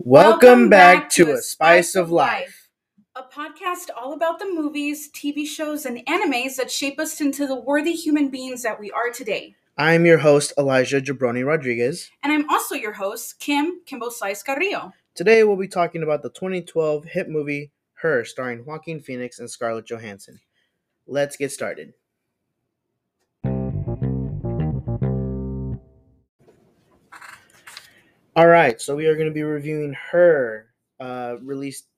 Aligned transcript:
Welcome, 0.00 0.68
back, 0.68 1.10
to 1.10 1.32
A 1.32 1.38
Spice 1.38 1.96
of 1.96 2.12
Life. 2.12 2.68
a 3.16 3.22
podcast 3.24 3.90
all 3.96 4.12
about 4.12 4.38
the 4.38 4.46
movies, 4.46 5.10
TV 5.10 5.44
shows, 5.44 5.84
and 5.84 6.06
animes 6.06 6.54
that 6.54 6.70
shape 6.70 7.00
us 7.00 7.20
into 7.20 7.48
the 7.48 7.56
worthy 7.56 7.94
human 7.94 8.28
beings 8.28 8.62
that 8.62 8.78
we 8.78 8.92
are 8.92 9.10
today. 9.10 9.56
I'm 9.76 10.06
your 10.06 10.18
host, 10.18 10.52
Elijah 10.56 11.00
Jabroni 11.00 11.44
Rodriguez. 11.44 12.12
And 12.22 12.32
I'm 12.32 12.48
also 12.48 12.76
your 12.76 12.92
host, 12.92 13.40
Kim 13.40 13.80
Kimbo 13.86 14.08
Slice 14.08 14.40
Carrillo. 14.44 14.92
Today, 15.16 15.42
we'll 15.42 15.56
be 15.56 15.66
talking 15.66 16.04
about 16.04 16.22
the 16.22 16.30
2012 16.30 17.04
hit 17.06 17.28
movie 17.28 17.72
Her, 17.94 18.24
starring 18.24 18.64
Joaquin 18.64 19.00
Phoenix 19.00 19.40
and 19.40 19.50
Scarlett 19.50 19.86
Johansson. 19.86 20.38
Let's 21.08 21.36
get 21.36 21.50
started. 21.50 21.94
All 28.38 28.46
right, 28.46 28.80
so 28.80 28.94
we 28.94 29.06
are 29.06 29.16
going 29.16 29.26
to 29.26 29.34
be 29.34 29.42
reviewing 29.42 29.92
Her, 30.12 30.68
uh, 31.00 31.38
released 31.42 31.88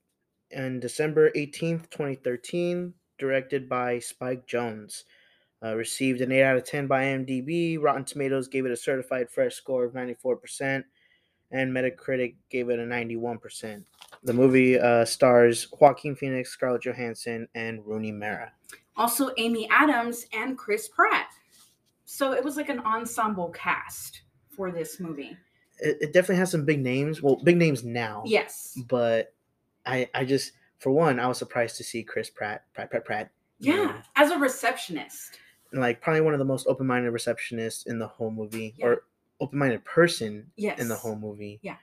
on 0.56 0.80
December 0.80 1.30
18th, 1.32 1.90
2013, 1.90 2.94
directed 3.18 3.68
by 3.68 3.98
Spike 3.98 4.46
Jonze. 4.46 5.04
Uh, 5.62 5.76
received 5.76 6.22
an 6.22 6.32
8 6.32 6.42
out 6.42 6.56
of 6.56 6.64
10 6.64 6.86
by 6.86 7.04
IMDb. 7.04 7.76
Rotten 7.78 8.06
Tomatoes 8.06 8.48
gave 8.48 8.64
it 8.64 8.72
a 8.72 8.76
certified 8.76 9.28
fresh 9.28 9.54
score 9.54 9.84
of 9.84 9.92
94%, 9.92 10.82
and 11.50 11.72
Metacritic 11.76 12.36
gave 12.48 12.70
it 12.70 12.78
a 12.78 12.84
91%. 12.84 13.84
The 14.22 14.32
movie 14.32 14.80
uh, 14.80 15.04
stars 15.04 15.68
Joaquin 15.78 16.16
Phoenix, 16.16 16.48
Scarlett 16.48 16.84
Johansson, 16.84 17.48
and 17.54 17.84
Rooney 17.84 18.12
Mara. 18.12 18.50
Also, 18.96 19.28
Amy 19.36 19.68
Adams 19.70 20.24
and 20.32 20.56
Chris 20.56 20.88
Pratt. 20.88 21.26
So 22.06 22.32
it 22.32 22.42
was 22.42 22.56
like 22.56 22.70
an 22.70 22.80
ensemble 22.80 23.50
cast 23.50 24.22
for 24.48 24.70
this 24.70 25.00
movie. 25.00 25.36
It, 25.82 25.98
it 26.00 26.12
definitely 26.12 26.36
has 26.36 26.50
some 26.50 26.64
big 26.64 26.80
names. 26.80 27.22
Well, 27.22 27.36
big 27.42 27.56
names 27.56 27.84
now. 27.84 28.22
Yes. 28.26 28.78
But 28.88 29.32
I, 29.86 30.08
I 30.14 30.24
just, 30.24 30.52
for 30.78 30.90
one, 30.90 31.18
I 31.20 31.26
was 31.26 31.38
surprised 31.38 31.76
to 31.78 31.84
see 31.84 32.02
Chris 32.02 32.30
Pratt, 32.30 32.64
Pratt, 32.74 32.90
Pratt, 32.90 33.04
Pratt. 33.04 33.30
you 33.58 33.74
know, 33.76 33.82
Yeah, 33.84 34.02
as 34.16 34.30
a 34.30 34.38
receptionist. 34.38 35.38
like 35.72 36.00
probably 36.00 36.20
one 36.22 36.32
of 36.34 36.38
the 36.38 36.44
most 36.44 36.66
open-minded 36.66 37.12
receptionists 37.12 37.86
in 37.86 37.98
the 37.98 38.06
whole 38.08 38.30
movie 38.30 38.74
Yeah. 38.76 38.86
or 38.86 39.02
open-minded 39.40 39.84
person 39.84 40.50
Yes. 40.56 40.78
in 40.80 40.88
the 40.88 40.96
whole 40.96 41.16
movie 41.16 41.60
Yeah. 41.62 41.76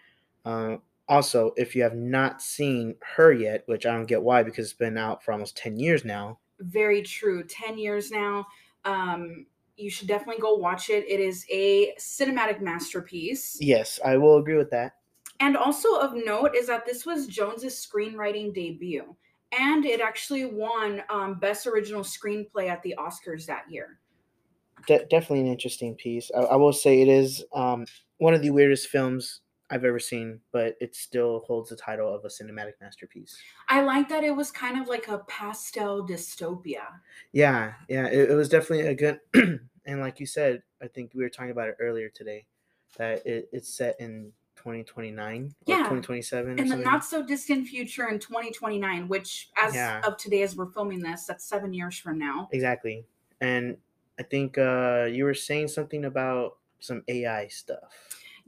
uh, 0.46 0.78
also 1.08 1.54
if 1.56 1.74
you 1.76 1.84
have 1.84 1.96
not 1.96 2.42
seen 2.42 2.96
her 3.16 3.32
yet 3.32 3.64
which 3.66 3.86
i 3.86 3.94
don't 3.94 4.06
get 4.08 4.22
why 4.22 4.44
because 4.44 4.66
it's 4.66 4.74
been 4.78 4.98
out 4.98 5.24
for 5.24 5.32
almost 5.32 5.56
10 5.56 5.78
years 5.80 6.04
now 6.04 6.38
very 6.60 7.02
true 7.02 7.44
10 7.46 7.78
years 7.78 8.12
now 8.12 8.46
um 8.84 9.46
you 9.78 9.90
should 9.90 10.08
definitely 10.08 10.42
go 10.42 10.56
watch 10.56 10.90
it. 10.90 11.06
It 11.08 11.20
is 11.20 11.46
a 11.50 11.94
cinematic 12.00 12.62
masterpiece. 12.62 13.58
Yes 13.62 14.00
i 14.04 14.18
will 14.18 14.38
agree 14.38 14.58
with 14.58 14.72
that. 14.72 14.94
And 15.40 15.56
also 15.56 16.00
of 16.00 16.14
note 16.16 16.56
is 16.56 16.68
that 16.68 16.86
this 16.86 17.06
was 17.06 17.28
jonze's 17.28 17.76
screenwriting 17.76 18.54
debut 18.54 19.16
and 19.58 19.86
it 19.86 20.02
actually 20.02 20.46
won 20.46 21.02
um, 21.10 21.36
best 21.36 21.68
original 21.68 22.02
screenplay 22.02 22.70
at 22.70 22.82
the 22.84 22.96
oscars 22.98 23.46
that 23.46 23.70
year. 23.70 24.00
De- 24.88 25.06
definitely 25.06 25.42
an 25.42 25.48
interesting 25.48 25.96
piece. 25.96 26.30
I-, 26.36 26.42
I 26.42 26.56
will 26.56 26.74
say 26.74 27.02
it 27.02 27.08
is 27.08 27.46
um, 27.54 27.86
one 28.18 28.34
of 28.34 28.42
the 28.42 28.50
weirdest 28.50 28.88
films 28.88 29.42
i've 29.70 29.84
ever 29.84 30.00
seen 30.00 30.40
but 30.52 30.76
it 30.80 30.96
still 30.96 31.42
holds 31.48 31.70
the 31.70 31.76
title 31.76 32.14
of 32.14 32.24
a 32.26 32.28
cinematic 32.28 32.74
masterpiece 32.82 33.38
i 33.70 33.82
like 33.82 34.08
that 34.10 34.24
it 34.24 34.36
was 34.36 34.52
kind 34.52 34.80
of 34.80 34.88
like 34.88 35.08
a 35.08 35.20
pastel 35.28 36.06
dystopia 36.08 36.84
Yeah, 37.34 37.74
yeah, 37.90 38.08
it, 38.08 38.32
it 38.32 38.34
was 38.36 38.50
definitely 38.50 38.88
a 38.88 38.96
good. 38.96 39.20
and 39.86 40.00
like 40.02 40.20
you 40.20 40.26
said, 40.26 40.64
I 40.82 40.88
think 40.88 41.12
we 41.14 41.24
were 41.24 41.30
talking 41.30 41.52
about 41.52 41.68
it 41.70 41.76
earlier 41.80 42.10
today, 42.10 42.46
that 42.98 43.26
it, 43.26 43.50
it's 43.52 43.70
set 43.70 44.00
in 44.00 44.32
2029 44.56 45.54
Yeah, 45.66 45.78
2027 45.78 46.60
in 46.60 46.68
the 46.68 46.76
not 46.78 47.06
so 47.06 47.24
distant 47.26 47.68
future 47.68 48.08
in 48.10 48.18
2029 48.20 49.08
which 49.08 49.50
as 49.56 49.76
Yeah. 49.76 50.02
of 50.04 50.18
today 50.18 50.42
as 50.42 50.56
we're 50.56 50.72
filming 50.72 51.00
this 51.00 51.26
that's 51.26 51.46
seven 51.46 51.74
years 51.74 51.98
from 52.00 52.18
now 52.18 52.50
exactly. 52.52 53.06
And 53.40 53.78
I 54.20 54.24
think 54.24 54.58
uh, 54.58 55.08
you 55.12 55.26
were 55.26 55.36
saying 55.36 55.68
something 55.68 56.06
about 56.06 56.58
some 56.80 57.04
AI 57.08 57.48
stuff. 57.50 57.94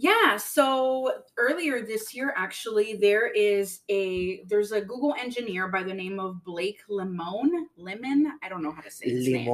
Yeah, 0.01 0.37
so 0.37 1.11
earlier 1.37 1.85
this 1.85 2.15
year 2.15 2.33
actually 2.37 2.95
there 2.95 3.27
is 3.27 3.81
a 3.89 4.45
there's 4.45 4.71
a 4.71 4.79
Google 4.79 5.13
engineer 5.19 5.67
by 5.67 5.83
the 5.83 5.93
name 5.93 6.21
of 6.21 6.41
Blake 6.45 6.79
Lemon, 6.87 7.67
Lemon, 7.75 8.31
I 8.41 8.47
don't 8.47 8.63
know 8.63 8.71
how 8.71 8.79
to 8.79 8.89
say 8.89 9.09
his 9.09 9.27
name. 9.27 9.45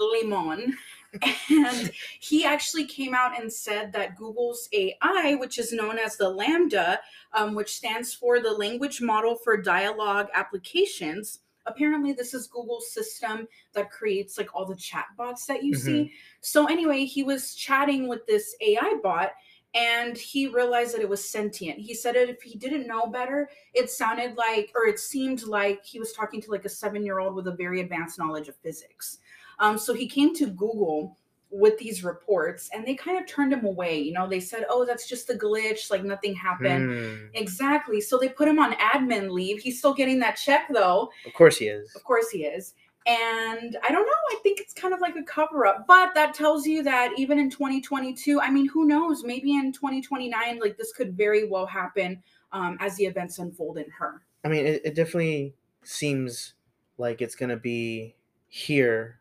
Limon. 0.00 0.76
And 1.50 1.92
he 2.18 2.44
actually 2.44 2.86
came 2.86 3.14
out 3.14 3.38
and 3.40 3.52
said 3.52 3.92
that 3.92 4.16
Google's 4.16 4.68
AI, 4.72 5.36
which 5.38 5.58
is 5.58 5.70
known 5.70 5.98
as 5.98 6.16
the 6.16 6.24
LaMDA, 6.24 6.96
um, 7.34 7.54
which 7.54 7.76
stands 7.76 8.14
for 8.14 8.40
the 8.40 8.50
Language 8.50 9.02
Model 9.02 9.36
for 9.36 9.60
Dialogue 9.60 10.28
Applications. 10.34 11.40
Apparently, 11.66 12.14
this 12.14 12.32
is 12.32 12.46
Google's 12.46 12.90
system 12.92 13.46
that 13.74 13.90
creates 13.90 14.38
like 14.38 14.54
all 14.54 14.64
the 14.64 14.74
chat 14.74 15.04
bots 15.18 15.44
that 15.46 15.62
you 15.62 15.74
see. 15.74 16.12
So, 16.40 16.66
anyway, 16.66 17.04
he 17.04 17.22
was 17.22 17.54
chatting 17.54 18.08
with 18.08 18.26
this 18.26 18.56
AI 18.62 18.94
bot 19.02 19.32
and 19.74 20.16
he 20.18 20.46
realized 20.48 20.94
that 20.94 21.00
it 21.00 21.08
was 21.08 21.26
sentient. 21.26 21.78
He 21.78 21.94
said 21.94 22.14
that 22.14 22.28
if 22.28 22.42
he 22.42 22.58
didn't 22.58 22.86
know 22.86 23.06
better, 23.06 23.48
it 23.72 23.90
sounded 23.90 24.36
like, 24.36 24.70
or 24.74 24.86
it 24.86 24.98
seemed 24.98 25.44
like 25.44 25.84
he 25.84 25.98
was 25.98 26.12
talking 26.12 26.40
to 26.42 26.50
like 26.50 26.64
a 26.64 26.68
seven 26.68 27.04
year 27.04 27.20
old 27.20 27.34
with 27.34 27.46
a 27.46 27.52
very 27.52 27.80
advanced 27.80 28.18
knowledge 28.18 28.48
of 28.48 28.56
physics. 28.56 29.18
Um, 29.58 29.78
so 29.78 29.94
he 29.94 30.08
came 30.08 30.34
to 30.36 30.46
Google 30.46 31.16
with 31.50 31.76
these 31.78 32.02
reports 32.02 32.70
and 32.72 32.86
they 32.86 32.94
kind 32.94 33.18
of 33.18 33.26
turned 33.26 33.52
him 33.52 33.64
away. 33.64 34.00
You 34.00 34.12
know, 34.14 34.26
they 34.28 34.40
said, 34.40 34.64
oh, 34.70 34.84
that's 34.86 35.06
just 35.06 35.28
a 35.30 35.34
glitch, 35.34 35.90
like 35.90 36.02
nothing 36.02 36.34
happened. 36.34 36.98
Hmm, 36.98 37.26
Exactly. 37.34 38.00
So 38.00 38.18
they 38.18 38.30
put 38.30 38.48
him 38.48 38.58
on 38.58 38.72
admin 38.72 39.30
leave. 39.30 39.60
He's 39.60 39.78
still 39.78 39.92
getting 39.94 40.18
that 40.20 40.36
check 40.36 40.68
though. 40.72 41.10
Of 41.26 41.34
course 41.34 41.58
he 41.58 41.66
is. 41.66 41.94
Of 41.94 42.04
course 42.04 42.30
he 42.30 42.44
is. 42.44 42.74
And 43.06 43.76
I 43.82 43.90
don't 43.90 44.06
know, 44.06 44.12
I 44.30 44.36
think 44.42 44.60
it's 44.60 44.72
kind 44.72 44.94
of 44.94 45.00
like 45.00 45.16
a 45.16 45.22
cover 45.24 45.66
up, 45.66 45.86
but 45.88 46.14
that 46.14 46.34
tells 46.34 46.66
you 46.66 46.82
that 46.84 47.12
even 47.16 47.38
in 47.38 47.50
2022, 47.50 48.40
I 48.40 48.50
mean, 48.50 48.68
who 48.68 48.84
knows? 48.86 49.24
Maybe 49.24 49.54
in 49.54 49.72
2029, 49.72 50.60
like 50.60 50.76
this 50.76 50.92
could 50.92 51.16
very 51.16 51.48
well 51.48 51.66
happen 51.66 52.22
um, 52.52 52.76
as 52.80 52.96
the 52.96 53.04
events 53.06 53.38
unfold 53.38 53.78
in 53.78 53.90
her. 53.90 54.22
I 54.44 54.48
mean, 54.48 54.66
it, 54.66 54.82
it 54.84 54.94
definitely 54.94 55.54
seems 55.82 56.54
like 56.98 57.20
it's 57.22 57.34
gonna 57.34 57.56
be 57.56 58.14
here 58.48 59.18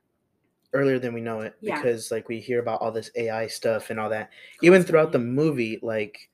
earlier 0.74 1.00
than 1.00 1.14
we 1.14 1.22
know 1.22 1.42
it 1.42 1.56
Yeah. 1.62 1.76
because 1.76 2.12
like 2.12 2.30
we 2.30 2.40
hear 2.40 2.60
about 2.60 2.82
all 2.82 2.92
this 2.92 3.10
AI 3.16 3.48
stuff 3.48 3.90
and 3.90 4.00
all 4.00 4.10
that. 4.10 4.30
Even 4.62 4.84
throughout 4.84 5.12
the 5.12 5.20
movie, 5.20 5.80
like 5.82 6.30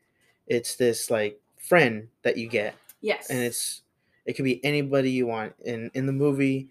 it's 0.47 0.75
this 0.75 1.09
like 1.09 1.39
friend 1.57 2.07
that 2.23 2.37
you 2.37 2.47
get, 2.47 2.75
Yes. 3.01 3.29
and 3.29 3.39
it's 3.39 3.83
it 4.25 4.33
could 4.33 4.45
be 4.45 4.63
anybody 4.65 5.11
you 5.11 5.27
want. 5.27 5.53
In 5.63 5.89
in 5.93 6.05
the 6.05 6.11
movie, 6.13 6.69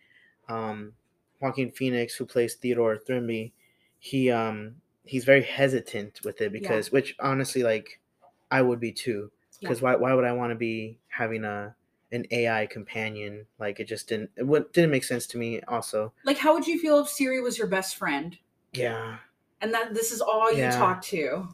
um, 0.49 0.93
Joaquin 1.41 1.71
Phoenix, 1.71 2.15
who 2.15 2.27
plays 2.27 2.55
Theodore 2.55 2.97
Twombly, 2.97 3.53
he 3.99 4.31
um 4.31 4.77
he's 5.05 5.25
very 5.25 5.43
hesitant 5.43 6.21
with 6.25 6.41
it 6.41 6.53
Yeah. 6.53 6.53
because 6.53 6.93
which 6.93 7.15
honestly 7.21 7.63
like 7.63 8.01
I 8.51 8.63
would 8.63 8.81
be 8.81 8.93
too 8.93 9.31
Yeah. 9.61 9.69
because 9.69 9.83
why 9.83 9.97
why 9.97 10.15
would 10.15 10.25
I 10.25 10.33
want 10.33 10.51
to 10.51 10.57
be 10.57 10.99
having 11.09 11.45
a 11.45 11.75
an 12.13 12.25
AI 12.31 12.67
companion 12.67 13.47
like 13.59 13.81
it 13.81 13.85
just 13.89 14.09
didn't 14.09 14.31
it 14.37 14.47
would, 14.47 14.71
didn't 14.73 14.91
make 14.91 15.05
sense 15.05 15.27
to 15.29 15.39
me 15.39 15.61
also 15.63 16.13
like, 16.25 16.39
how 16.39 16.55
would 16.55 16.67
you 16.67 16.79
feel 16.79 16.99
if 17.01 17.09
Siri 17.09 17.41
was 17.41 17.59
your 17.59 17.67
best 17.67 17.97
friend 17.97 18.37
yeah 18.73 19.19
and 19.61 19.73
that 19.75 19.95
this 19.95 20.13
is 20.13 20.21
all 20.21 20.53
you 20.53 20.59
Yeah. 20.59 20.79
talk 20.79 21.03
to? 21.03 21.49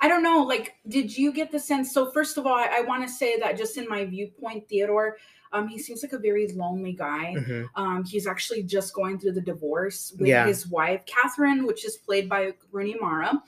I 0.00 0.06
don't 0.06 0.22
know. 0.22 0.44
Like, 0.44 0.76
did 0.86 1.16
you 1.16 1.32
get 1.32 1.50
the 1.50 1.58
sense? 1.58 1.92
So, 1.92 2.12
first 2.12 2.38
of 2.38 2.46
all, 2.46 2.54
I, 2.54 2.68
I 2.72 2.80
want 2.82 3.02
to 3.02 3.12
say 3.12 3.36
that 3.40 3.56
just 3.58 3.76
in 3.76 3.88
my 3.88 4.04
viewpoint, 4.04 4.68
Theodore, 4.68 5.16
um, 5.52 5.68
he 5.68 5.78
seems 5.78 6.02
like 6.02 6.12
a 6.12 6.18
very 6.18 6.48
lonely 6.48 6.92
guy. 6.92 7.34
hmm 7.34 7.64
Um, 7.74 8.04
he's 8.04 8.26
actually 8.26 8.62
just 8.62 8.94
going 8.94 9.18
through 9.18 9.32
the 9.32 9.40
divorce 9.40 10.12
with 10.18 10.28
Yeah. 10.28 10.46
his 10.46 10.66
wife, 10.68 11.04
Catherine, 11.06 11.66
which 11.66 11.84
is 11.84 11.96
played 11.96 12.28
by 12.28 12.52
Rooney 12.72 12.96
Mara. 13.00 13.42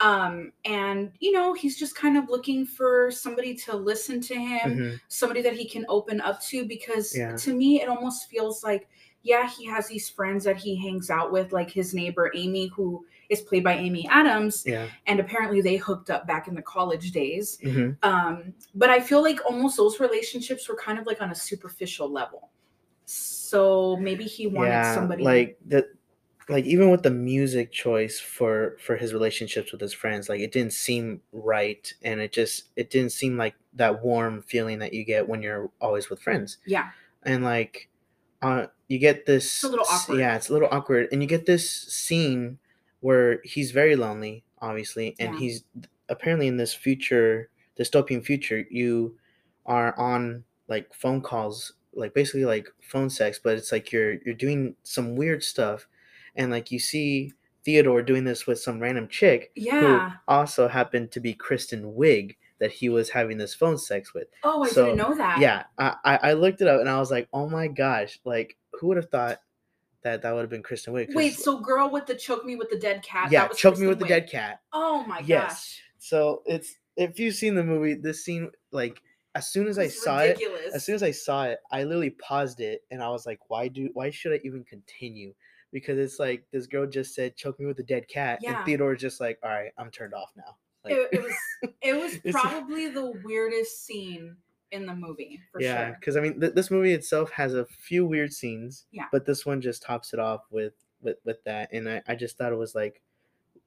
Um, 0.00 0.52
and 0.64 1.12
you 1.20 1.32
know, 1.32 1.54
he's 1.54 1.78
just 1.78 1.94
kind 1.94 2.18
of 2.18 2.28
looking 2.28 2.66
for 2.66 3.10
somebody 3.10 3.54
to 3.54 3.76
listen 3.76 4.20
to 4.22 4.34
him, 4.34 4.74
hmm 4.74 4.90
somebody 5.08 5.42
that 5.42 5.54
he 5.54 5.68
can 5.68 5.86
open 5.88 6.20
up 6.20 6.42
to. 6.42 6.64
Because 6.66 7.16
Yeah. 7.16 7.36
to 7.36 7.54
me, 7.54 7.80
it 7.80 7.88
almost 7.88 8.28
feels 8.28 8.64
like, 8.64 8.88
yeah, 9.22 9.48
he 9.48 9.64
has 9.66 9.86
these 9.88 10.08
friends 10.08 10.44
that 10.44 10.56
he 10.56 10.74
hangs 10.76 11.10
out 11.10 11.30
with, 11.32 11.52
like 11.52 11.70
his 11.70 11.94
neighbor 11.94 12.30
Amy, 12.34 12.66
who 12.68 13.06
is 13.34 13.42
played 13.42 13.62
by 13.64 13.74
Amy 13.86 14.06
Adams, 14.10 14.64
yeah 14.66 14.86
and 15.06 15.20
apparently 15.20 15.60
they 15.60 15.76
hooked 15.76 16.08
up 16.10 16.26
back 16.26 16.48
in 16.48 16.54
the 16.54 16.62
college 16.62 17.12
days. 17.12 17.58
hmm 17.62 17.90
Um, 18.02 18.54
but 18.74 18.88
I 18.90 19.00
feel 19.00 19.22
like 19.22 19.38
almost 19.50 19.76
those 19.76 20.00
relationships 20.00 20.68
were 20.68 20.76
kind 20.86 20.98
of 20.98 21.04
like 21.06 21.20
on 21.20 21.30
a 21.30 21.34
superficial 21.34 22.08
level. 22.20 22.50
So 23.06 23.96
maybe 24.00 24.24
he 24.24 24.46
wanted 24.46 24.70
yeah 24.70 24.94
somebody 24.94 25.24
like 25.24 25.58
the 25.66 25.88
like 26.48 26.64
even 26.64 26.90
with 26.90 27.02
the 27.02 27.10
music 27.10 27.72
choice 27.72 28.18
for 28.20 28.76
for 28.78 28.96
his 28.96 29.12
relationships 29.12 29.72
with 29.72 29.80
his 29.80 29.92
friends 29.94 30.28
like 30.28 30.40
it 30.40 30.52
didn't 30.52 30.72
seem 30.74 31.20
right 31.32 31.92
and 32.02 32.20
it 32.20 32.32
just 32.32 32.64
it 32.76 32.90
didn't 32.90 33.12
seem 33.12 33.36
like 33.36 33.54
that 33.74 34.02
warm 34.02 34.42
feeling 34.42 34.78
that 34.78 34.92
you 34.92 35.04
get 35.04 35.26
when 35.28 35.42
you're 35.42 35.70
always 35.80 36.10
with 36.10 36.20
friends 36.20 36.58
Yeah. 36.66 36.90
and 37.22 37.44
like 37.44 37.88
uh 38.42 38.66
you 38.88 38.98
get 38.98 39.24
this 39.24 39.62
a 39.64 39.68
little 39.68 39.86
awkward. 39.90 40.18
yeah 40.18 40.36
it's 40.36 40.50
a 40.50 40.52
little 40.52 40.68
awkward 40.70 41.08
and 41.12 41.22
you 41.22 41.28
get 41.28 41.46
this 41.46 41.68
scene 41.70 42.58
where 43.04 43.40
he's 43.44 43.70
very 43.70 43.96
lonely 43.96 44.44
obviously 44.60 45.14
and 45.20 45.34
Yeah. 45.34 45.40
he's 45.40 45.64
apparently 46.08 46.46
in 46.48 46.56
this 46.56 46.72
future 46.72 47.50
dystopian 47.78 48.24
future, 48.24 48.64
you 48.70 49.18
are 49.66 49.98
on 49.98 50.44
like 50.68 50.94
phone 50.94 51.20
calls, 51.20 51.74
like 51.92 52.14
basically 52.14 52.46
like 52.46 52.66
phone 52.80 53.10
sex, 53.10 53.38
but 53.42 53.56
it's 53.58 53.72
like 53.72 53.92
you're 53.92 54.14
you're 54.24 54.34
doing 54.46 54.74
some 54.84 55.16
weird 55.16 55.42
stuff, 55.42 55.86
and 56.36 56.50
like 56.50 56.70
you 56.72 56.78
see 56.78 57.32
Theodore 57.64 58.02
doing 58.02 58.24
this 58.24 58.46
with 58.46 58.58
some 58.58 58.80
random 58.80 59.08
chick 59.08 59.52
who 59.54 59.62
Yeah. 59.62 60.12
also 60.28 60.68
happened 60.68 61.10
to 61.12 61.20
be 61.20 61.34
Kristen 61.34 61.82
Wiig 61.94 62.36
that 62.60 62.70
he 62.72 62.88
was 62.88 63.10
having 63.10 63.36
this 63.38 63.54
phone 63.54 63.76
sex 63.78 64.14
with. 64.14 64.28
Oh, 64.44 64.62
I 64.64 64.68
So, 64.68 64.84
didn't 64.86 64.98
know 64.98 65.14
that. 65.14 65.38
Yeah, 65.40 65.64
I, 65.78 65.96
I 66.04 66.14
I 66.30 66.32
looked 66.34 66.60
it 66.62 66.68
up 66.68 66.80
and 66.80 66.88
I 66.88 66.98
was 67.00 67.10
like, 67.10 67.28
oh 67.34 67.48
my 67.50 67.68
gosh, 67.68 68.18
like 68.24 68.56
who 68.72 68.86
would 68.88 68.96
have 68.96 69.10
thought 69.10 69.40
that 70.04 70.22
that 70.22 70.32
would 70.32 70.42
have 70.42 70.50
been 70.50 70.62
Kristen 70.62 70.94
Wiig? 70.94 71.14
Wait, 71.14 71.34
so 71.34 71.58
girl 71.58 71.90
with 71.90 72.06
the 72.06 72.14
choke 72.14 72.44
me 72.44 72.56
with 72.56 72.70
the 72.70 72.78
dead 72.78 73.02
cat. 73.02 73.30
yeah, 73.32 73.40
that 73.42 73.50
was 73.50 73.58
choke 73.58 73.74
me 73.74 73.86
Kristen 73.86 73.88
with 73.88 73.98
the 73.98 74.06
dead 74.06 74.30
cat. 74.30 74.60
Oh 74.72 75.04
my 75.06 75.18
Yes. 75.24 75.48
gosh. 75.52 75.80
So 75.98 76.42
it's 76.46 76.76
if 76.96 77.18
you've 77.18 77.34
seen 77.34 77.54
the 77.54 77.64
movie, 77.64 77.94
this 77.94 78.24
scene 78.24 78.50
like 78.70 79.00
as 79.34 79.48
soon 79.48 79.66
as 79.66 79.78
I 79.78 79.84
It's 79.84 80.02
saw 80.04 80.18
it, 80.20 80.38
as 80.72 80.84
soon 80.84 80.94
as 80.94 81.02
I 81.02 81.10
saw 81.10 81.44
it, 81.44 81.58
I 81.72 81.82
literally 81.82 82.10
paused 82.10 82.60
it 82.60 82.82
and 82.92 83.02
I 83.02 83.08
was 83.08 83.26
like, 83.26 83.40
why 83.48 83.66
do 83.68 83.90
why 83.94 84.10
should 84.10 84.32
I 84.32 84.40
even 84.44 84.62
continue? 84.64 85.34
Because 85.72 85.98
it's 85.98 86.20
like 86.20 86.44
this 86.52 86.66
girl 86.68 86.86
just 86.86 87.14
said, 87.16 87.34
choke 87.34 87.58
me 87.58 87.66
with 87.66 87.76
the 87.76 87.82
dead 87.82 88.06
cat. 88.06 88.38
Yeah. 88.42 88.58
And 88.58 88.64
Theodore's 88.66 89.00
just 89.00 89.20
like, 89.20 89.38
all 89.42 89.50
right, 89.50 89.72
I'm 89.76 89.90
turned 89.90 90.14
off 90.14 90.30
now. 90.36 90.56
Like, 90.84 90.94
it, 90.94 91.08
it 91.12 91.22
was 91.22 91.34
it 91.80 91.96
was 91.96 92.18
probably 92.32 92.90
the 92.90 93.10
weirdest 93.24 93.84
scene 93.84 94.36
in 94.74 94.86
the 94.86 94.94
movie 94.94 95.40
for 95.50 95.60
yeah, 95.60 95.86
sure. 95.86 95.96
because 95.98 96.16
I 96.16 96.20
mean, 96.20 96.40
th- 96.40 96.54
this 96.54 96.70
movie 96.70 96.92
itself 96.92 97.30
has 97.30 97.54
a 97.54 97.64
few 97.64 98.04
weird 98.06 98.32
scenes. 98.32 98.86
Yeah. 98.90 99.06
But 99.12 99.24
this 99.24 99.46
one 99.46 99.60
just 99.60 99.82
tops 99.82 100.12
it 100.12 100.18
off 100.18 100.42
with 100.50 100.74
with 101.00 101.16
with 101.24 101.42
that, 101.44 101.72
and 101.72 101.88
I 101.88 102.02
I 102.06 102.14
just 102.14 102.36
thought 102.36 102.52
it 102.52 102.56
was 102.56 102.74
like, 102.74 103.00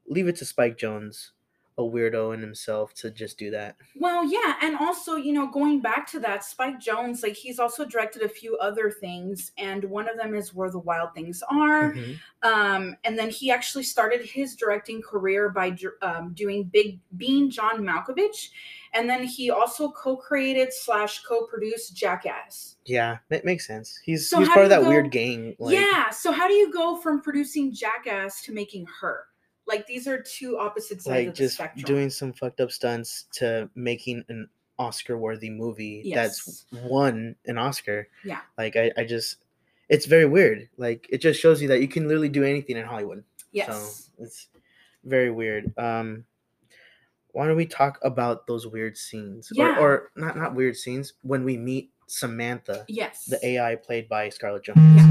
leave 0.08 0.28
it 0.28 0.36
to 0.38 0.46
Spike 0.46 0.78
Jonze, 0.78 1.32
a 1.78 1.82
weirdo 1.82 2.34
in 2.34 2.42
himself, 2.42 2.94
to 2.96 3.12
just 3.12 3.38
do 3.38 3.52
that. 3.52 3.76
Well, 3.96 4.24
yeah, 4.26 4.56
and 4.62 4.76
also, 4.78 5.16
you 5.16 5.32
know, 5.32 5.48
going 5.48 5.80
back 5.80 6.10
to 6.12 6.20
that, 6.22 6.44
Spike 6.44 6.80
Jonze, 6.80 7.22
like 7.22 7.36
he's 7.36 7.60
also 7.60 7.86
directed 7.86 8.24
a 8.24 8.30
few 8.30 8.58
other 8.58 8.90
things, 8.90 9.52
and 9.58 9.84
one 9.84 10.10
of 10.10 10.18
them 10.18 10.34
is 10.34 10.54
Where 10.54 10.72
the 10.72 10.80
Wild 10.80 11.14
Things 11.14 11.44
Are. 11.50 11.94
Mhm. 11.94 12.20
Um, 12.42 12.96
and 13.04 13.18
then 13.18 13.30
he 13.30 13.52
actually 13.52 13.84
started 13.84 14.22
his 14.26 14.56
directing 14.56 15.02
career 15.02 15.50
by 15.50 15.78
um, 16.02 16.34
doing 16.34 16.64
Big 16.64 17.00
Bean 17.16 17.52
John 17.52 17.84
Malkovich, 17.84 18.50
and 18.94 19.10
then 19.10 19.24
he 19.24 19.52
also 19.52 19.92
co-created 19.92 20.74
slash 20.74 21.24
co-produced 21.24 21.96
Jackass. 21.96 22.78
Yeah, 22.86 23.18
that 23.30 23.46
makes 23.46 23.68
sense. 23.68 24.00
He's 24.04 24.30
So 24.30 24.40
he's 24.40 24.50
part 24.50 24.64
of 24.64 24.70
that 24.70 24.84
weird 24.84 25.12
gang. 25.12 25.56
Like, 25.60 25.76
yeah. 25.76 26.10
So 26.10 26.32
how 26.32 26.48
do 26.48 26.54
you 26.54 26.72
go 26.72 26.98
from 26.98 27.22
producing 27.22 27.72
Jackass 27.74 28.42
to 28.44 28.54
making 28.54 28.88
her? 29.02 29.26
Like 29.68 29.86
these 29.86 30.08
are 30.08 30.22
two 30.22 30.58
opposite 30.58 31.02
sides 31.02 31.08
like 31.08 31.28
of 31.28 31.34
the 31.34 31.38
just 31.38 31.56
spectrum. 31.56 31.86
doing 31.86 32.10
some 32.10 32.34
fucked 32.34 32.62
up 32.62 32.72
stunts 32.72 33.26
to 33.34 33.70
making 33.76 34.24
an 34.30 34.48
Oscar 34.80 35.18
worthy 35.18 35.50
movie 35.50 36.12
that's 36.14 36.66
won 36.72 37.36
an 37.46 37.58
Oscar. 37.58 38.08
Yeah. 38.24 38.40
Like 38.58 38.76
I, 38.76 38.92
I 38.98 39.04
just 39.04 39.38
it's 39.90 40.06
very 40.06 40.26
weird. 40.26 40.70
Like 40.78 41.08
it 41.10 41.20
just 41.20 41.40
shows 41.40 41.62
you 41.62 41.68
that 41.70 41.82
you 41.82 41.88
can 41.88 42.08
literally 42.08 42.30
do 42.30 42.44
anything 42.44 42.78
in 42.78 42.86
Hollywood. 42.86 43.24
yes. 43.52 44.10
So 44.18 44.24
it's 44.24 44.48
very 45.04 45.32
weird. 45.32 45.78
Um 45.78 46.26
why 47.32 47.46
don't 47.46 47.58
we 47.58 47.68
talk 47.68 48.00
about 48.02 48.48
those 48.48 48.66
weird 48.66 48.98
scenes? 48.98 49.50
Yeah. 49.52 49.78
Or, 49.78 49.92
or 49.92 50.12
not 50.16 50.38
not 50.38 50.56
weird 50.56 50.76
scenes 50.76 51.14
when 51.22 51.44
we 51.44 51.58
meet 51.58 51.92
Samantha, 52.08 52.86
yes. 52.88 53.26
the 53.26 53.46
AI 53.46 53.76
played 53.76 54.08
by 54.08 54.30
Scarlett 54.30 54.64
Johansson. 54.64 55.07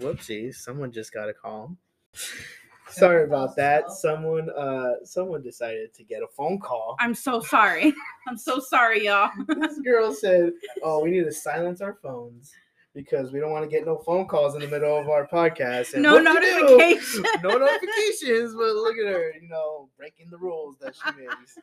Whoopsies, 0.00 0.56
someone 0.56 0.90
just 0.92 1.12
got 1.12 1.28
a 1.28 1.32
call. 1.34 1.76
Sorry 2.90 3.22
about 3.22 3.54
that. 3.54 3.88
Someone 3.92 4.50
uh 4.50 4.94
someone 5.04 5.42
decided 5.42 5.94
to 5.94 6.02
get 6.02 6.22
a 6.22 6.26
phone 6.36 6.58
call. 6.58 6.96
I'm 6.98 7.14
so 7.14 7.38
sorry. 7.40 7.94
I'm 8.28 8.36
so 8.36 8.58
sorry, 8.58 9.04
y'all. 9.06 9.30
this 9.46 9.78
girl 9.78 10.12
said, 10.12 10.52
"Oh, 10.82 11.00
we 11.00 11.12
need 11.12 11.22
to 11.24 11.30
silence 11.30 11.80
our 11.82 11.94
phones 12.02 12.50
because 12.92 13.30
we 13.30 13.38
don't 13.38 13.52
want 13.52 13.62
to 13.62 13.70
get 13.70 13.86
no 13.86 13.96
phone 13.98 14.26
calls 14.26 14.56
in 14.56 14.60
the 14.60 14.66
middle 14.66 14.98
of 14.98 15.08
our 15.08 15.24
podcast." 15.28 15.94
And 15.94 16.02
No 16.02 16.14
what'd 16.20 16.42
you 16.42 16.66
do? 16.66 16.76
notification. 16.78 17.24
no 17.44 17.50
notifications, 17.58 18.54
but 18.56 18.74
look 18.74 18.96
at 18.98 19.06
her, 19.12 19.34
you 19.40 19.48
know, 19.48 19.88
breaking 19.96 20.28
the 20.28 20.38
rules 20.38 20.76
that 20.80 20.96
she 20.96 21.12
makes. 21.16 21.58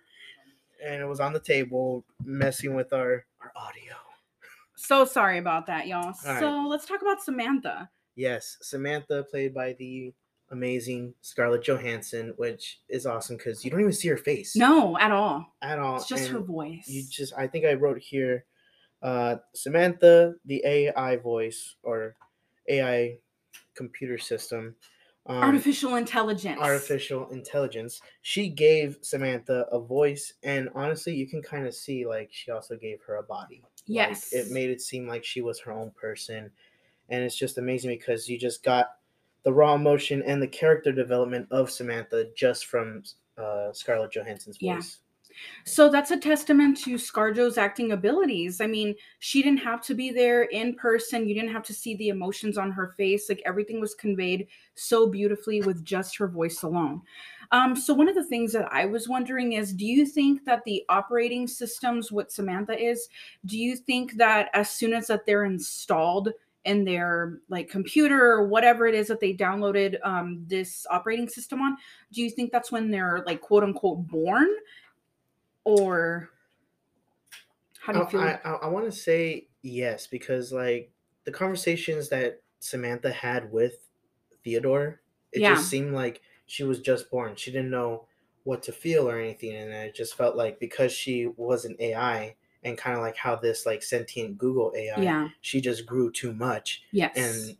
And 0.81 1.01
it 1.01 1.05
was 1.05 1.19
on 1.19 1.33
the 1.33 1.41
table, 1.41 2.05
messing 2.23 2.73
with 2.73 2.93
our 2.93 3.25
our 3.41 3.51
audio. 3.53 3.95
So 4.77 5.03
sorry 5.03 5.39
about 5.39 5.65
that, 5.65 5.87
y'all. 5.87 6.13
So 6.13 6.67
let's 6.69 6.85
talk 6.85 7.01
about 7.01 7.21
Samantha. 7.21 7.89
Yes, 8.17 8.57
Samantha, 8.61 9.23
played 9.29 9.53
by 9.53 9.73
the 9.73 10.11
amazing 10.49 11.13
Scarlett 11.21 11.63
Johansson, 11.63 12.33
which 12.37 12.79
is 12.89 13.05
awesome 13.05 13.37
because 13.37 13.63
you 13.63 13.69
don't 13.69 13.79
even 13.79 13.93
see 13.93 14.07
her 14.07 14.17
face 14.17 14.55
No, 14.55 14.97
at 14.97 15.11
all. 15.11 15.53
at 15.61 15.77
all. 15.77 15.97
It's 15.97 16.07
just 16.07 16.29
her 16.29 16.39
voice. 16.39 16.87
You 16.87 17.03
just, 17.09 17.33
I 17.37 17.45
think 17.47 17.65
I 17.65 17.73
wrote 17.75 17.99
here, 17.99 18.43
uh, 19.03 19.35
Samantha, 19.53 20.33
the 20.45 20.63
AI 20.65 21.17
voice 21.17 21.75
or 21.83 22.15
AI 22.67 23.19
computer 23.75 24.17
system. 24.17 24.75
Um, 25.27 25.43
Artificial 25.43 25.95
intelligence. 25.97 26.59
artificial 26.59 27.29
intelligence. 27.29 28.01
She 28.23 28.49
gave 28.49 28.97
Samantha 29.01 29.67
a 29.71 29.79
voice, 29.79 30.33
and 30.41 30.69
honestly, 30.73 31.13
you 31.13 31.27
can 31.27 31.43
kind 31.43 31.67
of 31.67 31.75
see 31.75 32.07
like 32.07 32.29
she 32.31 32.49
also 32.49 32.75
gave 32.77 33.01
her 33.05 33.17
a 33.17 33.23
body. 33.23 33.61
Like, 33.61 33.71
Yes. 33.85 34.33
it 34.33 34.49
made 34.51 34.69
it 34.71 34.81
seem 34.81 35.07
like 35.07 35.23
she 35.23 35.41
was 35.41 35.59
her 35.59 35.71
own 35.71 35.91
person, 35.91 36.49
and 37.09 37.23
it's 37.23 37.35
just 37.35 37.57
amazing 37.57 37.91
because 37.91 38.29
you 38.29 38.37
just 38.37 38.63
got 38.63 38.97
the 39.43 39.53
raw 39.53 39.75
emotion 39.75 40.23
and 40.23 40.41
the 40.41 40.47
character 40.47 40.91
development 40.91 41.47
of 41.51 41.71
Samantha 41.71 42.29
just 42.35 42.65
from 42.65 43.03
uh, 43.37 43.71
Scarlett 43.71 44.11
Johansson's 44.11 44.57
Yeah. 44.59 44.75
voice. 44.75 44.99
So 45.65 45.89
that's 45.89 46.11
a 46.11 46.17
testament 46.17 46.77
to 46.83 46.95
ScarJo's 46.95 47.57
acting 47.57 47.91
abilities. 47.91 48.59
I 48.59 48.67
mean, 48.67 48.95
she 49.19 49.43
didn't 49.43 49.59
have 49.59 49.81
to 49.83 49.93
be 49.93 50.09
there 50.09 50.43
in 50.43 50.73
person. 50.75 51.27
You 51.27 51.35
didn't 51.35 51.51
have 51.51 51.63
to 51.63 51.73
see 51.73 51.95
the 51.95 52.09
emotions 52.09 52.57
on 52.57 52.71
her 52.71 52.95
face. 52.97 53.29
Like 53.29 53.41
everything 53.45 53.79
was 53.79 53.93
conveyed 53.93 54.47
so 54.75 55.07
beautifully 55.07 55.61
with 55.61 55.85
just 55.85 56.17
her 56.17 56.27
voice 56.27 56.63
alone. 56.63 57.01
Um, 57.51 57.75
so 57.75 57.93
one 57.93 58.09
of 58.09 58.15
the 58.15 58.25
things 58.25 58.51
that 58.53 58.67
I 58.73 58.85
was 58.85 59.07
wondering 59.07 59.53
is, 59.53 59.73
do 59.73 59.85
you 59.85 60.05
think 60.05 60.43
that 60.45 60.63
the 60.65 60.83
operating 60.89 61.47
systems, 61.47 62.11
what 62.11 62.31
Samantha 62.31 62.77
is, 62.77 63.07
do 63.45 63.57
you 63.57 63.75
think 63.75 64.13
that 64.13 64.49
as 64.53 64.71
soon 64.71 64.93
as 64.93 65.07
that 65.07 65.25
they're 65.25 65.45
installed 65.45 66.33
in 66.67 66.83
their 66.85 67.39
like 67.49 67.69
computer 67.69 68.21
or 68.31 68.47
whatever 68.47 68.85
it 68.85 68.93
is 68.93 69.07
that 69.07 69.19
they 69.19 69.33
downloaded 69.33 69.97
um, 70.03 70.43
this 70.47 70.85
operating 70.91 71.27
system 71.27 71.61
on, 71.61 71.77
do 72.11 72.21
you 72.21 72.29
think 72.29 72.51
that's 72.51 72.71
when 72.71 72.91
they're 72.91 73.23
like 73.25 73.41
quote 73.41 73.63
unquote 73.63 74.07
born? 74.07 74.47
or 75.67 76.29
how 77.79 77.91
do 77.91 77.99
you 77.99 78.05
I- 78.05 78.09
feel? 78.09 78.21
I, 78.21 78.51
I, 78.63 78.67
want 78.67 78.85
to 78.85 78.91
say 78.91 79.47
yes 79.63 80.07
because 80.07 80.53
like 80.53 80.91
the 81.25 81.31
conversations 81.31 82.07
that 82.07 82.41
Samantha 82.59 83.11
had 83.11 83.51
with 83.51 83.89
Theodore, 84.45 85.01
it 85.33 85.41
Yeah. 85.41 85.55
just 85.55 85.69
seemed 85.69 85.93
like 85.93 86.21
she 86.45 86.63
was 86.63 86.79
just 86.79 87.11
born. 87.11 87.35
She 87.35 87.51
didn't 87.51 87.69
know 87.69 88.05
what 88.45 88.63
to 88.63 88.71
feel 88.71 89.09
or 89.09 89.19
anything, 89.19 89.55
and 89.55 89.73
it 89.73 89.93
just 89.93 90.15
felt 90.15 90.37
like 90.37 90.57
because 90.57 90.93
she 90.93 91.27
was 91.35 91.65
an 91.65 91.75
AI 91.81 92.37
and 92.67 92.77
kind 92.77 92.95
of 92.95 93.01
like 93.01 93.15
how 93.15 93.35
this 93.35 93.65
like 93.65 93.81
sentient 93.81 94.37
Google 94.37 94.73
AI, 94.75 95.01
yeah. 95.01 95.27
she 95.41 95.61
just 95.61 95.85
grew 95.85 96.11
too 96.11 96.33
much, 96.33 96.83
Yes. 96.91 97.15
and 97.15 97.57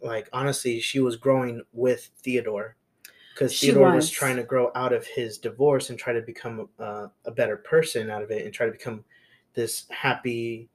like 0.00 0.28
honestly, 0.32 0.80
she 0.80 1.00
was 1.00 1.16
growing 1.16 1.62
with 1.72 2.10
Theodore. 2.22 2.76
Because 3.34 3.58
Theodore 3.58 3.86
was. 3.86 4.04
was. 4.04 4.10
trying 4.10 4.36
to 4.36 4.44
grow 4.44 4.70
out 4.76 4.92
of 4.92 5.06
his 5.06 5.38
divorce 5.38 5.90
and 5.90 5.98
try 5.98 6.12
to 6.12 6.20
become 6.22 6.68
uh, 6.78 7.08
a 7.24 7.30
better 7.32 7.56
person 7.56 8.10
out 8.10 8.22
of 8.22 8.30
it 8.30 8.44
and 8.44 8.54
try 8.54 8.66
to 8.66 8.72
become 8.72 9.04
this 9.54 9.86
happy 9.90 10.68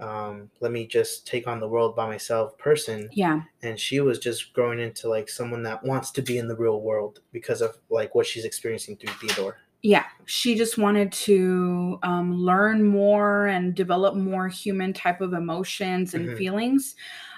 um, 0.00 0.48
let 0.60 0.70
me 0.70 0.86
just 0.86 1.26
take 1.26 1.48
on 1.48 1.58
the 1.58 1.66
world 1.68 1.96
by 1.96 2.06
myself 2.06 2.56
person 2.56 3.08
yeah. 3.12 3.42
and 3.62 3.78
she 3.80 3.98
was 3.98 4.18
just 4.20 4.52
growing 4.52 4.78
into 4.78 5.08
like 5.08 5.28
someone 5.28 5.64
that 5.64 5.82
wants 5.82 6.12
to 6.12 6.22
be 6.22 6.38
in 6.38 6.46
the 6.46 6.54
real 6.54 6.80
world 6.80 7.20
because 7.32 7.60
of 7.60 7.76
like 7.90 8.14
what 8.14 8.24
she's 8.26 8.44
experiencing 8.44 8.96
through 8.96 9.12
theodore 9.14 9.56
Yeah. 9.82 10.04
She 10.24 10.54
just 10.56 10.76
wanted 10.76 11.12
to 11.12 11.98
um, 12.02 12.34
learn 12.34 12.84
more 12.84 13.46
and 13.46 13.74
develop 13.74 14.16
more 14.16 14.48
human 14.48 14.92
type 14.92 15.20
of 15.20 15.32
emotions 15.32 16.14
and 16.14 16.28
Mhm. 16.28 16.36
feelings. 16.36 16.96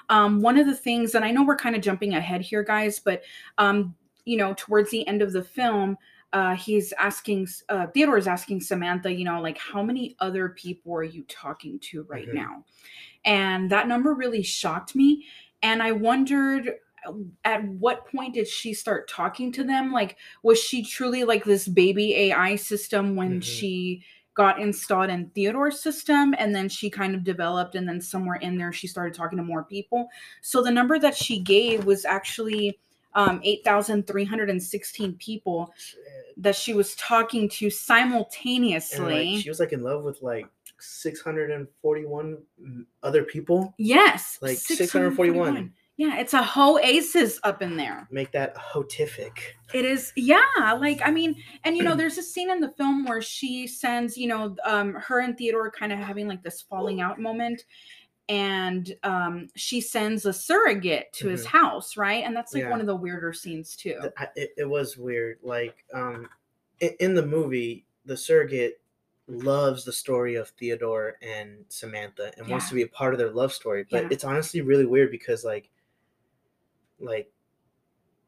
Um, 0.09 0.41
one 0.41 0.59
of 0.59 0.67
the 0.67 0.75
things, 0.75 1.15
and 1.15 1.25
I 1.25 1.31
know 1.31 1.45
we're 1.45 1.57
kind 1.57 1.77
of 1.77 1.83
jumping 1.83 2.15
ahead 2.15 2.41
here, 2.41 2.63
guys, 2.65 2.99
but 2.99 3.23
um, 3.59 3.95
you 4.25 4.37
know, 4.37 4.55
towards 4.57 4.91
the 4.91 5.07
end 5.07 5.23
of 5.23 5.33
the 5.33 5.43
film, 5.45 5.97
uh, 6.33 6.55
he's 6.55 6.93
asking 6.95 7.47
uh, 7.69 7.87
Theodore 7.89 8.17
is 8.17 8.27
asking 8.29 8.61
Samantha, 8.61 9.13
you 9.13 9.25
know, 9.25 9.41
like 9.41 9.59
how 9.59 9.83
many 9.83 10.17
other 10.21 10.51
people 10.51 10.95
are 10.95 11.03
you 11.03 11.25
talking 11.25 11.79
to 11.81 12.05
right 12.05 12.29
Mhm. 12.29 12.35
now? 12.35 12.65
And 13.25 13.71
that 13.71 13.89
number 13.89 14.15
really 14.15 14.43
shocked 14.43 14.95
me. 14.95 15.27
And 15.63 15.83
I 15.83 15.93
wondered 15.93 16.77
at 17.45 17.65
what 17.65 18.07
point 18.07 18.35
did 18.35 18.47
she 18.49 18.75
start 18.75 19.09
talking 19.09 19.51
to 19.53 19.65
them? 19.65 19.93
Like, 19.93 20.17
was 20.43 20.59
she 20.59 20.83
truly 20.85 21.25
like 21.25 21.45
this 21.45 21.67
baby 21.69 22.15
AI 22.15 22.57
system 22.57 23.17
when 23.17 23.41
Mhm. 23.41 23.45
she 23.45 24.03
got 24.35 24.61
installed 24.61 25.11
in 25.11 25.29
Theodore's 25.31 25.81
system 25.81 26.35
and 26.39 26.55
then 26.55 26.69
she 26.69 26.89
kind 26.89 27.15
of 27.15 27.25
developed 27.25 27.75
and 27.75 27.87
then 27.89 28.01
somewhere 28.01 28.37
in 28.37 28.57
there 28.57 28.73
she 28.73 28.87
started 28.87 29.13
talking 29.13 29.37
to 29.37 29.43
more 29.43 29.65
people. 29.65 30.09
So 30.41 30.63
the 30.63 30.71
number 30.71 30.99
that 30.99 31.17
she 31.17 31.41
gave 31.41 31.85
was 31.85 32.05
actually 32.05 32.79
um, 33.15 33.41
8,316 33.43 35.15
people 35.15 35.75
Shit. 35.77 35.99
that 36.37 36.55
she 36.55 36.75
was 36.75 36.95
talking 36.95 37.49
to 37.49 37.69
simultaneously. 37.69 39.33
like 39.35 39.43
she 39.43 39.49
was 39.49 39.59
like 39.59 39.73
in 39.73 39.83
love 39.83 40.05
with 40.05 40.23
like 40.23 40.47
641 40.79 42.39
other 43.03 43.25
people. 43.25 43.75
yes, 43.79 44.39
like 44.41 44.59
641. 44.59 45.73
Yeah, 46.01 46.19
it's 46.19 46.33
a 46.33 46.43
oasis 46.57 47.39
up 47.43 47.61
in 47.61 47.77
there. 47.77 48.09
Make 48.11 48.33
that 48.33 48.57
hotific. 48.57 49.33
It 49.75 49.85
is, 49.85 50.15
yeah. 50.17 50.73
Like, 50.81 50.99
I 51.05 51.11
mean, 51.11 51.37
and 51.65 51.77
you 51.77 51.83
know, 51.83 51.95
there's 51.95 52.17
a 52.17 52.23
scene 52.23 52.51
in 52.51 52.59
the 52.59 52.71
film 52.71 53.05
where 53.05 53.21
she 53.21 53.67
sends, 53.67 54.17
you 54.17 54.27
know, 54.27 54.57
um, 54.65 54.95
her 54.95 55.21
and 55.21 55.37
Theodore 55.37 55.71
kind 55.71 55.93
of 55.93 55.99
having 55.99 56.27
like 56.27 56.43
this 56.43 56.63
falling 56.63 57.03
out 57.03 57.21
moment, 57.21 57.67
and 58.31 58.97
um, 59.03 59.49
she 59.57 59.83
sends 59.83 60.25
a 60.25 60.33
surrogate 60.33 61.13
to 61.13 61.29
his 61.29 61.45
Mhm. 61.45 61.49
house, 61.49 61.99
right? 61.99 62.25
And 62.25 62.35
that's 62.35 62.55
like 62.55 62.63
Yeah. 62.63 62.71
one 62.71 62.81
of 62.81 62.87
the 62.87 62.97
weirder 62.97 63.35
scenes 63.35 63.77
too. 63.77 64.01
It, 64.37 64.55
it 64.57 64.65
was 64.65 64.97
weird. 64.97 65.41
Like 65.43 65.85
um, 65.93 66.31
in, 66.81 67.15
the 67.15 67.27
movie, 67.27 67.85
the 68.07 68.17
surrogate 68.17 68.81
loves 69.29 69.85
the 69.85 69.93
story 69.93 70.37
of 70.37 70.49
Theodore 70.49 71.19
and 71.21 71.67
Samantha 71.69 72.33
and 72.39 72.49
wants 72.49 72.71
to 72.71 72.75
be 72.75 72.83
a 72.83 72.89
part 72.89 73.13
of 73.13 73.19
their 73.19 73.29
love 73.33 73.53
story. 73.53 73.85
But 73.91 74.05
Yeah. 74.05 74.09
it's 74.13 74.25
honestly 74.25 74.63
really 74.63 74.87
weird 74.87 75.11
because 75.11 75.45
like, 75.45 75.69
like. 77.01 77.31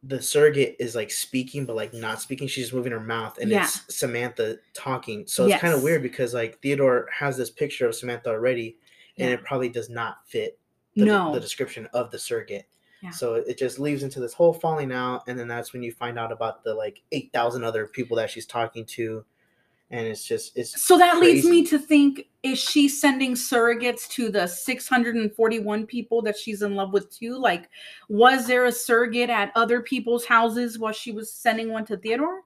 The 0.04 0.20
surrogate 0.20 0.74
is 0.80 0.96
like 0.96 1.12
speaking, 1.12 1.64
but 1.64 1.76
like 1.76 1.94
not 1.94 2.20
speaking. 2.20 2.48
She's 2.48 2.72
moving 2.72 2.90
her 2.90 2.98
mouth, 2.98 3.38
and 3.38 3.48
Yeah. 3.48 3.62
it's 3.62 3.94
Samantha 3.96 4.58
talking. 4.74 5.28
So 5.28 5.46
it's 5.46 5.60
kind 5.60 5.72
of 5.72 5.84
weird 5.84 6.02
because 6.02 6.34
like 6.34 6.60
Theodore 6.60 7.08
has 7.16 7.36
this 7.36 7.50
picture 7.50 7.86
of 7.86 7.94
Samantha 7.94 8.30
already, 8.30 8.78
and 9.16 9.28
Yeah. 9.28 9.34
it 9.36 9.44
probably 9.44 9.68
does 9.68 9.88
not 9.88 10.26
fit 10.26 10.58
the, 10.96 11.04
no, 11.04 11.32
the 11.32 11.38
description 11.38 11.86
of 11.94 12.10
the 12.10 12.18
surrogate. 12.18 12.66
Yeah. 13.00 13.10
So 13.10 13.34
it 13.34 13.56
just 13.56 13.78
leaves 13.78 14.02
into 14.02 14.18
this 14.18 14.32
whole 14.32 14.52
falling 14.52 14.90
out, 14.90 15.22
and 15.28 15.38
then 15.38 15.46
that's 15.46 15.72
when 15.72 15.84
you 15.84 15.92
find 15.92 16.18
out 16.18 16.32
about 16.32 16.64
the 16.64 16.74
like 16.74 17.00
eight 17.12 17.32
thousand 17.32 17.62
other 17.62 17.86
people 17.86 18.16
that 18.16 18.28
she's 18.28 18.46
talking 18.46 18.84
to, 18.86 19.24
and 19.92 20.06
it's 20.06 20.25
just 20.25 20.56
it's 20.56 20.82
so 20.82 20.96
that 20.96 21.20
leads 21.20 21.44
me 21.44 21.64
to 21.66 21.78
think: 21.78 22.26
is 22.42 22.58
she 22.58 22.88
sending 22.88 23.34
surrogates 23.34 24.08
to 24.08 24.30
the 24.30 24.46
641 24.46 25.87
people 25.87 26.22
that 26.22 26.37
she's 26.37 26.62
in 26.62 26.75
love 26.75 26.94
with 26.94 27.14
too? 27.14 27.38
Like, 27.38 27.68
was 28.08 28.46
there 28.46 28.64
a 28.64 28.72
surrogate 28.72 29.28
at 29.28 29.52
other 29.54 29.82
people's 29.82 30.25
houses 30.25 30.78
while 30.78 30.94
she 30.94 31.12
was 31.12 31.30
sending 31.30 31.70
one 31.70 31.84
to 31.87 31.99
Theodore? 31.99 32.40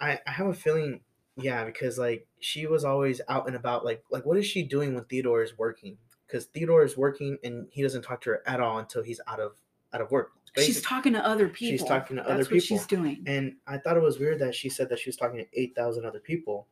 I 0.00 0.20
I 0.26 0.30
have 0.30 0.46
a 0.46 0.54
feeling 0.54 1.00
yeah 1.36 1.64
because 1.64 1.98
like 1.98 2.26
she 2.38 2.66
was 2.66 2.84
always 2.84 3.20
out 3.28 3.48
and 3.48 3.56
about 3.56 3.84
like 3.84 4.02
like 4.10 4.24
what 4.24 4.38
is 4.38 4.46
she 4.46 4.62
doing 4.62 4.94
when 4.94 5.04
Theodore 5.04 5.42
is 5.42 5.58
working? 5.58 5.98
Because 6.28 6.46
Theodore 6.46 6.84
is 6.84 6.96
working 6.96 7.36
and 7.42 7.66
he 7.70 7.82
doesn't 7.82 8.02
talk 8.02 8.20
to 8.22 8.30
her 8.30 8.42
at 8.46 8.60
all 8.60 8.78
until 8.78 9.02
he's 9.02 9.20
out 9.26 9.40
of 9.40 9.56
out 9.92 10.00
of 10.00 10.10
work. 10.12 10.30
She's 10.56 10.80
talking 10.80 11.12
to 11.12 11.26
other 11.26 11.48
people. 11.48 11.76
She's 11.76 11.84
talking 11.86 12.16
to 12.16 12.24
other 12.24 12.36
That's 12.38 12.50
what 12.50 12.62
she's 12.62 12.86
doing. 12.86 13.22
And 13.26 13.56
I 13.66 13.76
thought 13.76 13.96
it 13.96 14.02
was 14.02 14.18
weird 14.18 14.38
that 14.38 14.54
she 14.54 14.70
said 14.70 14.88
that 14.88 14.98
she 14.98 15.10
was 15.10 15.16
talking 15.16 15.36
to 15.36 15.46
8,000 15.52 16.06
other 16.06 16.18
people 16.18 16.66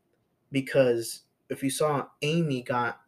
because 0.55 1.23
if 1.51 1.63
you 1.63 1.69
saw 1.69 2.07
Amy 2.23 2.63
got 2.63 3.01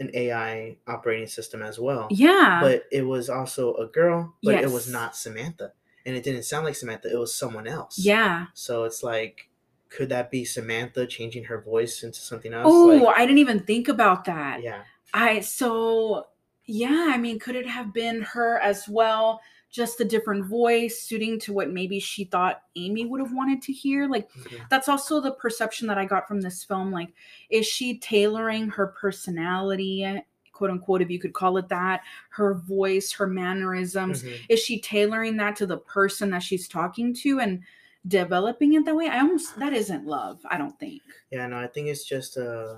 an 0.00 0.10
AI 0.12 0.76
operating 0.88 1.28
system 1.28 1.62
as 1.62 1.78
well, 1.78 2.08
Yeah. 2.10 2.58
but 2.60 2.84
it 2.90 3.02
was 3.02 3.30
also 3.30 3.74
a 3.74 3.86
girl, 3.86 4.34
but 4.42 4.56
it 4.56 4.70
was 4.70 4.90
not 4.90 5.14
Samantha. 5.16 5.72
And 6.04 6.16
it 6.16 6.22
didn't 6.24 6.42
sound 6.44 6.64
like 6.64 6.74
Samantha, 6.74 7.10
it 7.12 7.18
was 7.18 7.32
someone 7.34 7.66
else. 7.68 7.98
yeah. 7.98 8.46
So 8.54 8.84
it's 8.84 9.02
like, 9.02 9.48
could 9.88 10.08
that 10.08 10.30
be 10.30 10.44
Samantha 10.44 11.06
changing 11.06 11.44
her 11.44 11.60
voice 11.60 12.02
into 12.02 12.18
something 12.20 12.52
else? 12.52 12.66
Oh, 12.66 12.86
Like, 13.04 13.16
I 13.16 13.24
didn't 13.24 13.38
even 13.38 13.60
think 13.60 13.88
about 13.88 14.24
that. 14.24 14.62
yeah. 14.62 14.82
I 15.14 15.40
so 15.40 16.26
yeah, 16.68 17.06
I 17.14 17.16
mean, 17.16 17.38
could 17.38 17.54
it 17.54 17.66
have 17.68 17.94
been 17.94 18.22
her 18.22 18.58
as 18.58 18.88
well? 18.88 19.40
Just 19.76 20.00
a 20.00 20.04
different 20.06 20.46
voice 20.46 21.02
suiting 21.02 21.38
to 21.40 21.52
what 21.52 21.70
maybe 21.70 22.00
she 22.00 22.24
thought 22.24 22.62
Amy 22.76 23.04
would 23.04 23.20
have 23.20 23.34
wanted 23.34 23.60
to 23.60 23.72
hear. 23.74 24.08
Like 24.08 24.30
that's 24.70 24.88
also 24.88 25.20
the 25.20 25.32
perception 25.32 25.86
that 25.88 25.98
I 25.98 26.06
got 26.06 26.26
from 26.26 26.40
this 26.40 26.64
film. 26.64 26.90
Like, 26.90 27.12
is 27.50 27.66
she 27.66 27.98
tailoring 27.98 28.70
her 28.70 28.86
personality, 28.86 30.22
quote 30.52 30.70
unquote, 30.70 31.02
if 31.02 31.10
you 31.10 31.18
could 31.18 31.34
call 31.34 31.58
it 31.58 31.68
that, 31.68 32.00
her 32.30 32.54
voice, 32.54 33.12
her 33.12 33.26
mannerisms? 33.26 34.22
Mhm. 34.22 34.38
Is 34.48 34.60
she 34.60 34.80
tailoring 34.80 35.36
that 35.36 35.56
to 35.56 35.66
the 35.66 35.76
person 35.76 36.30
that 36.30 36.42
she's 36.42 36.66
talking 36.68 37.12
to 37.12 37.40
and 37.40 37.60
developing 38.08 38.72
it 38.72 38.86
that 38.86 38.96
way? 38.96 39.08
I 39.08 39.18
almost 39.20 39.58
that 39.58 39.74
isn't 39.74 40.06
love, 40.06 40.40
I 40.50 40.56
don't 40.56 40.78
think. 40.80 41.02
Yeah, 41.30 41.46
no, 41.48 41.58
I 41.58 41.66
think 41.66 41.88
it's 41.88 42.06
just 42.06 42.38
uh 42.38 42.76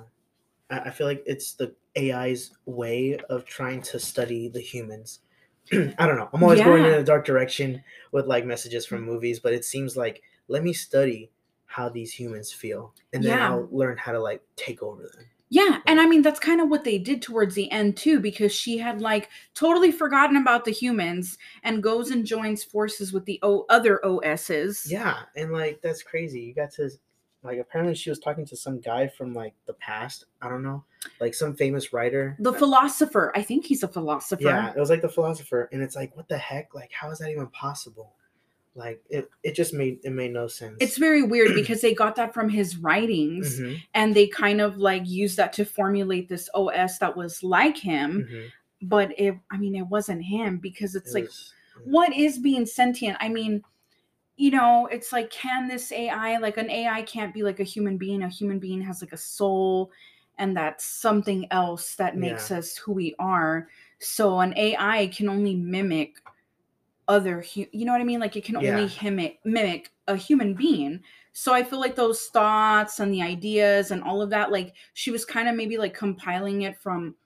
I 0.69 0.91
feel 0.91 1.07
like 1.07 1.23
it's 1.27 1.53
the 1.55 1.75
AI's 1.97 2.51
way 2.67 3.17
of 3.31 3.45
trying 3.45 3.83
to 3.83 4.01
study 4.01 4.49
the 4.49 4.61
humans. 4.61 5.21
I 5.99 6.07
don't 6.07 6.17
know. 6.17 6.29
I'm 6.33 6.43
always 6.43 6.61
going 6.61 6.85
in 6.85 6.93
a 6.93 7.03
dark 7.05 7.25
direction 7.25 7.83
with 8.13 8.27
like 8.27 8.45
messages 8.45 8.87
from 8.87 9.03
movies, 9.05 9.41
but 9.41 9.53
it 9.53 9.65
seems 9.65 9.97
like 9.97 10.23
let 10.49 10.63
me 10.63 10.73
study 10.73 11.31
how 11.67 11.89
these 11.89 12.13
humans 12.13 12.53
feel 12.53 12.95
and 13.13 13.23
then 13.23 13.37
Yeah. 13.39 13.51
I'll 13.51 13.69
learn 13.71 13.99
how 13.99 14.13
to 14.13 14.21
like 14.21 14.43
take 14.57 14.83
over 14.83 15.03
them. 15.03 15.27
Yeah, 15.51 15.79
and 15.87 15.99
I 15.99 16.07
mean 16.07 16.21
that's 16.21 16.41
kind 16.41 16.61
of 16.61 16.69
what 16.69 16.85
they 16.85 16.99
did 16.99 17.23
towards 17.23 17.55
the 17.55 17.71
end 17.71 17.97
too, 17.97 18.21
because 18.21 18.53
she 18.53 18.77
had 18.77 19.01
like 19.01 19.31
totally 19.55 19.91
forgotten 19.91 20.37
about 20.37 20.67
the 20.67 20.71
humans 20.71 21.39
and 21.63 21.83
goes 21.83 22.11
and 22.11 22.27
joins 22.27 22.63
forces 22.63 23.15
with 23.15 23.25
the 23.25 23.39
o- 23.43 23.65
other 23.71 23.99
OSs. 24.05 24.91
Yeah, 24.91 25.21
and 25.37 25.51
like 25.53 25.81
that's 25.83 26.03
crazy. 26.03 26.41
You 26.41 26.55
got 26.55 26.73
to 26.73 26.91
like 27.43 27.59
apparently 27.59 27.95
she 27.95 28.11
was 28.11 28.19
talking 28.19 28.45
to 28.45 28.57
some 28.57 28.79
guy 28.81 29.07
from 29.09 29.33
like 29.33 29.55
the 29.67 29.73
past. 29.75 30.27
I 30.43 30.51
don't 30.51 30.63
know, 30.63 30.85
like 31.21 31.35
some 31.35 31.55
famous 31.55 31.93
writer. 31.93 32.37
The 32.41 32.53
philosopher, 32.53 33.33
I 33.35 33.43
think 33.43 33.65
he's 33.67 33.83
a 33.83 33.89
philosopher. 33.89 34.43
Yeah, 34.43 34.73
it 34.75 34.79
was 34.79 34.91
like 34.91 35.03
the 35.03 35.09
philosopher, 35.09 35.69
and 35.73 35.83
it's 35.83 35.97
like, 35.97 36.17
what 36.17 36.29
the 36.29 36.39
heck? 36.39 36.75
Like, 36.75 36.91
how 36.93 37.11
is 37.11 37.19
that 37.19 37.31
even 37.31 37.47
possible? 37.49 38.15
Like, 38.75 39.03
it 39.11 39.29
it 39.43 39.55
just 39.55 39.75
made 39.75 39.99
it 40.05 40.11
made 40.13 40.33
no 40.33 40.47
sense. 40.47 40.77
It's 40.81 40.99
very 40.99 41.23
weird 41.23 41.55
because 41.55 41.81
they 41.81 41.95
got 41.95 42.17
that 42.17 42.33
from 42.35 42.49
his 42.49 42.77
writings 42.77 43.59
Mhm, 43.59 43.81
and 43.95 44.15
they 44.15 44.27
kind 44.29 44.61
of 44.61 44.77
like 44.79 45.03
used 45.07 45.37
that 45.37 45.53
to 45.55 45.65
formulate 45.65 46.29
this 46.29 46.49
OS 46.55 46.99
that 46.99 47.17
was 47.17 47.43
like 47.43 47.77
him, 47.77 48.29
mhm. 48.31 48.49
but 48.83 49.19
it 49.19 49.37
I 49.51 49.57
mean 49.57 49.75
it 49.75 49.87
wasn't 49.87 50.23
him 50.23 50.59
because 50.59 50.95
it's 50.95 51.11
It 51.11 51.15
like 51.15 51.25
was- 51.25 51.53
what 51.85 52.13
is 52.15 52.39
being 52.39 52.67
sentient? 52.67 53.17
I 53.21 53.29
mean, 53.29 53.63
you 54.37 54.51
know, 54.51 54.87
it's 54.91 55.13
like, 55.13 55.31
can 55.31 55.69
this 55.69 55.91
AI, 55.93 56.37
like 56.39 56.57
an 56.57 56.71
AI 56.71 57.03
can't 57.03 57.33
be 57.33 57.43
like 57.43 57.61
a 57.61 57.65
human 57.65 57.97
being. 57.99 58.23
A 58.23 58.29
human 58.29 58.59
being 58.59 58.81
has 58.83 59.01
like 59.01 59.13
a 59.13 59.17
soul, 59.17 59.91
and 60.39 60.57
that's 60.57 60.85
something 60.85 61.47
else 61.53 61.97
that 61.97 62.17
makes 62.17 62.51
us 62.51 62.77
who 62.77 62.93
we 62.93 63.15
are. 63.19 63.69
So 64.01 64.41
an 64.41 64.55
AI 64.57 65.09
can 65.09 65.29
only 65.29 65.55
mimic 65.57 66.19
other, 67.09 67.41
hu- 67.43 67.67
you 67.73 67.85
know 67.85 67.93
what 67.93 68.01
I 68.01 68.05
mean? 68.05 68.21
Like 68.21 68.37
it 68.37 68.45
can 68.45 68.57
Yeah. 68.57 68.69
only 68.69 68.93
mimic 69.03 69.41
mimic 69.45 69.93
a 70.07 70.17
human 70.17 70.55
being. 70.55 71.03
So 71.33 71.55
I 71.55 71.63
feel 71.65 71.81
like 71.81 71.95
those 71.97 72.27
thoughts 72.27 73.01
and 73.01 73.13
the 73.13 73.23
ideas 73.23 73.91
and 73.91 74.03
all 74.03 74.21
of 74.23 74.31
that, 74.31 74.53
like 74.53 74.75
she 74.95 75.11
was 75.11 75.25
kind 75.25 75.49
of 75.49 75.55
maybe 75.55 75.79
like 75.79 75.95
compiling 75.95 76.63
it 76.63 76.77
from 76.77 77.17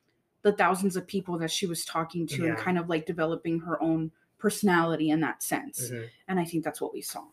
the 0.43 0.53
thousands 0.53 0.97
of 0.97 1.07
people 1.07 1.39
that 1.39 1.51
she 1.51 1.67
was 1.67 1.85
talking 1.85 2.27
to 2.27 2.45
and 2.47 2.57
kind 2.59 2.79
of 2.79 2.89
like 2.89 3.07
developing 3.07 3.61
her 3.61 3.81
own 3.83 4.13
personality 4.39 5.11
in 5.11 5.21
that 5.21 5.43
sense. 5.43 5.91
mhm. 5.91 6.11
And 6.29 6.39
I 6.41 6.45
think 6.45 6.65
that's 6.65 6.81
what 6.81 6.93
we 6.93 7.01
saw. 7.03 7.29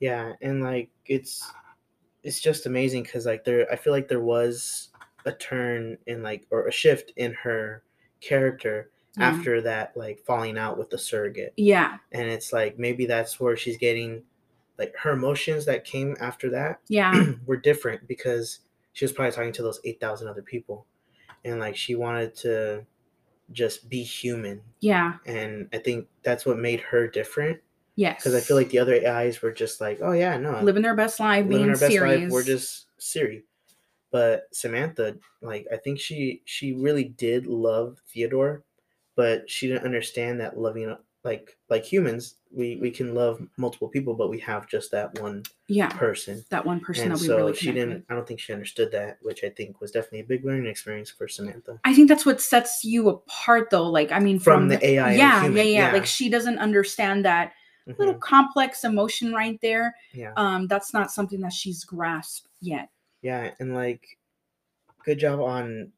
Yeah, 0.00 0.34
and 0.40 0.62
like 0.62 0.90
it's 1.06 1.54
it's 2.22 2.40
just 2.40 2.66
amazing 2.66 3.04
because 3.04 3.26
like 3.26 3.44
there, 3.44 3.70
I 3.72 3.76
feel 3.76 3.92
like 3.92 4.08
there 4.08 4.20
was 4.22 4.90
a 5.24 5.32
turn 5.32 5.96
in 6.06 6.22
like 6.22 6.46
or 6.50 6.66
a 6.66 6.72
shift 6.72 7.12
in 7.16 7.32
her 7.34 7.82
character 8.20 8.90
Yeah. 9.16 9.28
after 9.30 9.60
that 9.62 9.96
like 9.96 10.20
falling 10.26 10.58
out 10.58 10.78
with 10.78 10.90
the 10.90 10.98
surrogate. 10.98 11.52
Yeah. 11.56 11.98
and 12.12 12.28
it's 12.28 12.52
like 12.52 12.78
maybe 12.78 13.06
that's 13.06 13.38
where 13.40 13.56
she's 13.56 13.76
getting 13.78 14.22
like 14.78 14.94
her 14.96 15.12
emotions 15.12 15.66
that 15.66 15.84
came 15.84 16.16
after 16.20 16.50
that 16.50 16.80
Yeah. 16.88 17.32
were 17.46 17.56
different 17.56 18.08
because 18.08 18.60
she 18.92 19.04
was 19.04 19.12
probably 19.12 19.32
talking 19.32 19.52
to 19.52 19.62
those 19.62 19.80
8000 19.84 20.28
other 20.28 20.42
people 20.42 20.86
and 21.44 21.60
like 21.60 21.76
she 21.76 21.94
wanted 21.94 22.34
to 22.36 22.84
just 23.52 23.88
be 23.90 24.02
human 24.02 24.62
Yeah. 24.80 25.14
and 25.26 25.68
i 25.72 25.78
think 25.78 26.06
that's 26.22 26.44
what 26.46 26.58
made 26.58 26.80
her 26.80 27.06
different 27.06 27.60
Yes. 27.96 28.16
because 28.24 28.34
i 28.34 28.40
feel 28.40 28.56
like 28.56 28.70
the 28.70 28.78
other 28.80 28.94
ais 29.06 29.40
were 29.42 29.52
just 29.52 29.80
like 29.80 29.98
oh 30.02 30.12
yeah 30.12 30.36
no 30.38 30.60
living 30.62 30.82
their 30.82 30.96
best 30.96 31.20
life, 31.20 31.44
living 31.44 31.58
being 31.58 31.68
our 31.70 31.76
best 31.76 31.92
serious. 31.92 32.22
life 32.22 32.30
we're 32.30 32.42
just 32.42 32.86
siri 32.98 33.44
but 34.14 34.44
samantha 34.52 35.16
like 35.42 35.66
i 35.72 35.76
think 35.76 35.98
she 35.98 36.40
she 36.44 36.72
really 36.72 37.02
did 37.04 37.48
love 37.48 37.98
theodore 38.08 38.62
but 39.16 39.50
she 39.50 39.66
didn't 39.66 39.84
understand 39.84 40.38
that 40.40 40.56
loving 40.56 40.94
like 41.24 41.56
like 41.68 41.84
humans 41.84 42.36
we 42.52 42.76
we 42.76 42.92
can 42.92 43.12
love 43.12 43.44
multiple 43.56 43.88
people 43.88 44.14
but 44.14 44.30
we 44.30 44.38
have 44.38 44.68
just 44.68 44.92
that 44.92 45.20
one 45.20 45.42
yeah. 45.66 45.88
person 45.88 46.44
That 46.50 46.64
one 46.64 46.78
person 46.78 47.02
and 47.06 47.12
that 47.12 47.20
we 47.20 47.26
so 47.26 47.36
really 47.38 47.54
she 47.54 47.72
didn't 47.72 47.94
with. 47.94 48.02
i 48.08 48.14
don't 48.14 48.28
think 48.28 48.38
she 48.38 48.52
understood 48.52 48.92
that 48.92 49.18
which 49.20 49.42
i 49.42 49.48
think 49.48 49.80
was 49.80 49.90
definitely 49.90 50.20
a 50.20 50.24
big 50.24 50.44
learning 50.44 50.66
experience 50.66 51.10
for 51.10 51.26
samantha 51.26 51.80
I 51.84 51.92
think 51.92 52.08
that's 52.08 52.24
what 52.24 52.40
sets 52.40 52.84
you 52.84 53.08
apart, 53.10 53.68
though. 53.70 53.90
Like, 53.90 54.10
I 54.10 54.18
mean, 54.18 54.38
From 54.38 54.60
from, 54.60 54.68
the 54.68 54.86
AI 54.86 55.12
the 55.12 55.18
Yeah, 55.18 55.40
human, 55.42 55.56
yeah, 55.56 55.62
yeah, 55.64 55.86
yeah. 55.88 55.92
Like, 55.92 56.06
she 56.06 56.30
doesn't 56.30 56.58
understand 56.58 57.24
that 57.24 57.52
Mhm, 57.86 57.98
little 57.98 58.14
complex 58.14 58.84
emotion 58.84 59.34
right 59.34 59.60
there. 59.60 59.94
yeah 60.14 60.32
Um, 60.36 60.66
that's 60.68 60.94
not 60.94 61.10
something 61.10 61.40
that 61.40 61.52
she's 61.52 61.84
grasped 61.84 62.48
yet. 62.62 62.88
Yeah 63.24 63.50
and 63.58 63.74
like 63.74 64.06
good 65.04 65.18
job 65.18 65.40
on 65.40 65.90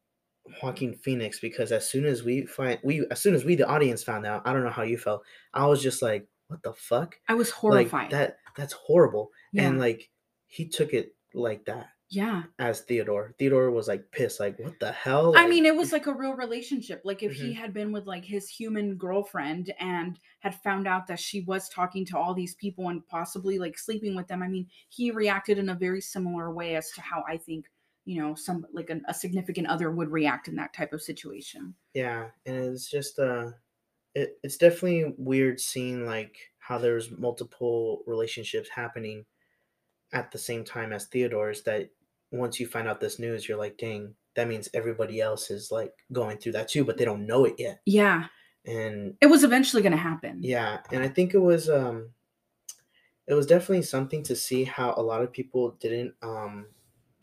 Joaquin 0.63 0.95
Phoenix 0.95 1.39
because 1.39 1.71
as 1.71 1.87
soon 1.89 2.05
as 2.05 2.23
we 2.23 2.45
find 2.45 2.79
we 2.83 3.05
as 3.11 3.19
soon 3.19 3.35
as 3.35 3.43
we 3.45 3.55
the 3.55 3.67
audience 3.67 4.01
found 4.01 4.25
out, 4.25 4.41
I 4.45 4.53
don't 4.53 4.63
know 4.63 4.69
how 4.71 4.83
you 4.83 4.97
felt. 4.97 5.23
I 5.53 5.67
was 5.67 5.83
just 5.83 6.01
like, 6.01 6.25
what 6.47 6.63
the 6.63 6.73
fuck? 6.73 7.19
I 7.27 7.33
was 7.35 7.49
Like 7.49 7.55
horrified. 7.89 8.11
that 8.11 8.37
that's 8.55 8.73
horrible. 8.73 9.31
yeah. 9.51 9.63
And 9.67 9.77
like 9.77 10.09
he 10.47 10.65
took 10.67 10.93
it 10.93 11.13
like 11.33 11.65
that 11.65 11.87
yeah. 12.09 12.43
as 12.59 12.81
Theodore. 12.81 13.33
Theodore 13.37 13.69
was 13.71 13.87
like 13.87 14.11
pissed, 14.11 14.39
like, 14.39 14.57
what 14.59 14.79
the 14.79 14.91
hell? 14.91 15.35
I 15.35 15.47
mean, 15.47 15.65
it 15.65 15.75
was 15.75 15.91
like 15.91 16.07
a 16.07 16.13
real 16.13 16.33
relationship. 16.33 17.01
Like 17.03 17.21
if 17.21 17.33
he 17.33 17.53
Mhm. 17.53 17.55
had 17.55 17.73
been 17.73 17.91
with 17.91 18.07
like 18.07 18.25
his 18.25 18.49
human 18.49 18.95
girlfriend 18.97 19.73
and 19.79 20.19
had 20.39 20.55
found 20.55 20.87
out 20.87 21.07
that 21.07 21.19
she 21.19 21.41
was 21.41 21.69
talking 21.69 22.05
to 22.05 22.17
all 22.17 22.33
these 22.33 22.55
people 22.55 22.89
and 22.89 23.05
possibly 23.07 23.59
like 23.59 23.77
sleeping 23.77 24.15
with 24.15 24.27
them, 24.27 24.41
I 24.41 24.47
mean, 24.47 24.69
he 24.89 25.11
reacted 25.11 25.57
in 25.59 25.69
a 25.69 25.75
very 25.75 26.01
similar 26.01 26.51
way 26.51 26.75
as 26.75 26.91
to 26.93 27.01
how 27.01 27.23
I 27.27 27.37
think, 27.37 27.69
you 28.05 28.21
know, 28.21 28.35
some 28.35 28.65
like 28.71 28.89
an, 28.89 29.03
a 29.07 29.13
significant 29.13 29.67
other 29.67 29.91
would 29.91 30.09
react 30.11 30.47
in 30.47 30.55
that 30.55 30.73
type 30.73 30.93
of 30.93 31.01
situation. 31.01 31.75
Yeah, 31.93 32.31
and 32.45 32.55
it's 32.73 32.89
just 32.89 33.19
uh 33.19 33.51
it, 34.15 34.39
it's 34.43 34.57
definitely 34.57 35.15
weird 35.17 35.59
seeing 35.61 36.05
like 36.05 36.37
how 36.59 36.77
there's 36.79 37.11
multiple 37.11 38.03
relationships 38.07 38.69
happening 38.69 39.25
at 40.13 40.31
the 40.31 40.37
same 40.37 40.63
time 40.65 40.93
as 40.93 41.07
Theodore's 41.07 41.63
that 41.63 41.91
once 42.31 42.59
you 42.59 42.67
find 42.67 42.87
out 42.87 42.99
this 42.99 43.19
news 43.19 43.47
you're 43.47 43.57
like 43.57 43.77
dang 43.77 44.13
that 44.35 44.47
means 44.47 44.69
everybody 44.73 45.19
else 45.21 45.49
is 45.49 45.71
like 45.71 45.93
going 46.11 46.37
through 46.37 46.51
that 46.51 46.67
too 46.67 46.83
but 46.83 46.97
they 46.97 47.05
don't 47.05 47.25
know 47.25 47.45
it 47.45 47.55
yet 47.57 47.79
Yeah. 47.85 48.25
and 48.65 49.15
It 49.21 49.27
was 49.27 49.43
eventually 49.43 49.81
going 49.81 49.91
to 49.93 49.97
happen. 49.97 50.39
yeah 50.41 50.79
and 50.91 51.01
I 51.03 51.07
think 51.07 51.33
it 51.33 51.39
was 51.39 51.69
um 51.69 52.09
it 53.27 53.33
was 53.33 53.45
definitely 53.45 53.83
something 53.83 54.23
to 54.23 54.35
see 54.35 54.63
how 54.63 54.93
a 54.95 55.01
lot 55.01 55.21
of 55.21 55.31
people 55.31 55.71
didn't 55.79 56.13
um 56.21 56.67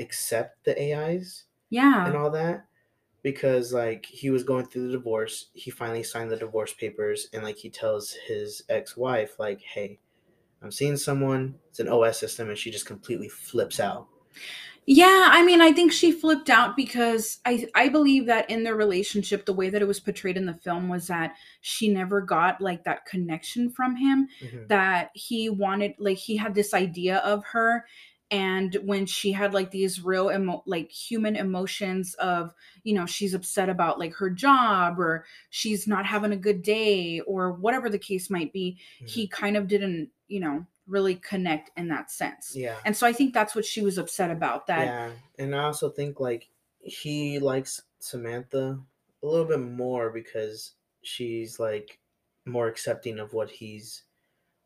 accept 0.00 0.64
the 0.64 0.74
AIs 0.94 1.44
Yeah. 1.70 2.06
and 2.06 2.16
all 2.16 2.30
that 2.30 2.66
because 3.22 3.72
like 3.72 4.04
he 4.06 4.28
was 4.30 4.42
going 4.42 4.66
through 4.66 4.86
the 4.88 4.92
divorce 4.98 5.50
he 5.54 5.70
finally 5.70 6.02
signed 6.02 6.30
the 6.30 6.36
divorce 6.36 6.72
papers 6.74 7.28
and 7.32 7.42
like 7.42 7.56
he 7.56 7.70
tells 7.70 8.10
his 8.26 8.62
ex-wife 8.68 9.38
like 9.38 9.60
hey 9.62 9.98
i'm 10.62 10.70
seeing 10.72 10.96
someone 10.96 11.54
it's 11.70 11.78
an 11.80 11.88
os 11.88 12.18
system 12.18 12.48
and 12.48 12.58
she 12.58 12.70
just 12.70 12.84
completely 12.86 13.28
flips 13.28 13.80
out 13.80 14.08
Yeah, 14.86 15.28
I 15.30 15.42
mean, 15.44 15.62
I 15.62 15.72
think 15.72 15.92
she 15.92 16.12
flipped 16.12 16.50
out 16.50 16.76
because 16.76 17.38
I 17.46 17.66
I 17.74 17.88
believe 17.88 18.26
that 18.26 18.50
in 18.50 18.64
their 18.64 18.74
relationship, 18.74 19.46
the 19.46 19.52
way 19.54 19.70
that 19.70 19.80
it 19.80 19.88
was 19.88 19.98
portrayed 20.00 20.36
in 20.36 20.44
the 20.44 20.54
film 20.54 20.88
was 20.88 21.06
that 21.06 21.34
she 21.62 21.88
never 21.88 22.20
got 22.20 22.60
like 22.60 22.84
that 22.84 23.06
connection 23.06 23.70
from 23.70 23.96
him. 23.96 24.28
Mhm. 24.42 24.68
That 24.68 25.10
he 25.14 25.48
wanted, 25.48 25.94
like, 25.98 26.18
he 26.18 26.36
had 26.36 26.54
this 26.54 26.74
idea 26.74 27.18
of 27.18 27.42
her, 27.46 27.86
and 28.30 28.74
when 28.84 29.06
she 29.06 29.32
had 29.32 29.54
like 29.54 29.70
these 29.70 30.02
real 30.04 30.30
emo- 30.30 30.62
like 30.66 30.90
human 30.90 31.36
emotions 31.36 32.14
of 32.14 32.52
you 32.82 32.94
know 32.94 33.06
she's 33.06 33.32
upset 33.34 33.68
about 33.70 33.98
like 33.98 34.14
her 34.14 34.28
job 34.30 34.98
or 34.98 35.24
she's 35.50 35.86
not 35.86 36.04
having 36.06 36.32
a 36.32 36.36
good 36.36 36.62
day 36.62 37.20
or 37.20 37.52
whatever 37.52 37.88
the 37.88 37.98
case 37.98 38.30
might 38.30 38.52
be 38.52 38.78
he 39.04 39.28
kind 39.28 39.56
of 39.56 39.68
didn't 39.68 40.10
you 40.28 40.40
know 40.40 40.66
really 40.86 41.14
connect 41.16 41.70
in 41.76 41.88
that 41.88 42.10
sense 42.10 42.52
yeah 42.54 42.76
and 42.84 42.96
so 42.96 43.06
I 43.06 43.12
think 43.12 43.32
that's 43.32 43.54
what 43.54 43.64
she 43.64 43.80
was 43.80 43.98
upset 43.98 44.30
about. 44.30 44.66
That 44.66 44.86
yeah 44.86 45.10
and 45.38 45.54
i 45.54 45.64
also 45.64 45.88
think 45.88 46.20
like 46.20 46.48
he 46.80 47.38
likes 47.38 47.82
samantha 47.98 48.78
a 49.22 49.26
little 49.26 49.46
bit 49.46 49.60
more 49.60 50.10
because 50.10 50.74
she's 51.02 51.58
like 51.58 51.98
more 52.46 52.68
accepting 52.68 53.18
of 53.18 53.32
what 53.32 53.50
he's 53.50 54.02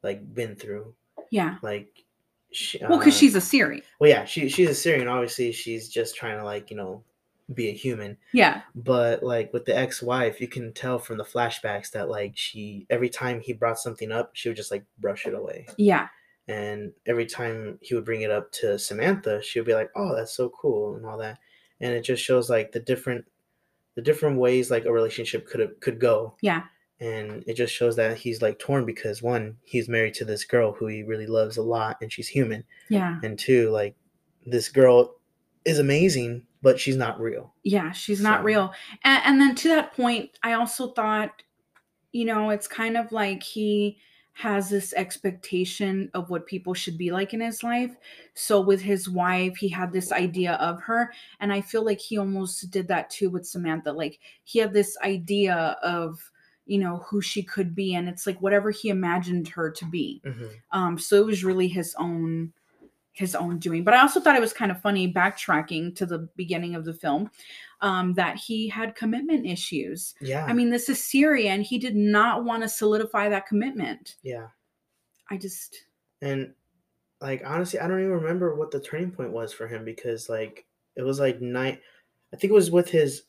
like 0.03 0.35
been 0.35 0.57
through 0.57 0.95
yeah. 1.31 1.57
like 1.63 2.05
she, 2.51 2.79
Well, 2.81 2.99
because 2.99 3.15
uh, 3.15 3.19
she's 3.19 3.35
a 3.35 3.41
Syrian. 3.41 3.83
well 4.01 4.11
yeah 4.11 4.25
she, 4.25 4.49
she's 4.49 4.71
a 4.71 4.75
syrian 4.75 5.07
obviously 5.07 5.53
she's 5.53 5.89
just 5.89 6.17
trying 6.17 6.39
to 6.39 6.45
like 6.45 6.71
you 6.71 6.77
know 6.77 7.03
be 7.55 7.69
a 7.69 7.73
human 7.73 8.17
Yeah. 8.33 8.63
but 8.75 9.23
like 9.23 9.53
with 9.55 9.65
the 9.65 9.77
ex-wife 9.77 10.41
you 10.41 10.49
can 10.49 10.73
tell 10.75 10.99
from 10.99 11.17
the 11.17 11.25
flashbacks 11.25 11.91
that 11.93 12.09
like 12.11 12.33
she 12.37 12.87
every 12.91 13.09
time 13.09 13.41
he 13.41 13.53
brought 13.55 13.79
something 13.79 14.13
up 14.13 14.31
she 14.35 14.49
would 14.49 14.57
just 14.57 14.71
like 14.71 14.85
brush 14.99 15.27
it 15.27 15.33
away 15.35 15.67
Yeah. 15.79 16.09
and 16.47 16.93
every 17.07 17.25
time 17.27 17.79
he 17.81 17.95
would 17.95 18.05
bring 18.05 18.21
it 18.23 18.31
up 18.31 18.53
to 18.53 18.79
samantha 18.79 19.43
she 19.43 19.59
would 19.59 19.67
be 19.67 19.73
like 19.75 19.91
oh 19.97 20.15
that's 20.15 20.33
so 20.37 20.51
cool 20.51 20.97
and 20.97 21.07
all 21.07 21.17
that 21.19 21.39
and 21.81 21.95
it 21.95 22.03
just 22.03 22.23
shows 22.23 22.51
like 22.51 22.73
the 22.73 22.81
different 22.81 23.25
the 23.95 24.03
different 24.03 24.39
ways 24.39 24.71
like 24.71 24.85
a 24.85 24.93
relationship 24.93 25.47
could 25.47 25.61
have 25.61 25.81
could 25.81 25.99
go 25.99 26.35
Yeah. 26.43 26.65
and 27.01 27.45
it 27.47 27.55
just 27.55 27.73
shows 27.75 27.97
that 27.97 28.19
he's 28.19 28.43
like 28.43 28.59
torn 28.59 28.85
because 28.85 29.23
one 29.23 29.57
he's 29.65 29.89
married 29.89 30.15
to 30.15 30.25
this 30.27 30.45
girl 30.45 30.73
who 30.73 30.87
he 30.87 31.03
really 31.03 31.27
loves 31.27 31.57
a 31.57 31.63
lot 31.63 31.97
and 32.03 32.13
she's 32.13 32.29
human 32.29 32.65
Yeah. 32.91 33.19
and 33.23 33.39
two 33.39 33.71
like 33.71 33.97
this 34.45 34.69
girl 34.69 35.15
is 35.65 35.79
amazing 35.79 36.45
but 36.63 36.79
she's 36.81 36.97
not 36.97 37.21
real 37.21 37.55
Yeah. 37.63 37.93
She's 37.93 38.21
not 38.21 38.45
real. 38.45 38.73
And, 39.05 39.23
and 39.25 39.41
then 39.41 39.55
to 39.57 39.69
that 39.69 39.95
point, 39.95 40.31
I 40.43 40.55
also 40.55 40.89
thought, 40.93 41.43
you 42.13 42.25
know, 42.25 42.51
it's 42.51 42.67
kind 42.67 42.97
of 42.97 43.13
like 43.13 43.43
he 43.43 43.99
has 44.33 44.71
this 44.71 44.93
expectation 44.95 46.09
of 46.15 46.31
what 46.31 46.47
people 46.47 46.73
should 46.73 46.97
be 46.97 47.11
like 47.11 47.35
in 47.35 47.41
his 47.41 47.65
life. 47.65 47.97
So 48.35 48.61
with 48.61 48.81
his 48.81 49.09
wife, 49.09 49.57
he 49.57 49.69
had 49.69 49.93
this 49.93 50.13
idea 50.13 50.53
of 50.55 50.81
her. 50.83 51.13
And 51.41 51.53
I 51.53 51.61
feel 51.61 51.85
like 51.85 51.99
he 52.01 52.19
almost 52.19 52.71
did 52.71 52.87
that 52.87 53.11
too 53.11 53.31
with 53.31 53.47
Samantha. 53.47 53.93
Like 53.93 54.21
he 54.45 54.61
had 54.61 54.73
this 54.73 54.97
idea 55.03 55.77
of, 55.83 56.31
you 56.67 56.79
know, 56.79 56.99
who 56.99 57.21
she 57.21 57.43
could 57.43 57.75
be. 57.75 57.97
And 57.97 58.09
it's 58.09 58.29
like 58.29 58.41
whatever 58.41 58.71
he 58.71 58.91
imagined 58.91 59.49
her 59.49 59.71
to 59.73 59.85
be. 59.85 60.23
Mhm. 60.25 60.51
Um, 60.71 60.99
so 60.99 61.17
it 61.17 61.27
was 61.27 61.43
really 61.43 61.67
his 61.67 61.97
own 61.99 62.53
his 63.19 63.35
own 63.35 63.59
doing. 63.59 63.83
But 63.85 63.95
I 63.95 64.01
also 64.01 64.21
thought 64.21 64.37
it 64.37 64.41
was 64.41 64.53
kind 64.53 64.71
of 64.71 64.81
funny 64.81 65.13
backtracking 65.13 65.95
to 65.97 66.07
the 66.07 66.29
beginning 66.37 66.75
of 66.77 66.85
the 66.85 66.95
film 66.95 67.31
um, 67.81 68.15
that 68.15 68.37
he 68.37 68.69
had 68.69 68.95
commitment 68.95 69.45
issues. 69.45 70.15
yeah 70.21 70.45
I 70.47 70.53
mean, 70.53 70.71
this 70.71 70.89
is 70.89 71.03
Syria, 71.03 71.51
and 71.51 71.63
he 71.63 71.79
did 71.79 71.97
not 71.97 72.45
want 72.45 72.63
to 72.63 72.69
solidify 72.69 73.29
that 73.29 73.47
commitment. 73.47 74.17
yeah 74.23 74.49
I 75.31 75.37
just, 75.37 75.85
And 76.23 76.55
like 77.21 77.43
honestly, 77.45 77.81
I 77.81 77.89
don't 77.89 78.01
even 78.01 78.13
remember 78.13 78.55
what 78.55 78.71
the 78.71 78.81
turning 78.81 79.11
point 79.11 79.33
was 79.33 79.53
for 79.53 79.67
him 79.67 79.85
because 79.85 80.29
like 80.29 80.67
it 80.97 81.03
was 81.03 81.21
like 81.21 81.41
night 81.41 81.81
I 82.33 82.37
think 82.37 82.51
it 82.51 82.55
was 82.55 82.71
with 82.71 82.89
his 82.91 83.25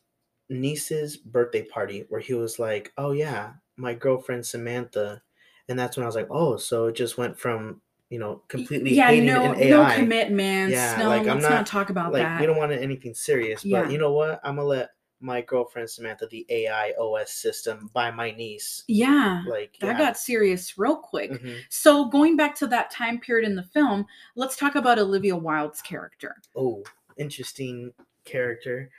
niece's 0.48 1.16
birthday 1.16 1.62
party 1.62 2.04
where 2.08 2.20
he 2.20 2.34
was 2.34 2.58
like, 2.58 2.92
"Oh 2.96 3.12
yeah, 3.12 3.54
my 3.76 3.94
girlfriend 3.94 4.46
Samantha." 4.46 5.22
And 5.68 5.78
that's 5.78 5.96
when 5.96 6.04
I 6.04 6.06
was 6.06 6.16
like, 6.16 6.28
"Oh, 6.30 6.56
so 6.56 6.86
it 6.86 6.96
just 6.96 7.16
went 7.18 7.38
from, 7.38 7.80
you 8.10 8.18
know, 8.18 8.42
completely 8.48 8.92
yeah, 8.94 9.10
no, 9.20 9.52
no 9.54 9.94
commitments. 9.94 10.72
Yeah, 10.74 10.96
no, 10.98 11.08
like, 11.08 11.20
I'm 11.22 11.26
let's 11.28 11.42
not, 11.44 11.50
not- 11.50 11.66
talk 11.66 11.90
about 11.90 12.12
like 12.12 12.22
that. 12.22 12.40
we 12.40 12.46
don't 12.46 12.56
want 12.58 12.72
anything 12.72 13.14
serious, 13.14 13.62
but 13.62 13.68
Yeah. 13.68 13.88
you 13.88 13.98
know 13.98 14.12
what? 14.12 14.40
I'm 14.44 14.56
to 14.56 14.64
let 14.64 14.90
my 15.22 15.42
girlfriend 15.42 15.88
Samantha 15.88 16.26
the 16.26 16.44
AI 16.48 16.92
OS 16.98 17.30
system 17.32 17.88
by 17.92 18.10
my 18.10 18.30
niece. 18.32 18.84
yeah, 18.88 19.42
Like 19.46 19.76
that 19.80 19.86
yeah. 19.92 19.98
got 19.98 20.16
serious 20.18 20.76
real 20.78 20.96
quick. 20.96 21.30
Mhm. 21.30 21.58
So 21.68 22.06
going 22.06 22.36
back 22.36 22.54
to 22.56 22.66
that 22.68 22.90
time 22.90 23.20
period 23.20 23.46
in 23.46 23.54
the 23.54 23.62
film, 23.62 24.06
let's 24.34 24.56
talk 24.56 24.74
about 24.76 24.98
Olivia 24.98 25.36
Wilde's 25.36 25.82
character. 25.82 26.36
oh 26.56 26.82
interesting 27.16 27.92
character 28.24 28.90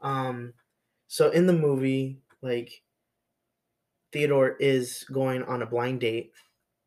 um 0.00 0.52
so 1.06 1.30
in 1.30 1.46
the 1.46 1.52
movie 1.52 2.18
like 2.42 2.82
theodore 4.12 4.56
is 4.58 5.04
going 5.12 5.42
on 5.44 5.62
a 5.62 5.66
blind 5.66 6.00
date 6.00 6.32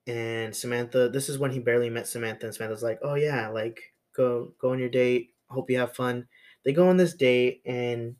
and 0.08 0.56
samantha 0.56 1.10
this 1.10 1.30
is 1.30 1.38
when 1.38 1.52
he 1.52 1.60
barely 1.60 1.90
met 1.90 2.08
samantha 2.08 2.46
and 2.46 2.56
samantha's 2.56 2.84
like 2.84 3.00
oh 3.04 3.16
yeah 3.16 3.48
like 3.50 3.94
go 4.16 4.54
go 4.60 4.72
on 4.72 4.80
your 4.80 4.90
date 4.90 5.34
hope 5.50 5.70
you 5.70 5.78
have 5.78 5.96
fun 5.96 6.28
they 6.66 6.74
go 6.74 6.88
on 6.90 6.98
this 6.98 7.14
date 7.14 7.62
and 7.66 8.16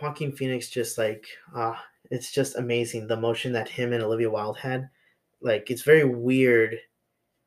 joaquin 0.00 0.32
phoenix 0.32 0.68
just 0.68 0.96
like 0.96 1.26
ah 1.54 1.84
it's 2.10 2.32
just 2.32 2.56
amazing 2.56 3.06
the 3.06 3.14
emotion 3.16 3.52
that 3.52 3.68
him 3.68 3.92
and 3.92 4.02
olivia 4.02 4.30
wilde 4.30 4.56
had 4.58 4.88
like 5.40 5.70
it's 5.70 5.82
very 5.82 6.04
weird 6.04 6.72
it 6.74 6.80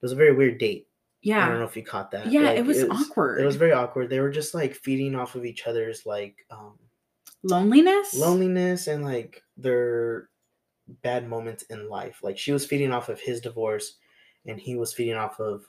was 0.01 0.12
a 0.12 0.15
very 0.15 0.34
weird 0.34 0.58
date 0.58 0.88
Yeah, 1.21 1.45
I 1.45 1.47
don't 1.49 1.60
know 1.60 1.65
if 1.65 1.77
you 1.77 1.84
caught 1.84 2.12
that. 2.12 2.27
Yeah, 2.27 2.41
Like, 2.41 2.58
it 2.58 2.65
was 2.65 2.84
awkward. 2.84 3.39
It 3.39 3.45
was 3.45 3.56
very 3.56 3.71
awkward. 3.71 4.10
They 4.10 4.19
were 4.19 4.29
just 4.29 4.53
like 4.53 4.75
feeding 4.75 5.15
off 5.15 5.36
of 5.36 5.45
each 5.45 5.65
other's 5.67 6.06
like 6.06 6.36
um, 6.51 6.77
loneliness. 7.43 8.13
loneliness 8.13 8.88
and 8.88 9.06
like 9.06 9.41
their 9.56 10.27
bad 11.01 11.27
moments 11.27 11.63
in 11.63 11.89
life. 11.89 12.19
Like 12.23 12.37
she 12.37 12.51
was 12.51 12.65
feeding 12.65 12.91
off 12.91 13.09
of 13.09 13.19
his 13.19 13.41
divorce, 13.41 13.97
and 14.45 14.59
he 14.59 14.75
was 14.75 14.93
feeding 14.93 15.15
off 15.15 15.39
of 15.39 15.65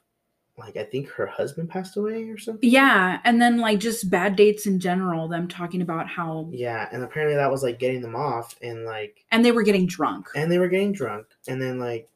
like 0.57 0.77
I 0.77 0.85
think 0.85 1.09
her 1.11 1.27
husband 1.27 1.69
passed 1.69 1.97
away 1.97 2.25
or 2.29 2.39
something. 2.39 2.69
Yeah, 2.69 3.21
and 3.25 3.41
then 3.43 3.59
like 3.59 3.81
just 3.81 4.09
bad 4.11 4.37
dates 4.37 4.67
in 4.67 4.79
general. 4.79 5.29
Them 5.29 5.49
talking 5.49 5.83
about 5.83 6.09
how 6.09 6.49
Yeah, 6.53 6.89
and 6.93 7.03
apparently 7.03 7.37
that 7.37 7.51
was 7.51 7.63
like 7.63 7.79
getting 7.79 8.03
them 8.03 8.17
off, 8.17 8.57
and 8.63 8.85
like 8.85 9.25
and 9.33 9.45
they 9.45 9.53
were 9.53 9.63
getting 9.65 9.87
drunk. 9.87 10.29
and 10.37 10.51
they 10.51 10.59
were 10.59 10.69
getting 10.69 10.93
drunk, 10.93 11.27
and 11.49 11.61
then 11.61 11.79
like 11.79 12.09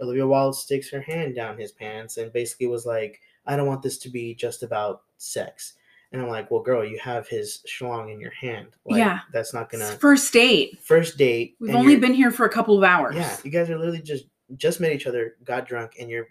Olivia 0.00 0.26
Wilde 0.26 0.56
sticks 0.56 0.90
her 0.90 1.00
hand 1.00 1.34
down 1.34 1.58
his 1.58 1.72
pants 1.72 2.16
and 2.16 2.32
basically 2.32 2.66
was 2.66 2.86
like, 2.86 3.20
"I 3.46 3.56
don't 3.56 3.66
want 3.68 3.82
this 3.82 3.98
to 3.98 4.10
be 4.10 4.34
just 4.34 4.62
about 4.62 5.02
sex." 5.16 5.74
And 6.10 6.22
I'm 6.22 6.28
like, 6.28 6.50
"Well, 6.50 6.62
girl, 6.62 6.84
you 6.84 6.98
have 7.00 7.28
his 7.28 7.62
schlong 7.68 8.10
in 8.12 8.18
your 8.18 8.30
hand. 8.30 8.68
Like, 8.86 8.98
Yeah. 8.98 9.20
that's 9.32 9.52
not 9.52 9.70
gonna 9.70 9.84
First 9.84 10.32
date. 10.32 10.78
first 10.80 11.18
date. 11.18 11.56
We've 11.60 11.74
only 11.74 11.96
been 11.96 12.14
here 12.14 12.30
for 12.30 12.46
a 12.46 12.48
couple 12.50 12.76
of 12.78 12.82
hours. 12.84 13.14
yeah. 13.14 13.36
You 13.44 13.50
guys 13.50 13.68
are 13.70 13.76
literally 13.78 14.00
just 14.02 14.24
just 14.56 14.80
met 14.80 14.92
each 14.92 15.06
other, 15.06 15.36
got 15.44 15.68
drunk, 15.68 15.96
and 16.00 16.08
you're 16.08 16.28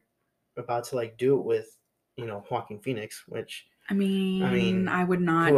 about 0.58 0.86
to 0.86 0.96
like 0.96 1.18
do 1.18 1.38
it 1.38 1.44
with 1.46 1.78
you 2.16 2.26
know 2.26 2.44
Joaquin 2.50 2.80
Phoenix, 2.80 3.24
which 3.28 3.68
I 3.90 3.94
mean, 3.94 4.42
I, 4.44 4.52
mean, 4.52 4.88
I 4.88 5.04
would 5.04 5.22
not 5.22 5.54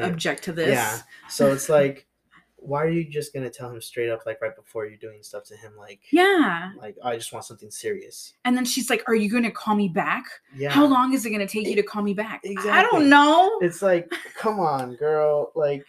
object 0.00 0.44
to 0.44 0.52
this. 0.52 0.68
Yeah. 0.70 1.00
So 1.28 1.52
it's 1.52 1.68
like, 1.78 2.06
why 2.66 2.82
are 2.84 2.88
you 2.90 3.04
just 3.04 3.32
gonna 3.34 3.50
tell 3.50 3.70
him 3.70 3.80
straight 3.80 4.10
up 4.10 4.20
like 4.26 4.40
right 4.40 4.56
before 4.56 4.86
you're 4.86 4.96
doing 4.96 5.22
stuff 5.22 5.44
to 5.44 5.56
him 5.56 5.72
like 5.76 6.00
Yeah. 6.10 6.70
like 6.78 6.96
I 7.04 7.16
just 7.16 7.32
want 7.32 7.44
something 7.44 7.70
serious. 7.70 8.32
And 8.44 8.56
then 8.56 8.64
she's 8.64 8.88
like, 8.90 9.02
Are 9.08 9.14
you 9.14 9.30
going 9.30 9.42
to 9.44 9.50
call 9.50 9.74
me 9.76 9.88
back? 9.88 10.24
Yeah. 10.56 10.70
How 10.70 10.86
long 10.86 11.12
is 11.14 11.26
it 11.26 11.30
going 11.30 11.46
to 11.46 11.52
take 11.52 11.66
you 11.66 11.76
to 11.76 11.82
call 11.82 12.02
me 12.02 12.14
back? 12.14 12.40
exactly. 12.44 12.70
I 12.72 12.82
don't 12.82 13.08
know. 13.08 13.58
It's 13.60 13.82
like, 13.82 14.10
come 14.36 14.60
on, 14.60 14.96
girl. 14.96 15.52
Like, 15.54 15.84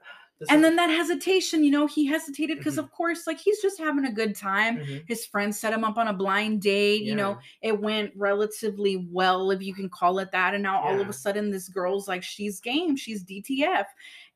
and 0.50 0.58
is- 0.58 0.62
then 0.62 0.76
that 0.76 0.90
hesitation, 0.90 1.62
you 1.64 1.70
know, 1.70 1.86
he 1.86 2.04
hesitated 2.06 2.58
because, 2.58 2.74
Mhm. 2.76 2.84
of 2.84 2.90
course, 2.92 3.26
like 3.26 3.38
he's 3.38 3.60
just 3.62 3.78
having 3.78 4.04
a 4.06 4.12
good 4.12 4.34
time. 4.36 4.78
Mhm. 4.78 5.04
His 5.08 5.24
friends 5.26 5.58
set 5.58 5.72
him 5.72 5.84
up 5.84 5.96
on 5.98 6.08
a 6.08 6.12
blind 6.12 6.60
date. 6.62 7.02
You 7.02 7.14
know, 7.14 7.38
it 7.62 7.80
went 7.80 8.12
relatively 8.16 9.06
well, 9.10 9.50
if 9.50 9.62
you 9.62 9.72
can 9.74 9.88
call 9.88 10.18
it 10.18 10.30
that. 10.32 10.54
And 10.54 10.62
now 10.62 10.80
all 10.82 11.00
of 11.00 11.08
a 11.08 11.12
sudden, 11.12 11.50
this 11.50 11.68
girl's 11.68 12.08
like, 12.08 12.22
she's 12.22 12.60
game, 12.60 12.96
she's 12.96 13.22
DTF. 13.24 13.86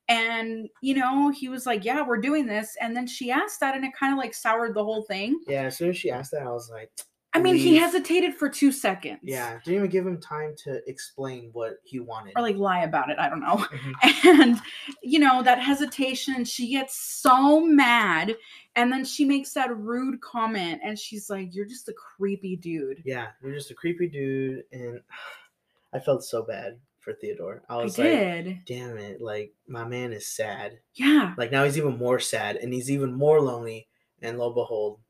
And, 0.09 0.69
you 0.83 0.95
know, 0.95 1.31
he 1.31 1.49
was 1.49 1.66
like, 1.66 1.85
yeah, 1.85 2.03
we're 2.07 2.21
doing 2.21 2.47
this. 2.47 2.77
And 2.81 2.97
then 2.97 3.07
she 3.07 3.31
asked 3.31 3.61
that, 3.61 3.75
and 3.75 3.85
it 3.85 3.92
kind 3.99 4.12
of 4.12 4.19
like 4.19 4.35
soured 4.35 4.75
the 4.75 4.85
whole 4.85 5.03
thing. 5.03 5.40
yeah. 5.49 5.62
As 5.62 5.77
soon 5.77 5.90
as 5.90 5.97
she 5.97 6.11
asked 6.11 6.31
that, 6.31 6.42
I 6.42 6.51
was 6.53 6.71
like, 6.71 6.90
I 7.35 7.38
mean, 7.38 7.57
he 7.57 7.77
hesitated 7.77 8.35
for 8.35 8.49
two 8.49 8.73
seconds. 8.73 9.19
yeah. 9.23 9.59
Didn't 9.62 9.75
even 9.81 9.90
give 9.90 10.07
him 10.07 10.19
time 10.23 10.55
to 10.64 10.81
explain 10.88 11.51
what 11.53 11.75
he 11.85 12.01
wanted. 12.01 12.33
Or 12.35 12.40
like 12.40 12.57
lie 12.57 12.85
about 12.85 13.11
it. 13.11 13.19
I 13.19 13.29
don't 13.29 13.40
know. 13.40 13.57
Mhm. 13.57 14.25
and 14.42 14.61
you 15.03 15.19
know 15.19 15.42
that 15.42 15.59
hesitation 15.61 16.47
she 16.47 16.71
gets 16.71 16.97
so 16.97 17.61
mad 17.61 18.35
and 18.75 18.90
then 18.90 19.05
she 19.05 19.27
makes 19.27 19.53
that 19.53 19.77
rude 19.77 20.19
comment 20.23 20.81
and 20.83 20.99
she's 20.99 21.29
like 21.29 21.55
you're 21.55 21.66
just 21.66 21.88
a 21.90 21.92
creepy 21.92 22.57
dude 22.57 23.03
Yeah, 23.05 23.27
you're 23.42 23.53
just 23.53 23.71
a 23.71 23.75
creepy 23.75 24.09
dude, 24.09 24.62
and 24.73 25.01
I 25.92 25.99
felt 25.99 26.25
so 26.25 26.42
bad 26.42 26.79
for 27.07 27.14
Theodore. 27.14 27.62
I 27.71 27.79
i 27.83 27.85
was 27.85 27.99
like, 27.99 28.29
did 28.45 28.64
damn 28.66 28.99
it, 28.99 29.23
like 29.23 29.55
my 29.69 29.85
man 29.87 30.12
is 30.12 30.29
sad. 30.29 30.81
yeah 30.95 31.35
Like 31.38 31.53
now 31.53 31.64
he's 31.64 31.79
even 31.79 31.99
more 31.99 32.21
sad, 32.21 32.57
and 32.57 32.75
he's 32.75 32.90
even 32.90 33.14
more 33.14 33.40
lonely. 33.40 33.88
And 34.23 34.38
lo 34.38 34.47
and 34.49 34.55
behold, 34.57 35.01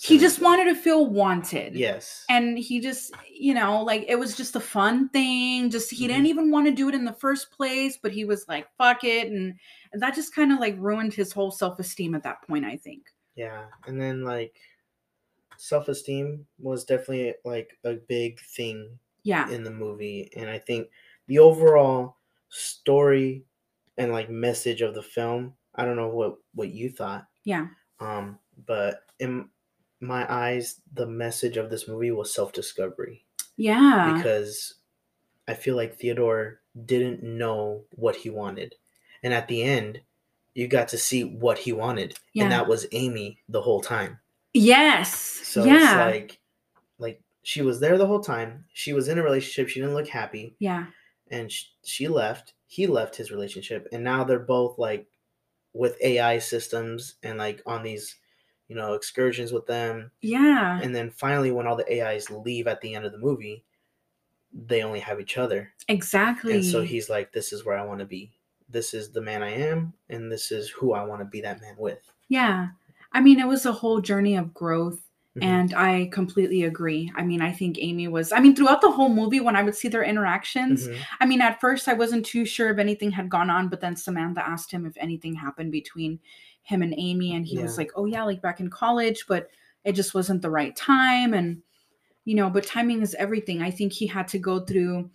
he 0.00 0.18
just 0.18 0.40
wanted 0.40 0.64
to 0.66 0.74
feel 0.74 1.06
wanted 1.06 1.74
Yes. 1.76 2.24
and 2.28 2.58
he 2.58 2.80
just 2.80 3.12
you 3.30 3.54
know 3.54 3.82
like 3.82 4.04
it 4.08 4.16
was 4.18 4.36
just 4.36 4.56
a 4.56 4.60
fun 4.60 5.08
thing 5.10 5.70
just 5.70 5.90
he 5.90 6.04
Mhm. 6.04 6.08
didn't 6.08 6.26
even 6.26 6.50
want 6.50 6.66
to 6.66 6.72
do 6.72 6.88
it 6.88 6.94
in 6.94 7.04
the 7.04 7.12
first 7.12 7.50
place 7.52 7.96
but 8.02 8.12
he 8.12 8.24
was 8.24 8.46
like 8.48 8.66
fuck 8.76 9.04
it 9.04 9.28
and, 9.28 9.58
and 9.92 10.02
that 10.02 10.14
just 10.14 10.34
kind 10.34 10.52
of 10.52 10.58
like 10.58 10.76
ruined 10.78 11.14
his 11.14 11.32
whole 11.32 11.50
self-esteem 11.50 12.14
at 12.14 12.22
that 12.24 12.42
point 12.46 12.64
i 12.64 12.76
think 12.76 13.12
Yeah, 13.36 13.68
and 13.86 14.00
then 14.00 14.22
like 14.24 14.56
self 15.56 15.88
esteem 15.88 16.46
was 16.58 16.84
definitely 16.84 17.34
like 17.44 17.78
a 17.84 17.94
big 17.94 18.40
thing 18.40 18.98
yeah 19.22 19.50
in 19.50 19.64
the 19.64 19.70
movie, 19.70 20.30
and 20.36 20.50
I 20.50 20.58
think 20.58 20.90
the 21.26 21.38
overall 21.38 22.16
story 22.48 23.44
and 23.98 24.12
like 24.12 24.30
message 24.30 24.80
of 24.82 24.94
the 24.94 25.02
film. 25.02 25.54
I 25.74 25.84
don't 25.84 25.96
know 25.96 26.08
what 26.08 26.36
what 26.54 26.70
you 26.70 26.90
thought, 26.90 27.26
yeah 27.44 27.66
um, 28.00 28.38
but 28.66 29.00
in 29.18 29.48
my 30.00 30.26
eyes, 30.32 30.80
the 30.92 31.06
message 31.06 31.56
of 31.56 31.70
this 31.70 31.88
movie 31.88 32.10
was 32.10 32.32
self 32.34 32.52
discovery 32.52 33.24
yeah 33.56 34.14
because 34.16 34.74
I 35.48 35.54
feel 35.54 35.76
like 35.76 35.96
Theodore 35.96 36.60
didn't 36.86 37.22
know 37.22 37.84
what 37.92 38.16
he 38.16 38.30
wanted, 38.30 38.74
and 39.22 39.32
at 39.34 39.48
the 39.48 39.62
end, 39.62 40.00
you 40.54 40.68
got 40.68 40.88
to 40.88 40.98
see 40.98 41.22
what 41.24 41.58
he 41.58 41.72
wanted, 41.72 42.18
Yeah. 42.34 42.44
and 42.44 42.52
that 42.52 42.68
was 42.68 42.86
Amy 42.92 43.38
the 43.48 43.62
whole 43.62 43.80
time. 43.80 44.18
yes 44.52 45.10
So 45.12 45.64
yeah 45.64 46.06
it's 46.08 46.14
like 46.16 46.40
like 46.98 47.20
she 47.42 47.62
was 47.62 47.80
there 47.80 47.98
the 47.98 48.06
whole 48.06 48.20
time. 48.20 48.64
She 48.72 48.92
was 48.92 49.08
in 49.08 49.18
a 49.18 49.22
relationship. 49.22 49.68
She 49.68 49.80
didn't 49.80 49.94
look 49.96 50.08
happy, 50.08 50.54
yeah 50.60 50.86
and 51.34 51.52
sh- 51.52 51.66
she 51.84 52.08
left. 52.08 52.54
He 52.66 52.86
left 52.86 53.16
his 53.16 53.30
relationship, 53.30 53.88
and 53.92 54.04
now 54.04 54.24
they're 54.24 54.38
both 54.38 54.78
like 54.78 55.08
with 55.74 56.00
AI 56.02 56.38
systems 56.38 57.16
and 57.22 57.38
like 57.38 57.62
on 57.66 57.82
these, 57.82 58.16
you 58.68 58.76
know, 58.76 58.94
excursions 58.94 59.52
with 59.52 59.66
them. 59.66 60.12
yeah 60.22 60.80
And 60.82 60.94
then 60.94 61.10
finally, 61.10 61.52
when 61.52 61.66
all 61.66 61.76
the 61.76 61.90
AIs 62.02 62.30
leave 62.30 62.66
at 62.68 62.80
the 62.80 62.94
end 62.94 63.04
of 63.06 63.12
the 63.12 63.18
movie, 63.18 63.64
they 64.52 64.82
only 64.82 65.00
have 65.00 65.20
each 65.20 65.36
other. 65.36 65.72
Exactly. 65.88 66.54
And 66.54 66.64
so 66.64 66.82
he's 66.82 67.10
like, 67.10 67.32
"This 67.32 67.52
is 67.52 67.64
where 67.64 67.78
I 67.78 67.84
want 67.84 68.00
to 68.00 68.06
be. 68.06 68.32
This 68.68 68.94
is 68.94 69.12
the 69.12 69.20
man 69.20 69.42
I 69.42 69.50
am, 69.50 69.94
and 70.08 70.30
this 70.30 70.52
is 70.52 70.70
who 70.70 70.92
I 70.94 71.04
want 71.04 71.20
to 71.20 71.26
be 71.26 71.40
that 71.42 71.60
man 71.60 71.76
with." 71.78 72.12
yeah. 72.28 72.68
I 73.16 73.20
mean, 73.20 73.38
it 73.38 73.46
was 73.46 73.64
a 73.64 73.72
whole 73.72 74.00
journey 74.00 74.34
of 74.36 74.52
growth. 74.52 75.00
Mhm. 75.36 75.42
And 75.42 75.74
I 75.74 76.08
completely 76.12 76.62
agree. 76.62 77.10
I 77.16 77.24
mean, 77.24 77.42
I 77.42 77.50
think 77.52 77.76
Amy 77.80 78.06
was, 78.08 78.30
I 78.32 78.38
mean, 78.40 78.54
throughout 78.54 78.80
the 78.80 78.90
whole 78.90 79.08
movie, 79.08 79.40
when 79.40 79.56
I 79.56 79.62
would 79.64 79.74
see 79.74 79.88
their 79.88 80.04
interactions, 80.04 80.86
Mhm. 80.86 80.98
I 81.20 81.26
mean, 81.26 81.40
at 81.40 81.60
first 81.60 81.88
I 81.88 81.92
wasn't 81.94 82.24
too 82.24 82.44
sure 82.44 82.70
if 82.70 82.78
anything 82.78 83.10
had 83.10 83.28
gone 83.28 83.50
on, 83.50 83.68
but 83.68 83.80
then 83.80 83.96
Samantha 83.96 84.46
asked 84.46 84.70
him 84.70 84.86
if 84.86 84.96
anything 84.96 85.34
happened 85.34 85.72
between 85.72 86.20
him 86.62 86.82
and 86.82 86.94
Amy. 86.96 87.34
And 87.34 87.44
he 87.44 87.58
was 87.58 87.76
like, 87.76 87.90
oh, 87.96 88.04
yeah, 88.06 88.22
like 88.22 88.40
back 88.42 88.60
in 88.60 88.70
college, 88.70 89.26
but 89.26 89.50
it 89.84 89.92
just 89.92 90.14
wasn't 90.14 90.40
the 90.40 90.50
right 90.50 90.74
time. 90.76 91.34
And, 91.34 91.62
you 92.24 92.34
know, 92.36 92.48
but 92.48 92.64
timing 92.66 93.02
is 93.02 93.14
everything. 93.16 93.60
I 93.60 93.70
think 93.72 93.92
he 93.92 94.06
had 94.06 94.28
to 94.28 94.38
go 94.38 94.60
through 94.60 95.10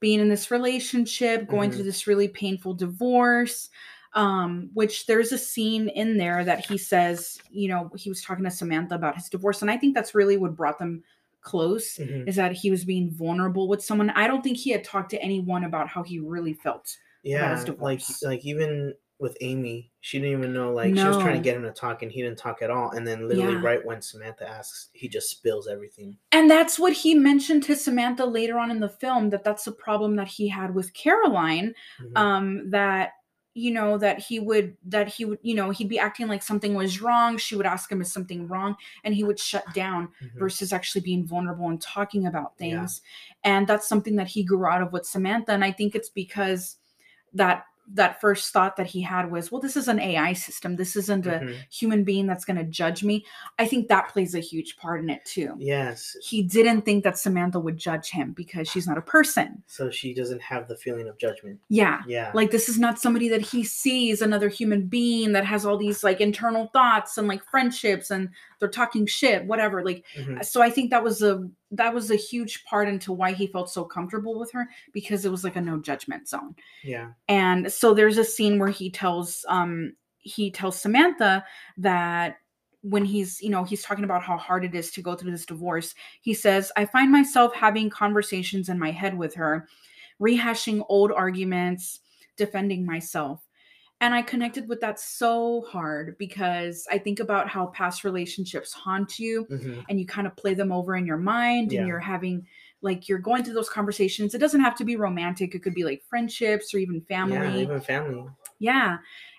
being 0.00 0.20
in 0.20 0.28
this 0.28 0.50
relationship, 0.50 1.48
going 1.48 1.70
Mhm. 1.70 1.74
through 1.74 1.84
this 1.84 2.06
really 2.06 2.28
painful 2.28 2.74
divorce. 2.74 3.68
Um, 4.16 4.70
which 4.72 5.04
there's 5.06 5.30
a 5.32 5.38
scene 5.38 5.90
in 5.90 6.16
there 6.16 6.42
that 6.42 6.64
he 6.64 6.78
says, 6.78 7.38
you 7.50 7.68
know, 7.68 7.90
he 7.96 8.08
was 8.08 8.22
talking 8.22 8.44
to 8.44 8.50
Samantha 8.50 8.94
about 8.94 9.14
his 9.14 9.28
divorce. 9.28 9.60
And 9.60 9.70
I 9.70 9.76
think 9.76 9.94
that's 9.94 10.14
really 10.14 10.38
what 10.38 10.56
brought 10.56 10.78
them 10.78 11.04
close 11.42 11.98
Mhm. 11.98 12.26
is 12.26 12.34
that 12.36 12.52
he 12.52 12.70
was 12.70 12.84
being 12.84 13.10
vulnerable 13.10 13.68
with 13.68 13.84
someone. 13.84 14.08
I 14.10 14.26
don't 14.26 14.42
think 14.42 14.56
he 14.56 14.70
had 14.70 14.82
talked 14.84 15.10
to 15.10 15.22
anyone 15.22 15.64
about 15.64 15.86
how 15.88 16.02
he 16.02 16.18
really 16.18 16.54
felt. 16.54 16.96
Yeah, 17.22 17.54
his 17.54 17.68
like 17.78 18.00
like 18.22 18.44
even 18.46 18.94
with 19.18 19.36
Amy, 19.40 19.90
she 20.00 20.18
didn't 20.18 20.38
even 20.38 20.52
know. 20.54 20.72
Like 20.72 20.96
she 20.96 21.04
was 21.04 21.16
trying 21.18 21.36
to 21.36 21.42
get 21.42 21.56
him 21.56 21.62
to 21.64 21.70
talk, 21.72 22.02
and 22.02 22.10
he 22.10 22.22
didn't 22.22 22.38
talk 22.38 22.62
at 22.62 22.70
all. 22.70 22.90
And 22.92 23.06
then 23.06 23.28
literally 23.28 23.54
Yeah. 23.54 23.62
right 23.62 23.84
when 23.84 24.00
Samantha 24.02 24.48
asks, 24.48 24.88
he 24.94 25.08
just 25.08 25.30
spills 25.30 25.68
everything. 25.68 26.16
And 26.32 26.50
that's 26.50 26.78
what 26.78 26.92
he 26.92 27.14
mentioned 27.14 27.64
to 27.64 27.76
Samantha 27.76 28.24
later 28.24 28.58
on 28.58 28.70
in 28.70 28.80
the 28.80 28.88
film 28.88 29.28
that 29.30 29.44
that's 29.44 29.64
the 29.64 29.72
problem 29.72 30.16
that 30.16 30.28
he 30.28 30.48
had 30.48 30.74
with 30.74 30.92
Caroline. 30.94 31.74
Mhm. 32.00 32.16
Um, 32.18 32.70
that 32.70 33.12
you 33.56 33.70
know 33.70 33.96
that 33.96 34.18
he 34.18 34.38
would 34.38 34.76
that 34.84 35.08
he 35.08 35.24
would 35.24 35.38
you 35.40 35.54
know 35.54 35.70
he'd 35.70 35.88
be 35.88 35.98
acting 35.98 36.28
like 36.28 36.42
something 36.42 36.74
was 36.74 37.00
wrong. 37.00 37.38
She 37.38 37.56
would 37.56 37.64
ask 37.64 37.90
him 37.90 38.02
is 38.02 38.12
something 38.12 38.46
wrong, 38.46 38.76
and 39.02 39.14
he 39.14 39.24
would 39.24 39.38
shut 39.40 39.64
down 39.72 40.08
Mhm. 40.22 40.38
versus 40.38 40.72
actually 40.74 41.00
being 41.00 41.26
vulnerable 41.26 41.68
and 41.68 41.80
talking 41.80 42.26
about 42.26 42.52
Yeah. 42.58 42.80
things. 42.80 43.00
And 43.44 43.66
that's 43.66 43.88
something 43.88 44.16
that 44.16 44.28
he 44.28 44.44
grew 44.44 44.66
out 44.66 44.82
of 44.82 44.92
with 44.92 45.06
Samantha. 45.06 45.52
And 45.52 45.64
I 45.64 45.72
think 45.72 45.94
it's 45.94 46.10
because 46.10 46.76
that 47.32 47.64
that 47.94 48.20
first 48.20 48.52
thought 48.52 48.76
that 48.76 48.86
he 48.86 49.00
had 49.00 49.30
was, 49.30 49.52
well, 49.52 49.60
this 49.60 49.76
is 49.76 49.86
an 49.86 50.00
AI 50.00 50.32
system. 50.32 50.74
This 50.76 50.96
isn't 50.96 51.26
a 51.26 51.38
Mhm. 51.40 51.54
human 51.70 52.02
being 52.04 52.26
that's 52.26 52.44
going 52.44 52.56
to 52.56 52.64
judge 52.64 53.04
me. 53.04 53.24
I 53.58 53.66
think 53.66 53.86
that 53.88 54.08
plays 54.08 54.34
a 54.34 54.40
huge 54.40 54.76
part 54.76 55.00
in 55.02 55.08
it 55.10 55.24
too. 55.24 55.54
Yes, 55.58 56.16
He 56.22 56.42
didn't 56.42 56.82
think 56.82 57.04
that 57.04 57.16
Samantha 57.16 57.60
would 57.60 57.76
judge 57.76 58.10
him 58.10 58.32
because 58.32 58.68
she's 58.68 58.86
not 58.88 58.98
a 58.98 59.02
person. 59.02 59.62
so 59.66 59.90
she 59.90 60.12
doesn't 60.14 60.42
have 60.42 60.66
the 60.68 60.76
feeling 60.76 61.08
of 61.08 61.16
judgment. 61.18 61.60
Yeah. 61.68 62.02
Yeah, 62.08 62.30
Like 62.34 62.50
this 62.50 62.68
is 62.68 62.78
not 62.78 62.98
somebody 62.98 63.28
that 63.28 63.40
he 63.42 63.62
sees 63.62 64.20
another 64.20 64.48
human 64.48 64.86
being 64.88 65.32
that 65.32 65.44
has 65.44 65.64
all 65.64 65.76
these 65.78 66.02
like 66.02 66.20
internal 66.20 66.66
thoughts 66.72 67.16
and 67.18 67.28
like 67.28 67.44
friendships 67.44 68.10
and 68.10 68.30
they're 68.58 68.68
talking 68.68 69.06
shit, 69.06 69.44
whatever. 69.44 69.84
Like 69.84 70.04
Mhm. 70.18 70.44
so 70.44 70.60
I 70.62 70.70
think 70.70 70.90
that 70.90 71.04
was 71.04 71.22
a 71.22 71.48
that 71.72 71.92
was 71.92 72.10
a 72.10 72.16
huge 72.16 72.64
part 72.64 72.88
into 72.88 73.12
why 73.12 73.32
he 73.32 73.46
felt 73.46 73.70
so 73.70 73.84
comfortable 73.84 74.38
with 74.38 74.52
her 74.52 74.68
because 74.92 75.24
it 75.24 75.30
was 75.30 75.44
like 75.44 75.56
a 75.56 75.60
no 75.60 75.78
judgment 75.78 76.28
zone. 76.28 76.54
yeah, 76.84 77.12
And 77.28 77.72
so 77.72 77.92
there's 77.92 78.18
a 78.18 78.24
scene 78.24 78.58
where 78.58 78.70
he 78.70 78.90
tells 78.90 79.44
um 79.48 79.94
he 80.18 80.50
tells 80.50 80.80
Samantha 80.80 81.44
that 81.78 82.38
when 82.82 83.04
he's 83.04 83.40
you 83.42 83.50
know 83.50 83.64
he's 83.64 83.82
talking 83.82 84.04
about 84.04 84.22
how 84.22 84.36
hard 84.36 84.64
it 84.64 84.74
is 84.74 84.90
to 84.92 85.02
go 85.02 85.14
through 85.14 85.30
this 85.32 85.46
divorce 85.46 85.94
he 86.20 86.32
says 86.32 86.70
i 86.76 86.84
find 86.84 87.10
myself 87.10 87.52
having 87.52 87.90
conversations 87.90 88.68
in 88.68 88.78
my 88.78 88.92
head 88.92 89.16
with 89.16 89.34
her 89.34 89.66
rehashing 90.20 90.84
old 90.88 91.10
arguments 91.10 92.00
defending 92.36 92.86
myself 92.86 93.45
and 94.00 94.14
i 94.14 94.20
connected 94.22 94.68
with 94.68 94.80
that 94.80 94.98
so 95.00 95.62
hard 95.68 96.16
because 96.18 96.86
i 96.90 96.98
think 96.98 97.20
about 97.20 97.48
how 97.48 97.66
past 97.66 98.04
relationships 98.04 98.72
haunt 98.72 99.18
you 99.18 99.46
Mhm. 99.50 99.84
and 99.88 99.98
you 100.00 100.06
kind 100.06 100.26
of 100.26 100.36
play 100.36 100.54
them 100.54 100.72
over 100.72 100.96
in 100.96 101.06
your 101.06 101.16
mind 101.18 101.72
Yeah. 101.72 101.80
and 101.80 101.88
you're 101.88 101.98
having 101.98 102.46
like 102.82 103.08
you're 103.08 103.18
going 103.18 103.42
through 103.42 103.54
those 103.54 103.70
conversations 103.70 104.34
it 104.34 104.38
doesn't 104.38 104.60
have 104.60 104.76
to 104.76 104.84
be 104.84 104.96
romantic 104.96 105.54
it 105.54 105.62
could 105.62 105.74
be 105.74 105.84
like 105.84 106.02
friendships 106.04 106.74
or 106.74 106.78
even 106.78 107.00
family 107.02 107.36
yeah, 107.36 107.56
even 107.56 107.80
family. 107.80 108.24
yeah 108.58 108.98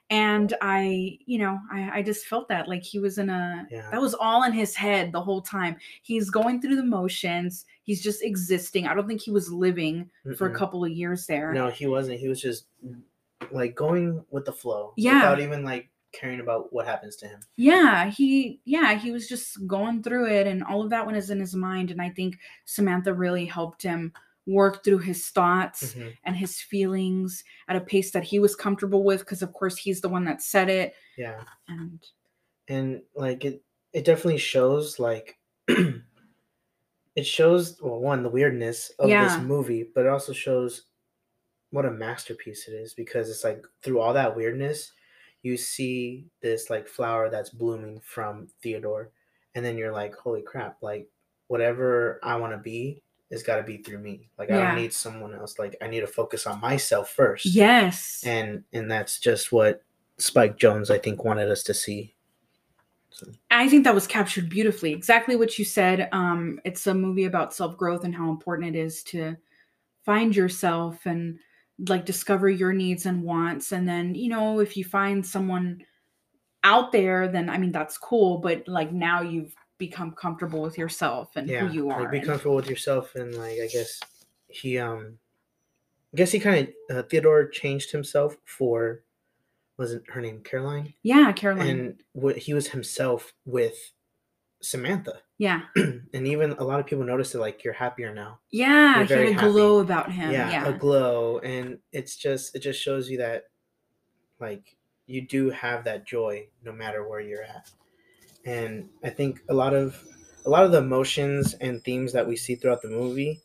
and 0.10 0.54
i 0.62 1.18
you 1.26 1.38
know 1.38 1.60
I, 1.72 2.00
I 2.00 2.02
just 2.02 2.26
felt 2.26 2.48
that 2.50 2.68
like 2.68 2.82
he 2.82 2.98
was 2.98 3.18
in 3.20 3.30
a 3.30 3.68
Yeah. 3.70 3.90
that 3.92 4.02
was 4.02 4.14
all 4.16 4.44
in 4.44 4.54
his 4.54 4.74
head 4.76 5.12
the 5.12 5.22
whole 5.22 5.42
time 5.42 5.76
he's 6.02 6.30
going 6.30 6.62
through 6.62 6.78
the 6.78 6.84
motions 6.86 7.66
he's 7.84 8.02
just 8.02 8.24
existing 8.24 8.88
i 8.88 8.94
don't 8.96 9.08
think 9.08 9.22
he 9.22 9.32
was 9.32 9.52
living 9.52 10.10
for 10.38 10.48
a 10.48 10.56
couple 10.56 10.84
of 10.84 10.92
years 10.92 11.28
there 11.28 11.54
No, 11.54 11.70
he 11.70 11.86
wasn't. 11.88 12.20
He 12.20 12.28
was 12.30 12.42
just 12.42 12.66
like 13.52 13.76
going 13.76 14.24
with 14.30 14.46
the 14.46 14.52
flow, 14.54 14.94
Yeah. 14.98 15.16
without 15.16 15.40
even 15.40 15.64
like 15.64 15.90
caring 16.14 16.40
about 16.40 16.72
what 16.74 16.86
happens 16.88 17.16
to 17.18 17.28
him. 17.28 17.40
yeah 17.58 18.10
he 18.10 18.60
yeah 18.66 18.94
he 18.98 19.12
was 19.12 19.28
just 19.28 19.68
going 19.68 20.02
through 20.02 20.26
it 20.28 20.48
and 20.48 20.64
all 20.64 20.82
of 20.82 20.90
that 20.90 21.06
one 21.06 21.16
is 21.16 21.30
in 21.30 21.40
his 21.40 21.54
mind 21.54 21.92
and 21.92 22.02
i 22.02 22.10
think 22.10 22.40
samantha 22.66 23.14
really 23.14 23.46
helped 23.46 23.84
him 23.84 24.12
work 24.48 24.84
through 24.84 24.98
his 24.98 25.28
thoughts 25.30 25.94
Mhm. 25.94 26.14
and 26.24 26.36
his 26.36 26.60
feelings 26.62 27.44
at 27.68 27.76
a 27.76 27.82
pace 27.82 28.12
that 28.12 28.24
he 28.24 28.40
was 28.40 28.56
comfortable 28.56 29.04
with 29.04 29.20
because 29.20 29.42
of 29.44 29.52
course 29.54 29.78
he's 29.78 30.00
the 30.02 30.10
one 30.10 30.24
that 30.26 30.42
said 30.42 30.70
it 30.70 30.96
Yeah. 31.18 31.44
and 31.68 32.04
and 32.70 33.02
like 33.14 33.44
it 33.46 33.62
it 33.94 34.06
definitely 34.06 34.40
shows 34.40 34.98
like 35.00 35.38
it 35.68 37.26
shows 37.26 37.78
well 37.82 38.00
one 38.00 38.24
the 38.24 38.30
weirdness 38.30 38.92
of 38.98 39.10
Yeah. 39.10 39.28
this 39.38 39.46
movie 39.46 39.84
but 39.94 40.06
it 40.06 40.10
also 40.10 40.34
shows 40.34 40.86
what 41.78 41.86
a 41.86 41.92
masterpiece 41.92 42.68
it 42.68 42.74
is 42.74 42.96
because 42.96 43.30
it's 43.30 43.44
like 43.44 43.64
through 43.84 44.00
all 44.00 44.12
that 44.12 44.36
weirdness 44.36 44.94
you 45.44 45.56
see 45.56 46.26
this 46.42 46.72
like 46.72 46.88
flower 46.88 47.30
that's 47.30 47.52
blooming 47.52 48.00
from 48.00 48.48
theodore 48.64 49.12
and 49.54 49.64
then 49.64 49.78
you're 49.78 49.94
like 49.94 50.16
holy 50.16 50.42
crap 50.42 50.78
like 50.82 51.08
whatever 51.50 52.20
i 52.24 52.36
want 52.36 52.52
to 52.52 52.58
be 52.58 53.00
it's 53.30 53.44
got 53.44 53.58
to 53.58 53.64
be 53.64 53.78
through 53.78 54.00
me. 54.00 54.30
Like 54.38 54.50
i 54.52 54.58
don't 54.58 54.76
need 54.76 54.94
someone 54.94 55.36
else. 55.36 55.60
Like 55.60 55.76
i 55.82 55.88
need 55.88 56.00
to 56.00 56.08
focus 56.08 56.48
on 56.48 56.62
myself 56.62 57.10
first. 57.10 57.46
Yes. 57.46 58.24
And 58.26 58.64
and 58.74 58.90
that's 58.90 59.20
just 59.20 59.52
what 59.52 59.84
spike 60.18 60.58
jonze 60.58 60.90
i 60.90 60.98
think 60.98 61.24
wanted 61.24 61.52
us 61.52 61.62
to 61.64 61.76
see. 61.76 62.16
So, 63.12 63.28
I 63.52 63.70
think 63.70 63.84
that 63.84 63.94
was 63.94 64.08
captured 64.08 64.50
beautifully. 64.50 64.92
Exactly 64.92 65.36
what 65.36 65.60
you 65.60 65.66
said. 65.66 66.10
Um, 66.12 66.60
it's 66.64 66.88
a 66.88 66.94
movie 66.94 67.26
about 67.26 67.54
self 67.54 67.78
growth 67.78 68.04
and 68.04 68.16
how 68.16 68.30
important 68.30 68.76
it 68.76 68.80
is 68.80 69.04
to 69.04 69.36
find 70.04 70.36
yourself 70.36 71.06
and 71.06 71.38
like 71.88 72.06
discover 72.06 72.50
your 72.50 72.74
needs 72.74 73.06
and 73.06 73.24
wants. 73.24 73.72
And 73.72 73.88
then, 73.88 74.16
you 74.16 74.30
know, 74.30 74.60
if 74.60 74.76
you 74.78 74.84
find 74.84 75.26
someone 75.26 75.84
out 76.64 76.92
there, 76.92 77.28
then 77.28 77.50
I 77.50 77.58
mean, 77.58 77.72
that's 77.72 77.98
cool. 77.98 78.40
But 78.40 78.68
like 78.68 78.92
now 78.92 79.22
you've 79.22 79.54
become 79.78 80.12
comfortable 80.12 80.62
with 80.62 80.78
yourself 80.78 81.36
and 81.36 81.48
yeah 81.48 81.60
who 81.60 81.74
you 81.74 81.90
are. 81.90 82.02
like 82.02 82.12
be 82.12 82.18
and- 82.18 82.26
comfortable 82.26 82.56
with 82.56 82.70
yourself 82.70 83.14
and 83.16 83.36
like 83.36 83.60
i 83.64 83.68
guess 83.68 84.00
he 84.48 84.78
um 84.78 85.18
i 86.14 86.18
guess 86.18 86.32
he 86.32 86.40
kind 86.40 86.68
of 86.90 86.98
uh, 86.98 87.04
theodore 87.04 87.48
changed 87.48 87.92
himself 87.92 88.36
for 88.46 89.04
wasn't 89.78 90.04
her 90.10 90.22
name 90.22 90.42
caroline 90.44 90.94
yeah, 91.04 91.32
Caroline. 91.32 91.68
and 91.70 92.04
what 92.14 92.38
he 92.38 92.54
was 92.54 92.68
himself 92.70 93.34
with 93.46 93.76
samantha 94.62 95.20
yeah. 95.38 95.62
and 95.76 96.28
even 96.28 96.52
a 96.54 96.64
lot 96.64 96.80
of 96.80 96.86
people 96.86 97.04
notice 97.06 97.36
it 97.36 97.40
like 97.40 97.64
you're 97.64 97.74
happier 97.74 98.14
now 98.14 98.40
Yeah. 98.52 98.98
You're 99.00 99.06
He 99.06 99.14
had 99.14 99.24
a 99.30 99.34
happy. 99.34 99.52
glow 99.52 99.80
about 99.80 100.12
him. 100.12 100.32
yeah, 100.32 100.50
Yeah. 100.52 100.68
a 100.68 100.74
glow 100.74 101.40
and 101.40 101.78
it's 101.92 102.16
just 102.16 102.56
it 102.56 102.60
just 102.60 102.82
shows 102.82 103.10
you 103.10 103.18
that 103.20 103.44
like 104.40 104.76
you 105.06 105.22
do 105.28 105.50
have 105.52 105.84
that 105.86 106.06
joy 106.06 106.48
no 106.64 106.72
matter 106.72 107.08
where 107.08 107.20
you're 107.22 107.44
at 107.44 107.70
and 108.46 108.88
i 109.04 109.10
think 109.10 109.42
a 109.50 109.54
lot 109.54 109.74
of 109.74 110.04
a 110.46 110.50
lot 110.50 110.64
of 110.64 110.72
the 110.72 110.78
emotions 110.78 111.54
and 111.56 111.84
themes 111.84 112.12
that 112.14 112.26
we 112.28 112.36
see 112.36 112.56
throughout 112.56 112.82
the 112.82 112.90
movie 112.90 113.40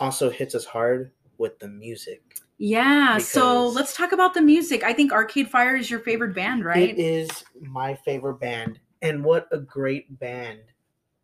also 0.00 0.30
hits 0.30 0.54
us 0.54 0.64
hard 0.64 1.10
with 1.38 1.58
the 1.58 1.68
music 1.68 2.22
Yeah. 2.58 3.18
So 3.18 3.66
let's 3.68 3.96
talk 3.96 4.12
about 4.12 4.32
the 4.34 4.40
music. 4.40 4.84
I 4.84 4.92
think 4.92 5.10
Arcade 5.12 5.50
Fire 5.50 5.74
is 5.76 5.90
your 5.90 5.98
favorite 6.00 6.34
band, 6.34 6.64
right? 6.64 6.90
it 6.90 6.98
is 6.98 7.28
my 7.60 7.94
favorite 8.04 8.38
band 8.38 8.78
and 9.02 9.24
what 9.24 9.48
a 9.50 9.58
great 9.58 10.06
band 10.20 10.60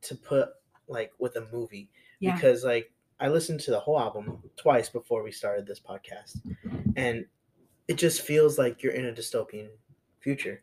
to 0.03 0.15
put 0.15 0.49
like 0.89 1.13
with 1.19 1.37
a 1.37 1.47
movie 1.53 1.89
yeah. 2.19 2.35
because 2.35 2.65
like 2.65 2.93
I 3.21 3.29
listened 3.29 3.61
to 3.61 3.71
the 3.71 3.81
whole 3.81 4.01
album 4.01 4.43
twice 4.57 4.89
before 4.89 5.23
we 5.23 5.31
started 5.31 5.67
this 5.67 5.81
podcast, 5.81 6.41
and 6.97 7.27
it 7.87 7.95
just 7.95 8.23
feels 8.23 8.59
like 8.59 8.83
you're 8.83 8.95
in 8.95 9.07
a 9.07 9.13
dystopian 9.13 9.69
future. 10.21 10.63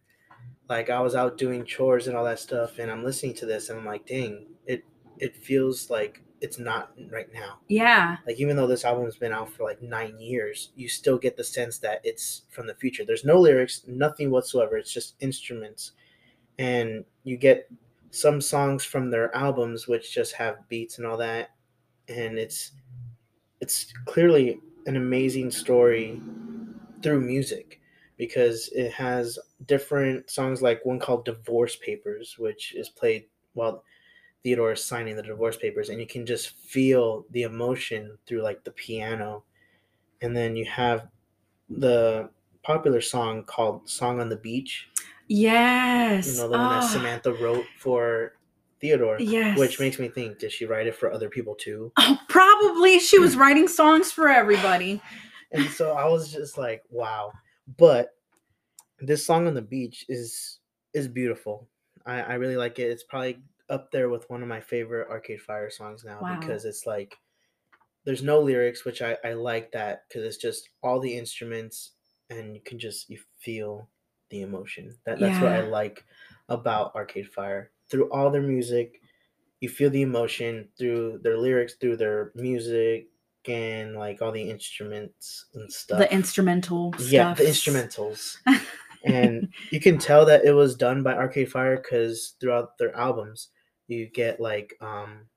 Like 0.68 0.90
I 0.90 1.00
was 1.00 1.16
out 1.16 1.38
doing 1.38 1.66
chores 1.66 2.08
and 2.08 2.18
all 2.18 2.26
that 2.26 2.40
stuff, 2.40 2.80
and 2.80 2.90
I'm 2.92 3.04
listening 3.04 3.36
to 3.36 3.46
this, 3.46 3.70
and 3.70 3.80
I'm 3.80 3.86
like, 3.86 4.08
dang, 4.08 4.48
it 4.66 4.84
it 5.20 5.36
feels 5.36 5.90
like 5.90 6.24
it's 6.42 6.60
not 6.60 6.92
right 7.12 7.32
now. 7.34 7.60
yeah. 7.68 8.18
Like 8.26 8.40
even 8.40 8.56
though 8.56 8.68
this 8.68 8.86
album's 8.86 9.18
been 9.18 9.34
out 9.34 9.50
for 9.50 9.64
like 9.64 9.82
nine 9.82 10.20
years, 10.20 10.72
you 10.76 10.88
still 10.88 11.18
get 11.18 11.36
the 11.36 11.44
sense 11.44 11.80
that 11.80 12.02
it's 12.04 12.44
from 12.50 12.68
the 12.68 12.76
future. 12.76 13.04
There's 13.06 13.26
no 13.26 13.40
lyrics, 13.40 13.84
nothing 13.88 14.30
whatsoever. 14.30 14.78
It's 14.78 14.94
just 14.94 15.16
instruments, 15.20 15.94
and 16.58 17.06
you 17.24 17.38
get 17.38 17.70
some 18.12 18.42
songs 18.42 18.84
from 18.84 19.10
their 19.12 19.34
albums 19.36 19.88
which 19.88 20.14
just 20.14 20.34
have 20.34 20.68
beats 20.70 20.98
and 20.98 21.08
all 21.08 21.18
that, 21.18 21.52
and 22.08 22.38
it's 22.40 22.74
it's 23.62 23.94
clearly 24.06 24.60
an 24.86 24.96
amazing 24.96 25.52
story 25.52 26.22
through 27.02 27.22
music 27.22 27.82
because 28.18 28.70
it 28.70 28.92
has 28.92 29.38
different 29.66 30.30
songs 30.30 30.62
like 30.62 30.86
one 30.86 31.00
called 31.00 31.26
divorce 31.26 31.76
papers 31.76 32.36
which 32.38 32.74
is 32.76 32.90
played 32.90 33.26
while 33.54 33.84
theodore 34.44 34.74
is 34.74 34.84
signing 34.84 35.16
the 35.16 35.24
divorce 35.24 35.58
papers 35.58 35.90
and 35.90 36.00
you 36.00 36.08
can 36.08 36.26
just 36.26 36.50
feel 36.58 37.26
the 37.32 37.44
emotion 37.44 38.18
through 38.28 38.42
like 38.42 38.64
the 38.64 38.72
piano. 38.72 39.44
And 40.22 40.36
then 40.36 40.56
you 40.56 40.66
have 40.66 41.10
the 41.70 42.30
popular 42.64 43.02
song 43.02 43.44
called 43.44 43.90
song 43.90 44.20
on 44.20 44.30
the 44.30 44.38
beach 44.38 44.90
Yes. 45.28 46.28
you 46.28 46.38
know 46.42 46.50
the 46.50 46.58
one 46.58 46.70
that 46.70 46.84
Ah, 46.84 46.88
samantha 46.88 47.34
wrote 47.34 47.66
for 47.80 48.34
theodore 48.80 49.18
Yes. 49.20 49.58
which 49.58 49.80
makes 49.80 50.00
me 50.00 50.08
think 50.08 50.40
did 50.40 50.52
she 50.52 50.66
write 50.66 50.88
it 50.88 50.96
for 50.96 51.12
other 51.12 51.30
people 51.30 51.56
too 51.56 51.92
Oh, 51.98 52.18
probably 52.30 53.00
she 53.00 53.20
was 53.20 53.36
writing 53.36 53.68
songs 53.68 54.12
for 54.12 54.30
everybody. 54.30 55.02
and 55.52 55.66
so 55.70 55.94
I 55.94 56.06
was 56.08 56.32
just 56.32 56.58
like, 56.58 56.84
wow. 56.90 57.32
But 57.78 58.16
this 59.00 59.26
song 59.26 59.48
on 59.48 59.54
the 59.54 59.62
beach 59.62 60.06
is 60.10 60.60
is 60.94 61.08
beautiful. 61.08 61.68
I, 62.06 62.22
I 62.22 62.34
really 62.36 62.56
like 62.58 62.80
it. 62.80 62.90
It's 62.90 63.04
probably 63.04 63.40
up 63.70 63.92
there 63.92 64.10
with 64.10 64.30
one 64.30 64.42
of 64.42 64.48
my 64.48 64.60
favorite 64.62 65.10
Arcade 65.10 65.42
Fire 65.42 65.70
songs 65.70 66.04
now 66.06 66.20
Wow. 66.22 66.40
because 66.40 66.64
it's 66.66 66.86
like 66.86 67.18
there's 68.06 68.24
no 68.24 68.40
lyrics, 68.40 68.86
which 68.86 69.02
I, 69.02 69.18
I 69.26 69.34
like 69.34 69.72
that 69.74 70.04
because 70.08 70.24
it's 70.24 70.38
just 70.38 70.70
all 70.84 71.00
the 71.00 71.18
instruments 71.18 71.92
and 72.30 72.56
you 72.56 72.62
can 72.62 72.80
just 72.80 73.10
you 73.10 73.20
feel 73.40 73.90
the 74.30 74.42
emotion. 74.42 74.96
That 75.06 75.20
that's 75.20 75.42
what 75.42 75.52
I 75.52 75.62
like 75.62 76.06
about 76.50 76.96
Arcade 76.96 77.30
Fire. 77.30 77.72
Through 77.90 78.10
all 78.12 78.30
their 78.30 78.42
music, 78.42 79.02
you 79.60 79.70
feel 79.70 79.90
the 79.90 80.02
emotion 80.02 80.68
through 80.78 81.20
their 81.24 81.38
lyrics, 81.38 81.76
through 81.76 81.98
their 81.98 82.32
music, 82.36 83.08
and 83.48 83.96
like 83.96 84.22
all 84.22 84.32
the 84.32 84.50
instruments 84.50 85.46
and 85.54 85.72
stuff. 85.72 86.00
The 86.00 86.14
instrumental 86.14 86.94
stuff. 86.94 87.12
yeah, 87.12 87.34
the 87.34 87.44
instrumentals, 87.44 88.38
and 89.06 89.48
you 89.72 89.80
can 89.80 89.98
tell 89.98 90.26
that 90.26 90.46
it 90.46 90.52
was 90.52 90.76
done 90.76 91.04
by 91.04 91.14
Arcade 91.14 91.52
Fire 91.52 91.78
because 91.78 92.36
throughout 92.40 92.78
their 92.78 92.96
albums, 92.96 93.50
you 93.88 94.08
get 94.08 94.40
like 94.40 94.76
um, 94.82 95.28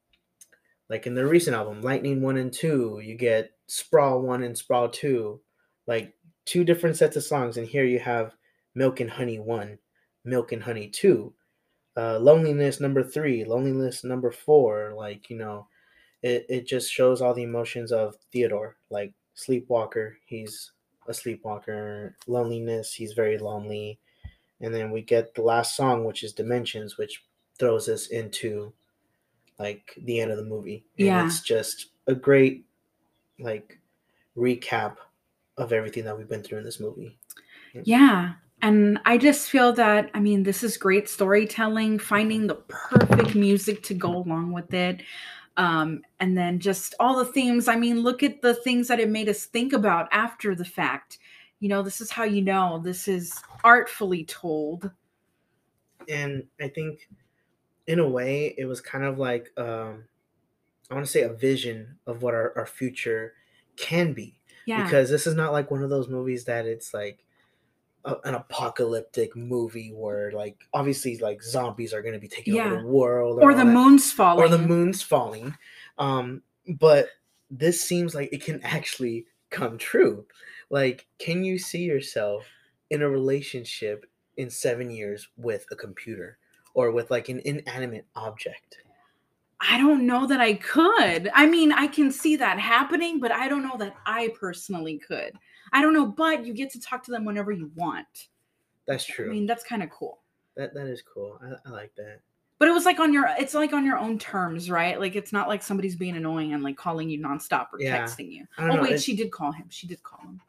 like 0.88 1.06
in 1.06 1.14
their 1.14 1.28
recent 1.28 1.56
album, 1.56 1.82
Lightning 1.82 2.20
One 2.20 2.36
and 2.36 2.52
Two, 2.52 3.00
you 3.02 3.16
get 3.16 3.52
Sprawl 3.68 4.22
One 4.22 4.42
and 4.42 4.56
Sprawl 4.56 4.88
Two, 4.88 5.40
like 5.86 6.14
two 6.44 6.64
different 6.64 6.96
sets 6.96 7.16
of 7.16 7.24
songs, 7.24 7.56
and 7.56 7.66
here 7.66 7.84
you 7.84 8.00
have 8.00 8.34
Milk 8.74 9.00
and 9.00 9.10
Honey 9.10 9.38
One, 9.38 9.78
Milk 10.24 10.52
and 10.52 10.62
Honey 10.62 10.88
Two, 10.88 11.32
uh, 11.96 12.18
Loneliness 12.18 12.80
Number 12.80 13.02
Three, 13.02 13.44
Loneliness 13.44 14.04
Number 14.04 14.30
Four, 14.30 14.92
like 14.96 15.30
you 15.30 15.36
know 15.36 15.66
it, 16.22 16.46
it 16.48 16.66
just 16.66 16.92
shows 16.92 17.20
all 17.22 17.34
the 17.34 17.42
emotions 17.42 17.92
of 17.92 18.16
Theodore, 18.32 18.76
like 18.90 19.12
sleepwalker, 19.34 20.16
he's 20.26 20.72
a 21.08 21.14
sleepwalker, 21.14 22.14
loneliness, 22.26 22.92
he's 22.94 23.14
very 23.14 23.38
lonely. 23.38 23.98
And 24.60 24.74
then 24.74 24.90
we 24.90 25.00
get 25.00 25.34
the 25.34 25.40
last 25.42 25.74
song, 25.74 26.04
which 26.04 26.22
is 26.22 26.34
Dimensions, 26.34 26.98
which 26.98 27.24
throws 27.58 27.88
us 27.88 28.08
into 28.08 28.72
like 29.58 29.94
the 30.02 30.20
end 30.20 30.30
of 30.30 30.36
the 30.36 30.44
movie. 30.44 30.84
And 30.98 31.06
Yeah. 31.06 31.24
it's 31.26 31.40
just 31.40 31.92
a 32.06 32.14
great 32.14 32.66
like 33.38 33.78
recap 34.36 34.96
of 35.56 35.72
everything 35.72 36.04
that 36.04 36.16
we've 36.16 36.28
been 36.28 36.42
through 36.42 36.58
in 36.58 36.64
this 36.64 36.80
movie. 36.80 37.18
Yeah. 37.84 38.34
And 38.62 38.98
I 39.06 39.16
just 39.16 39.48
feel 39.48 39.72
that, 39.74 40.10
I 40.14 40.20
mean, 40.20 40.42
this 40.42 40.62
is 40.62 40.76
great 40.76 41.08
storytelling, 41.08 41.98
finding 41.98 42.46
the 42.46 42.56
perfect 42.68 43.34
music 43.34 43.82
to 43.84 43.94
go 43.94 44.16
along 44.16 44.52
with 44.52 44.74
it. 44.74 45.02
Um, 45.56 46.02
and 46.20 46.36
then 46.36 46.58
just 46.58 46.94
all 47.00 47.16
the 47.16 47.24
themes. 47.32 47.68
I 47.68 47.76
mean, 47.76 48.00
look 48.00 48.22
at 48.22 48.42
the 48.42 48.54
things 48.54 48.88
that 48.88 49.00
it 49.00 49.08
made 49.08 49.28
us 49.28 49.46
think 49.46 49.72
about 49.72 50.08
after 50.12 50.54
the 50.54 50.64
fact. 50.64 51.18
You 51.58 51.68
know, 51.68 51.82
this 51.82 52.00
is 52.00 52.10
how 52.10 52.24
you 52.24 52.42
know 52.42 52.80
this 52.82 53.08
is 53.08 53.34
artfully 53.64 54.24
told. 54.24 54.90
and 56.08 56.44
I 56.60 56.68
think 56.68 57.08
in 57.86 57.98
a 57.98 58.08
way 58.08 58.54
it 58.56 58.64
was 58.64 58.80
kind 58.80 59.04
of 59.04 59.18
like 59.18 59.50
um 59.58 60.04
I 60.90 60.94
want 60.94 61.06
to 61.06 61.12
say 61.12 61.22
a 61.22 61.32
vision 61.32 61.98
of 62.06 62.22
what 62.22 62.34
our, 62.34 62.52
our 62.56 62.66
future 62.66 63.34
can 63.76 64.12
be 64.12 64.40
Yeah. 64.66 64.82
because 64.84 65.10
this 65.10 65.26
is 65.26 65.34
not 65.34 65.52
like 65.52 65.70
one 65.70 65.82
of 65.82 65.90
those 65.90 66.08
movies 66.08 66.44
that 66.46 66.66
it's 66.66 66.92
like 66.94 67.24
a, 68.04 68.16
an 68.24 68.34
apocalyptic 68.34 69.36
movie 69.36 69.92
where 69.94 70.32
like 70.32 70.56
obviously 70.72 71.18
like 71.18 71.42
zombies 71.42 71.92
are 71.92 72.02
going 72.02 72.14
to 72.14 72.20
be 72.20 72.28
taking 72.28 72.58
over 72.58 72.76
the 72.76 72.86
world 72.86 73.38
or 73.38 73.50
all 73.50 73.56
the 73.56 73.64
that- 73.64 73.72
moon's 73.72 74.10
falling. 74.12 74.44
or 74.44 74.48
the 74.48 74.58
moon's 74.58 75.02
falling 75.02 75.54
um 75.98 76.42
but 76.78 77.08
this 77.50 77.80
seems 77.80 78.14
like 78.14 78.28
it 78.32 78.42
can 78.42 78.60
actually 78.64 79.26
come 79.50 79.76
true 79.76 80.24
like 80.70 81.06
can 81.18 81.44
you 81.44 81.58
see 81.58 81.82
yourself 81.82 82.44
in 82.90 83.02
a 83.02 83.08
relationship 83.08 84.06
in 84.36 84.48
seven 84.48 84.90
years 84.90 85.28
with 85.36 85.66
a 85.70 85.76
computer 85.76 86.38
or 86.74 86.90
with 86.92 87.10
like 87.10 87.28
an 87.28 87.40
inanimate 87.44 88.06
object 88.16 88.78
I 89.60 89.76
don't 89.76 90.06
know 90.06 90.26
that 90.26 90.40
I 90.40 90.54
could. 90.54 91.30
I 91.34 91.44
mean, 91.44 91.70
I 91.70 91.86
can 91.86 92.10
see 92.10 92.34
that 92.36 92.58
happening, 92.58 93.20
but 93.20 93.30
I 93.30 93.46
don't 93.46 93.62
know 93.62 93.76
that 93.78 93.94
I 94.06 94.32
personally 94.40 94.98
could. 94.98 95.32
I 95.72 95.82
don't 95.82 95.92
know, 95.94 96.06
but 96.06 96.44
you 96.46 96.52
get 96.54 96.70
to 96.72 96.80
talk 96.80 97.04
to 97.04 97.10
them 97.10 97.24
whenever 97.24 97.52
you 97.52 97.70
want. 97.74 98.28
That's 98.86 99.04
true. 99.04 99.26
I 99.30 99.32
mean, 99.32 99.46
that's 99.46 99.62
kind 99.64 99.82
of 99.82 99.90
cool. 99.90 100.20
that 100.56 100.74
that 100.74 100.86
is 100.86 101.02
cool. 101.02 101.40
I, 101.42 101.68
I 101.68 101.72
like 101.72 101.94
that. 101.96 102.20
But 102.58 102.68
it 102.68 102.72
was 102.72 102.84
like 102.84 103.00
on 103.00 103.12
your 103.12 103.26
it's 103.38 103.54
like 103.54 103.72
on 103.72 103.86
your 103.86 103.96
own 103.98 104.18
terms, 104.18 104.70
right? 104.70 104.98
Like 105.00 105.16
it's 105.16 105.32
not 105.32 105.48
like 105.48 105.62
somebody's 105.62 105.96
being 105.96 106.16
annoying 106.16 106.52
and 106.52 106.62
like 106.62 106.76
calling 106.76 107.08
you 107.08 107.18
nonstop 107.18 107.68
or 107.72 107.80
Yeah. 107.80 108.04
texting 108.04 108.30
you. 108.32 108.46
Oh 108.58 108.66
know. 108.66 108.74
wait, 108.82 108.84
it's- 108.88 109.02
she 109.02 109.16
did 109.16 109.30
call 109.30 109.52
him. 109.52 109.66
She 109.70 109.86
did 109.86 110.02
call 110.02 110.20
him. 110.20 110.40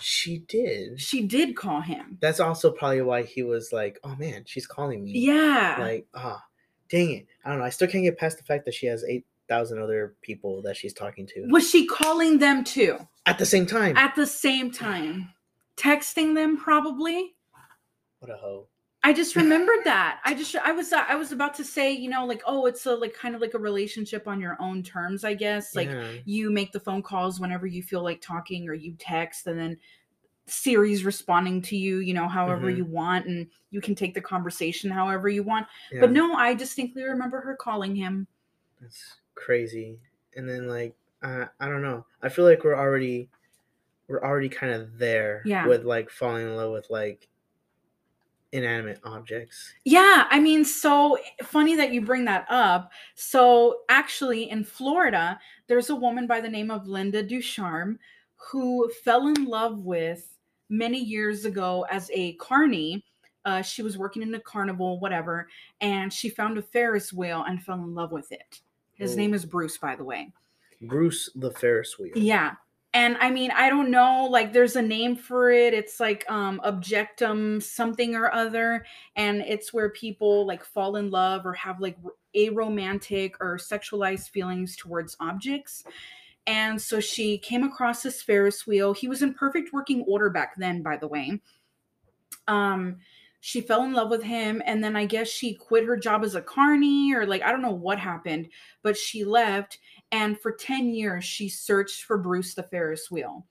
she 0.00 0.38
did. 0.38 1.00
She 1.00 1.22
did 1.26 1.56
call 1.56 1.80
him. 1.80 2.18
That's 2.20 2.40
also 2.40 2.70
probably 2.70 3.02
why 3.02 3.22
he 3.22 3.42
was 3.42 3.72
like, 3.72 3.98
"Oh 4.04 4.14
man, 4.16 4.44
she's 4.46 4.66
calling 4.66 5.04
me." 5.04 5.12
Yeah. 5.12 5.76
Like, 5.78 6.06
ah, 6.14 6.42
dang 6.88 7.10
it. 7.12 7.26
I 7.44 7.50
don't 7.50 7.58
know. 7.58 7.64
I 7.64 7.70
still 7.70 7.88
can't 7.88 8.04
get 8.04 8.16
past 8.18 8.38
the 8.38 8.44
fact 8.44 8.64
that 8.66 8.74
she 8.74 8.86
has 8.86 9.04
eight 9.04 9.24
thousand 9.48 9.80
other 9.80 10.14
people 10.22 10.62
that 10.62 10.76
she's 10.76 10.92
talking 10.92 11.26
to 11.26 11.46
was 11.48 11.68
she 11.68 11.86
calling 11.86 12.38
them 12.38 12.62
too 12.62 12.98
at 13.28 13.38
the 13.38 13.46
same 13.46 13.66
time. 13.66 13.96
at 13.96 14.14
the 14.14 14.26
same 14.26 14.70
time? 14.70 15.32
Texting 15.76 16.34
them 16.34 16.56
probably? 16.56 17.34
what 18.20 18.30
a 18.32 18.36
hoe. 18.36 18.66
I 19.04 19.12
just 19.12 19.36
remembered 19.42 19.84
that. 19.84 20.20
I 20.24 20.34
just 20.34 20.56
I 20.56 20.72
was 20.72 20.92
I 20.92 21.14
was 21.14 21.30
about 21.30 21.54
to 21.54 21.64
say, 21.64 21.92
you 21.92 22.10
know, 22.10 22.26
like 22.26 22.42
oh, 22.46 22.66
it's 22.66 22.84
a 22.86 22.94
like 22.94 23.14
kind 23.14 23.34
of 23.34 23.40
like 23.40 23.54
a 23.54 23.58
relationship 23.58 24.26
on 24.26 24.40
your 24.40 24.56
own 24.60 24.82
terms, 24.82 25.22
I 25.24 25.34
guess. 25.34 25.76
Like 25.76 25.88
Yeah. 25.88 26.10
you 26.24 26.50
make 26.50 26.72
the 26.72 26.80
phone 26.80 27.02
calls 27.02 27.38
whenever 27.38 27.66
you 27.66 27.82
feel 27.82 28.02
like 28.02 28.20
talking 28.20 28.68
or 28.68 28.74
you 28.74 28.94
text 28.98 29.46
and 29.46 29.58
then 29.58 29.78
Siri's 30.46 31.04
responding 31.04 31.60
to 31.62 31.76
you, 31.76 31.98
you 31.98 32.14
know, 32.14 32.26
however 32.26 32.68
Mhm. 32.72 32.76
you 32.78 32.84
want 32.86 33.26
and 33.26 33.46
you 33.70 33.80
can 33.82 33.94
take 33.94 34.14
the 34.14 34.20
conversation 34.20 34.90
however 34.90 35.28
you 35.28 35.42
want. 35.44 35.66
yeah, 35.92 36.00
But 36.00 36.10
no, 36.10 36.34
I 36.34 36.54
distinctly 36.54 37.02
remember 37.04 37.40
her 37.42 37.54
calling 37.54 37.94
him. 37.94 38.26
that's 38.80 39.16
crazy. 39.34 40.00
And 40.34 40.48
then 40.48 40.66
like, 40.66 40.96
uh, 41.22 41.46
I 41.60 41.68
don't 41.68 41.82
know. 41.82 42.06
I 42.22 42.28
feel 42.28 42.44
like 42.44 42.64
we're 42.64 42.78
already, 42.78 43.28
we're 44.08 44.22
already 44.22 44.48
kind 44.48 44.72
of 44.72 44.98
there. 44.98 45.42
Yeah. 45.44 45.66
With 45.66 45.84
like 45.84 46.10
falling 46.10 46.46
in 46.46 46.56
love 46.56 46.72
with 46.72 46.88
like 46.90 47.28
inanimate 48.52 49.00
objects. 49.04 49.72
Yeah, 49.84 50.26
I 50.30 50.40
mean, 50.40 50.64
so 50.64 51.18
funny 51.42 51.76
that 51.76 51.92
you 51.92 52.00
bring 52.00 52.24
that 52.26 52.46
up. 52.48 52.90
So, 53.14 53.80
actually, 53.88 54.50
in 54.50 54.64
Florida, 54.64 55.38
there's 55.66 55.90
a 55.90 55.96
woman 55.96 56.26
by 56.26 56.40
the 56.40 56.48
name 56.48 56.70
of 56.70 56.88
Linda 56.88 57.22
Ducharme 57.22 57.98
who 58.36 58.90
fell 59.04 59.28
in 59.28 59.44
love 59.44 59.80
with 59.84 60.36
many 60.68 60.98
years 60.98 61.44
ago 61.44 61.86
as 61.90 62.10
a 62.14 62.34
carny. 62.34 63.04
Uh, 63.44 63.62
she 63.62 63.82
was 63.82 63.98
working 63.98 64.22
in 64.22 64.34
a 64.34 64.40
carnival, 64.40 65.00
whatever, 65.00 65.48
and 65.80 66.12
she 66.12 66.28
found 66.28 66.58
a 66.58 66.62
Ferris 66.62 67.12
wheel 67.12 67.44
and 67.48 67.62
fell 67.62 67.82
in 67.82 67.94
love 67.94 68.12
with 68.12 68.30
it. 68.32 68.60
His 68.94 69.12
Ooh. 69.12 69.16
name 69.16 69.34
is 69.34 69.44
Bruce, 69.44 69.78
by 69.78 69.96
the 69.96 70.04
way. 70.04 70.32
Bruce 70.82 71.30
the 71.34 71.50
Ferris 71.50 71.98
wheel. 71.98 72.12
Yeah. 72.16 72.54
And 72.94 73.18
I 73.18 73.30
mean, 73.30 73.50
I 73.50 73.68
don't 73.68 73.90
know, 73.90 74.26
like 74.30 74.52
there's 74.52 74.76
a 74.76 74.82
name 74.82 75.14
for 75.14 75.50
it. 75.50 75.74
It's 75.74 76.00
like 76.00 76.24
um 76.30 76.60
objectum 76.64 77.62
something 77.62 78.14
or 78.14 78.32
other 78.32 78.86
and 79.16 79.42
it's 79.42 79.72
where 79.72 79.90
people 79.90 80.46
like 80.46 80.64
fall 80.64 80.96
in 80.96 81.10
love 81.10 81.44
or 81.44 81.52
have 81.52 81.80
like 81.80 81.96
aromantic 82.34 83.32
or 83.40 83.56
sexualized 83.56 84.30
feelings 84.30 84.74
towards 84.76 85.16
objects. 85.20 85.84
And 86.46 86.80
so 86.80 86.98
she 86.98 87.36
came 87.36 87.62
across 87.62 88.02
this 88.02 88.22
Ferris 88.22 88.66
wheel. 88.66 88.94
He 88.94 89.06
was 89.06 89.20
in 89.20 89.34
perfect 89.34 89.72
working 89.72 90.02
order 90.08 90.30
back 90.30 90.54
then, 90.56 90.82
by 90.82 90.96
the 90.96 91.08
way. 91.08 91.40
Um 92.46 92.96
she 93.40 93.60
fell 93.60 93.84
in 93.84 93.92
love 93.92 94.10
with 94.10 94.22
him 94.22 94.60
and 94.66 94.82
then 94.82 94.96
I 94.96 95.04
guess 95.06 95.28
she 95.28 95.54
quit 95.54 95.84
her 95.84 95.96
job 95.96 96.24
as 96.24 96.34
a 96.34 96.42
carny 96.42 97.14
or 97.14 97.26
like 97.26 97.42
I 97.42 97.52
don't 97.52 97.62
know 97.62 97.70
what 97.70 97.98
happened, 97.98 98.48
but 98.82 98.96
she 98.96 99.24
left 99.24 99.78
and 100.12 100.38
for 100.40 100.52
10 100.52 100.90
years, 100.90 101.24
she 101.24 101.48
searched 101.48 102.04
for 102.04 102.18
Bruce 102.18 102.54
the 102.54 102.62
Ferris 102.62 103.10
wheel. 103.10 103.46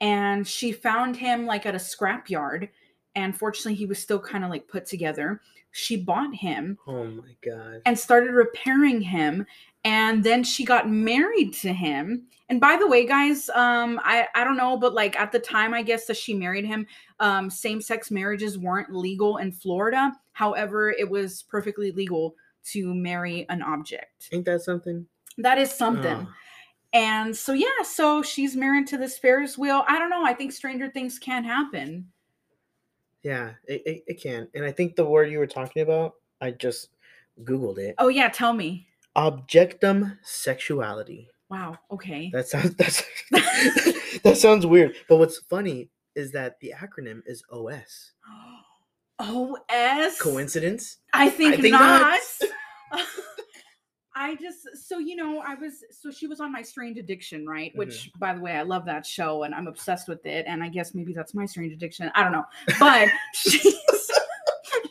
And 0.00 0.46
she 0.46 0.72
found 0.72 1.16
him 1.16 1.46
like 1.46 1.66
at 1.66 1.74
a 1.74 1.78
scrapyard. 1.78 2.68
And 3.14 3.36
fortunately, 3.36 3.74
he 3.74 3.86
was 3.86 3.98
still 3.98 4.20
kind 4.20 4.44
of 4.44 4.50
like 4.50 4.68
put 4.68 4.86
together. 4.86 5.40
She 5.72 5.96
bought 5.96 6.34
him 6.34 6.78
Oh 6.86 7.04
my 7.04 7.36
god. 7.44 7.82
and 7.84 7.98
started 7.98 8.32
repairing 8.32 9.00
him. 9.00 9.44
And 9.84 10.22
then 10.22 10.44
she 10.44 10.64
got 10.64 10.88
married 10.90 11.52
to 11.54 11.72
him. 11.72 12.26
And 12.48 12.60
by 12.60 12.76
the 12.76 12.86
way, 12.86 13.06
guys, 13.06 13.48
um, 13.50 14.00
I, 14.04 14.26
I 14.34 14.44
don't 14.44 14.56
know, 14.56 14.76
but 14.76 14.94
like 14.94 15.18
at 15.18 15.32
the 15.32 15.38
time, 15.38 15.74
I 15.74 15.82
guess 15.82 16.06
that 16.06 16.16
she 16.16 16.34
married 16.34 16.64
him, 16.64 16.86
um, 17.20 17.50
same 17.50 17.80
sex 17.80 18.10
marriages 18.10 18.58
weren't 18.58 18.94
legal 18.94 19.36
in 19.38 19.52
Florida. 19.52 20.12
However, 20.32 20.90
it 20.90 21.08
was 21.08 21.42
perfectly 21.44 21.90
legal 21.92 22.34
to 22.66 22.94
marry 22.94 23.46
an 23.48 23.62
object. 23.62 24.28
Ain't 24.32 24.44
that 24.46 24.62
something? 24.62 25.06
That 25.38 25.58
is 25.58 25.70
something. 25.70 26.26
Oh, 26.28 26.32
And 26.92 27.36
so 27.36 27.52
yeah, 27.52 27.82
so 27.82 28.22
she's 28.22 28.56
married 28.56 28.86
to 28.88 28.98
this 28.98 29.18
Ferris 29.18 29.56
wheel. 29.56 29.84
I 29.88 29.98
don't 29.98 30.10
know. 30.10 30.24
I 30.24 30.34
think 30.34 30.52
stranger 30.52 30.88
things 30.90 31.18
can 31.18 31.44
happen. 31.44 32.08
yeah, 33.22 33.52
it, 33.66 33.82
it, 33.86 34.04
it 34.06 34.20
can. 34.22 34.48
And 34.54 34.64
I 34.64 34.72
think 34.72 34.96
the 34.96 35.04
word 35.04 35.30
you 35.30 35.38
were 35.38 35.46
talking 35.46 35.82
about, 35.82 36.14
I 36.40 36.50
just 36.52 36.88
Googled 37.44 37.78
it. 37.78 37.94
Oh 37.98 38.08
yeah, 38.08 38.28
tell 38.28 38.52
me. 38.52 38.86
Objectum 39.16 40.16
sexuality. 40.22 41.28
Wow. 41.50 41.78
Okay. 41.90 42.30
That 42.32 42.48
sounds 42.48 42.74
that's 42.76 43.02
that 44.22 44.36
sounds 44.36 44.66
weird. 44.66 44.96
But 45.08 45.16
what's 45.16 45.38
funny 45.48 45.90
is 46.14 46.32
that 46.32 46.58
the 46.60 46.74
acronym 46.76 47.22
is 47.26 47.42
OS. 47.50 48.12
OS. 49.18 50.20
Coincidence? 50.20 50.98
I 51.12 51.28
think, 51.30 51.60
think 51.60 51.72
not. 51.72 52.20
not. 52.92 53.00
I 54.20 54.34
just 54.34 54.66
so 54.74 54.98
you 54.98 55.14
know 55.14 55.40
I 55.46 55.54
was 55.54 55.84
so 55.90 56.10
she 56.10 56.26
was 56.26 56.40
on 56.40 56.50
my 56.52 56.60
strange 56.62 56.98
addiction 56.98 57.46
right? 57.46 57.70
Mm-hmm. 57.70 57.78
which 57.78 58.10
by 58.18 58.34
the 58.34 58.40
way 58.40 58.52
I 58.52 58.62
love 58.62 58.84
that 58.86 59.06
show 59.06 59.44
and 59.44 59.54
I'm 59.54 59.68
obsessed 59.68 60.08
with 60.08 60.26
it. 60.26 60.44
And 60.48 60.62
I 60.62 60.68
guess 60.68 60.92
maybe 60.94 61.12
that's 61.12 61.34
my 61.34 61.46
strange 61.46 61.72
addiction. 61.72 62.10
I 62.16 62.24
don't 62.24 62.32
know. 62.32 62.44
But 62.80 63.08
she's 63.34 63.62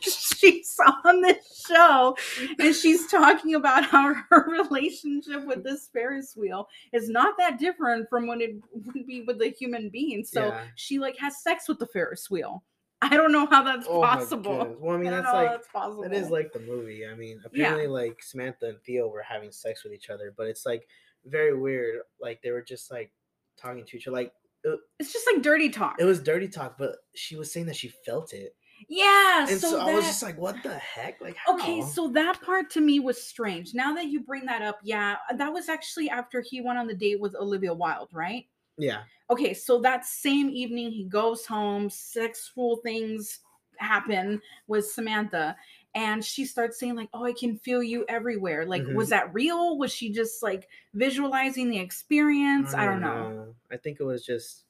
she's 0.00 0.78
on 1.04 1.20
this 1.20 1.64
show 1.68 2.16
and 2.58 2.74
she's 2.74 3.06
talking 3.10 3.54
about 3.54 3.84
how 3.84 4.14
her 4.30 4.48
relationship 4.50 5.44
with 5.46 5.62
this 5.64 5.88
Ferris 5.92 6.36
wheel 6.36 6.68
is 6.92 7.08
not 7.10 7.34
that 7.38 7.58
different 7.58 8.08
from 8.08 8.26
when 8.26 8.40
it 8.40 8.56
would 8.72 9.06
be 9.06 9.22
with 9.22 9.40
a 9.42 9.48
human 9.48 9.88
being. 9.90 10.24
So 10.24 10.46
Yeah. 10.46 10.64
she 10.76 10.98
like 10.98 11.18
has 11.18 11.42
sex 11.42 11.68
with 11.68 11.78
the 11.78 11.86
Ferris 11.86 12.30
wheel 12.30 12.62
I 13.00 13.16
don't 13.16 13.32
know 13.32 13.46
how 13.46 13.62
that's 13.62 13.86
Oh 13.88 14.02
possible. 14.02 14.76
Well, 14.80 14.94
I 14.96 14.98
mean 14.98 15.12
I 15.12 15.20
that's 15.20 15.32
like 15.32 15.50
that's 15.50 15.68
possible 15.68 16.02
that 16.02 16.12
is 16.12 16.30
like 16.30 16.52
the 16.52 16.60
movie. 16.60 17.06
I 17.06 17.14
mean, 17.14 17.40
apparently 17.44 17.86
like 17.86 18.22
Samantha 18.22 18.68
and 18.68 18.82
Theo 18.82 19.08
were 19.08 19.22
having 19.22 19.52
sex 19.52 19.84
with 19.84 19.92
each 19.92 20.10
other, 20.10 20.34
but 20.36 20.48
it's 20.48 20.66
like 20.66 20.88
very 21.24 21.56
weird. 21.56 22.00
Like 22.20 22.42
they 22.42 22.50
were 22.50 22.62
just 22.62 22.90
like 22.90 23.12
talking 23.56 23.84
to 23.84 23.96
each 23.96 24.08
other. 24.08 24.16
Like 24.16 24.32
it, 24.64 24.78
it's 24.98 25.12
just 25.12 25.26
like 25.32 25.42
dirty 25.42 25.68
talk 25.68 25.96
it 26.00 26.04
was 26.04 26.20
dirty 26.20 26.48
talk, 26.48 26.76
but 26.76 26.96
she 27.14 27.36
was 27.36 27.52
saying 27.52 27.66
that 27.66 27.76
she 27.76 27.88
felt 27.88 28.32
it. 28.32 28.54
Yeah. 28.88 29.46
And 29.48 29.60
so, 29.60 29.70
so, 29.70 29.80
I 29.80 29.92
was 29.92 30.04
just 30.04 30.22
like, 30.22 30.38
what 30.38 30.62
the 30.62 30.74
heck? 30.74 31.20
Like 31.20 31.36
how? 31.36 31.54
okay, 31.54 31.82
so 31.82 32.08
that 32.08 32.40
part 32.42 32.70
to 32.70 32.80
me 32.80 33.00
was 33.00 33.22
strange. 33.22 33.74
Now 33.74 33.94
that 33.94 34.06
you 34.06 34.20
bring 34.20 34.46
that 34.46 34.62
up, 34.62 34.78
yeah, 34.82 35.16
that 35.36 35.52
was 35.52 35.68
actually 35.68 36.10
after 36.10 36.40
he 36.40 36.60
went 36.60 36.78
on 36.78 36.86
the 36.86 36.94
date 36.94 37.20
with 37.20 37.34
Olivia 37.34 37.74
Wilde, 37.74 38.10
right? 38.12 38.44
Yeah. 38.78 39.02
Okay, 39.30 39.52
so 39.52 39.78
that 39.80 40.06
same 40.06 40.48
evening 40.48 40.90
he 40.90 41.04
goes 41.04 41.44
home, 41.44 41.90
sexual 41.90 42.76
things 42.76 43.40
happen 43.76 44.40
with 44.66 44.86
Samantha, 44.90 45.54
and 45.94 46.24
she 46.24 46.44
starts 46.46 46.78
saying 46.78 46.94
like, 46.96 47.10
"Oh, 47.12 47.24
I 47.24 47.32
can 47.32 47.56
feel 47.58 47.82
you 47.82 48.04
everywhere." 48.08 48.64
Like, 48.66 48.82
Mhm. 48.82 48.94
was 48.94 49.10
that 49.10 49.32
real? 49.34 49.76
Was 49.78 49.92
she 49.92 50.10
just 50.10 50.42
like 50.42 50.68
visualizing 50.94 51.70
the 51.70 51.78
experience? 51.78 52.74
I 52.74 52.86
don't 52.86 53.00
know. 53.00 53.54
I 53.70 53.76
think 53.76 54.00
it 54.00 54.04
was 54.04 54.24
just 54.24 54.64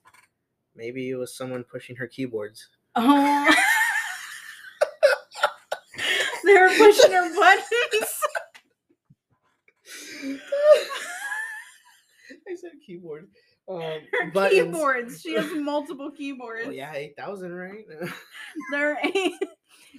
maybe 0.74 1.08
it 1.10 1.16
was 1.16 1.34
someone 1.34 1.64
pushing 1.64 1.96
her 1.96 2.06
keyboards. 2.06 2.68
Oh. 2.96 3.46
they 6.44 6.54
were 6.54 6.68
pushing 6.76 7.12
her 7.12 7.34
buttons. 7.34 8.14
I 12.46 12.54
said 12.56 12.72
keyboard. 12.84 13.28
Um, 13.68 13.80
Her 14.12 14.30
buttons. 14.32 14.72
keyboards. 14.74 15.20
She 15.20 15.34
has 15.34 15.52
multiple 15.54 16.10
keyboards. 16.10 16.66
Oh 16.68 16.70
yeah, 16.70 16.92
eight 16.94 17.16
thousand, 17.16 17.52
right? 17.52 17.84
There 18.72 18.92
are 18.92 18.98
eight 19.14 19.34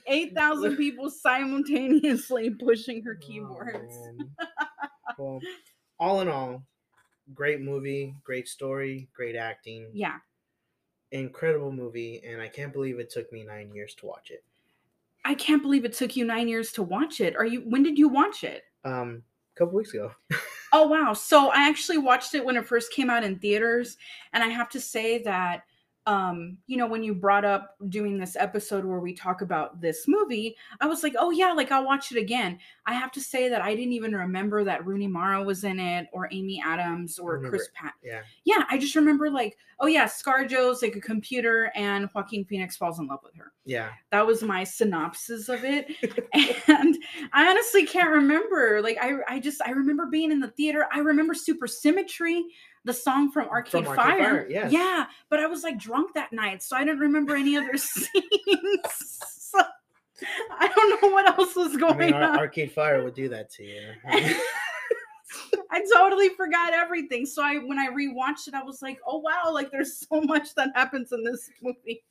eight 0.08 0.34
thousand 0.36 0.76
people 0.76 1.10
simultaneously 1.10 2.50
pushing 2.52 3.04
her 3.04 3.18
Oh, 3.24 3.26
keyboards. 3.28 3.96
man. 4.18 4.30
well, 5.20 5.40
all 6.00 6.22
in 6.22 6.28
all, 6.30 6.64
great 7.36 7.62
movie, 7.62 8.16
great 8.24 8.48
story, 8.48 9.08
great 9.16 9.36
acting, 9.36 9.88
yeah. 9.94 10.18
incredible 11.12 11.72
movie, 11.72 12.22
and 12.26 12.42
I 12.42 12.48
can't 12.48 12.74
believe 12.74 12.98
it 13.00 13.10
took 13.12 13.32
me 13.32 13.44
nine 13.44 13.72
years 13.74 13.94
to 13.96 14.06
watch 14.08 14.32
it. 14.32 14.44
I 15.26 15.36
can't 15.36 15.62
believe 15.62 15.86
it 15.86 15.94
took 15.94 16.16
you 16.16 16.26
nine 16.26 16.48
years 16.48 16.72
to 16.74 16.82
watch 16.84 17.22
it. 17.22 17.36
Are 17.36 17.46
you 17.46 17.62
when 17.62 17.84
did 17.84 17.98
you 18.00 18.08
watch 18.10 18.44
it? 18.44 18.64
Um, 18.84 19.22
a 19.56 19.60
couple 19.60 19.76
weeks 19.76 19.94
ago. 19.94 20.12
Oh 20.72 20.88
wow. 20.88 21.14
So 21.14 21.50
I 21.50 21.68
actually 21.68 21.98
watched 21.98 22.36
it 22.36 22.46
when 22.46 22.56
it 22.56 22.66
first 22.66 22.92
came 22.94 23.10
out 23.10 23.24
in 23.24 23.40
theaters, 23.40 23.98
and 24.34 24.44
I 24.44 24.48
have 24.48 24.70
to 24.70 24.80
say 24.80 25.24
that 25.24 25.64
um, 26.10 26.58
you 26.66 26.76
know, 26.76 26.88
when 26.88 27.04
you 27.04 27.14
brought 27.14 27.46
up 27.46 27.76
doing 27.88 28.18
this 28.18 28.36
episode 28.36 28.84
where 28.84 29.00
we 29.00 29.14
talk 29.14 29.42
about 29.42 29.80
this 29.80 30.06
movie, 30.08 30.56
I 30.82 30.88
was 30.88 31.04
like, 31.04 31.14
oh 31.20 31.30
yeah, 31.30 31.54
like 31.54 31.72
I'll 31.72 31.86
watch 31.86 32.12
it 32.12 32.18
again. 32.18 32.58
I 32.88 32.94
have 32.94 33.12
to 33.12 33.22
say 33.22 33.48
that 33.48 33.62
I 33.62 33.76
didn't 33.76 33.94
even 33.94 34.16
remember 34.16 34.64
that 34.64 34.84
Rooney 34.88 35.06
Mara 35.06 35.44
was 35.44 35.64
in 35.64 35.80
it 35.80 36.08
or 36.12 36.28
Amy 36.32 36.60
Adams 36.66 37.20
or 37.20 37.40
Chris. 37.48 37.70
Pratt. 37.76 37.94
Yeah. 38.04 38.22
Yeah, 38.44 38.64
I 38.72 38.80
just 38.80 38.96
remember 38.96 39.30
like, 39.30 39.56
oh 39.80 39.86
yeah, 39.86 40.08
Scar 40.08 40.46
ScarJo's 40.46 40.82
like 40.82 40.96
a 40.96 41.02
computer 41.02 41.72
and 41.76 42.10
Joaquin 42.16 42.44
Phoenix 42.44 42.76
falls 42.76 42.98
in 42.98 43.06
love 43.06 43.20
with 43.24 43.36
her. 43.36 43.54
Yeah. 43.66 43.90
That 44.12 44.26
was 44.26 44.42
my 44.42 44.64
synopsis 44.64 45.48
of 45.48 45.64
it. 45.64 45.92
and 46.68 46.98
I 47.34 47.48
honestly 47.48 47.86
can't 47.86 48.10
remember. 48.10 48.82
Like 48.82 48.98
I 49.00 49.18
I 49.28 49.40
just 49.40 49.62
I 49.62 49.72
remember 49.72 50.08
being 50.08 50.32
in 50.32 50.40
the 50.40 50.48
theater. 50.48 50.88
I 50.92 51.00
remember 51.00 51.36
Supersymmetry, 51.36 52.42
the 52.86 52.94
song 52.94 53.32
from 53.32 53.48
Arcade, 53.50 53.86
Arcade 53.88 53.96
Fire. 53.96 54.18
Fire, 54.18 54.48
yes. 54.50 54.72
Yeah, 54.72 55.06
but 55.30 55.40
I 55.40 55.48
was 55.48 55.64
like 55.64 55.78
drunk 55.78 56.14
that 56.16 56.32
night, 56.32 56.64
so 56.64 56.76
I 56.76 56.84
didn't 56.84 57.00
remember 57.00 57.36
any 57.36 57.58
other 57.58 57.78
scenes. 57.78 59.20
So, 59.50 59.64
I 60.60 60.68
don't 60.68 61.02
know 61.02 61.10
what 61.10 61.26
else 61.28 61.56
was 61.56 61.76
I 61.76 61.80
going 61.80 61.98
mean, 61.98 62.14
on. 62.14 62.38
Arcade 62.38 62.72
Fire 62.72 63.04
would 63.04 63.16
do 63.16 63.30
that 63.30 63.50
to 63.54 63.64
you. 63.64 63.94
I 65.72 65.84
totally 65.96 66.30
forgot 66.30 66.74
everything. 66.74 67.26
So 67.26 67.44
I 67.44 67.56
when 67.56 67.80
I 67.80 67.88
rewatched 67.88 68.48
it, 68.48 68.54
I 68.54 68.62
was 68.62 68.82
like, 68.82 69.00
oh 69.08 69.18
wow, 69.18 69.52
like 69.52 69.72
there's 69.72 69.98
so 70.08 70.22
much 70.22 70.54
that 70.56 70.70
happens 70.76 71.12
in 71.14 71.24
this 71.24 71.50
movie. 71.64 72.04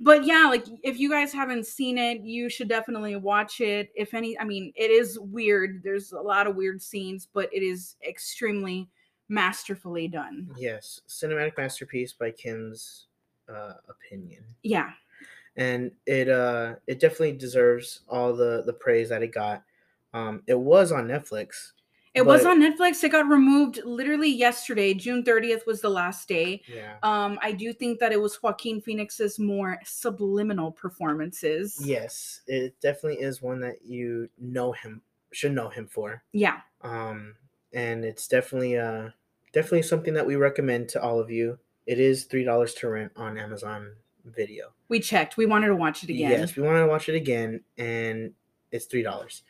But 0.00 0.24
yeah, 0.24 0.46
like 0.48 0.66
if 0.82 0.98
you 0.98 1.10
guys 1.10 1.32
haven't 1.32 1.66
seen 1.66 1.98
it, 1.98 2.22
you 2.22 2.48
should 2.48 2.68
definitely 2.68 3.16
watch 3.16 3.60
it. 3.60 3.90
If 3.94 4.12
any, 4.12 4.38
I 4.38 4.44
mean, 4.44 4.72
it 4.74 4.90
is 4.90 5.18
weird. 5.18 5.82
There's 5.84 6.12
a 6.12 6.20
lot 6.20 6.46
of 6.46 6.56
weird 6.56 6.82
scenes, 6.82 7.28
but 7.32 7.48
it 7.52 7.62
is 7.62 7.96
extremely 8.06 8.88
masterfully 9.34 10.08
done. 10.08 10.48
yes, 10.56 11.00
cinematic 11.08 11.56
masterpiece 11.58 12.12
by 12.12 12.30
Kim's 12.30 13.06
uh, 13.48 13.74
opinion, 13.88 14.42
Yeah. 14.62 14.92
and 15.56 15.90
it 16.06 16.28
uh 16.28 16.76
it 16.86 17.00
definitely 17.00 17.32
deserves 17.36 18.00
all 18.08 18.32
the 18.34 18.62
the 18.64 18.72
praise 18.72 19.08
that 19.10 19.22
it 19.22 19.32
got. 19.34 19.62
Um, 20.14 20.42
it 20.46 20.58
was 20.58 20.92
on 20.92 21.06
Netflix. 21.08 21.72
It 22.14 22.24
was 22.24 22.44
on 22.46 22.60
Netflix. 22.60 23.02
It 23.02 23.08
got 23.10 23.26
removed 23.28 23.80
literally 23.84 24.30
yesterday. 24.30 24.94
June 24.94 25.24
30th 25.24 25.66
was 25.66 25.80
the 25.80 25.88
last 25.88 26.28
day. 26.28 26.62
Yeah. 26.72 26.94
Um, 27.02 27.40
I 27.42 27.50
do 27.50 27.72
think 27.72 27.98
that 27.98 28.12
it 28.12 28.20
was 28.20 28.40
Joaquin 28.40 28.80
Phoenix's 28.80 29.40
more 29.40 29.80
subliminal 29.84 30.70
performances. 30.70 31.76
Yes, 31.84 32.42
it 32.46 32.80
definitely 32.80 33.20
is 33.20 33.42
one 33.42 33.58
that 33.62 33.84
you 33.84 34.28
know 34.38 34.70
him 34.70 35.02
should 35.32 35.50
know 35.52 35.68
him 35.68 35.88
for. 35.88 36.22
Yeah. 36.32 36.60
Um, 36.82 37.34
and 37.72 38.04
it's 38.04 38.28
definitely 38.28 38.78
uh 38.78 39.08
definitely 39.54 39.82
something 39.82 40.12
that 40.12 40.26
we 40.26 40.36
recommend 40.36 40.88
to 40.90 41.02
all 41.02 41.18
of 41.18 41.30
you. 41.30 41.58
It 41.86 41.98
is 41.98 42.24
three 42.24 42.44
dollars 42.44 42.74
to 42.74 42.88
rent 42.88 43.12
on 43.16 43.38
Amazon 43.38 43.92
Video. 44.24 44.72
We 44.88 45.00
checked. 45.00 45.36
We 45.36 45.46
wanted 45.46 45.68
to 45.68 45.76
watch 45.76 46.02
it 46.02 46.10
again. 46.10 46.30
Yes, 46.30 46.56
we 46.56 46.62
wanted 46.62 46.80
to 46.80 46.86
watch 46.86 47.08
it 47.08 47.14
again, 47.14 47.60
and 47.78 48.32
it's 48.72 48.86
three 48.86 49.02
dollars. 49.02 49.42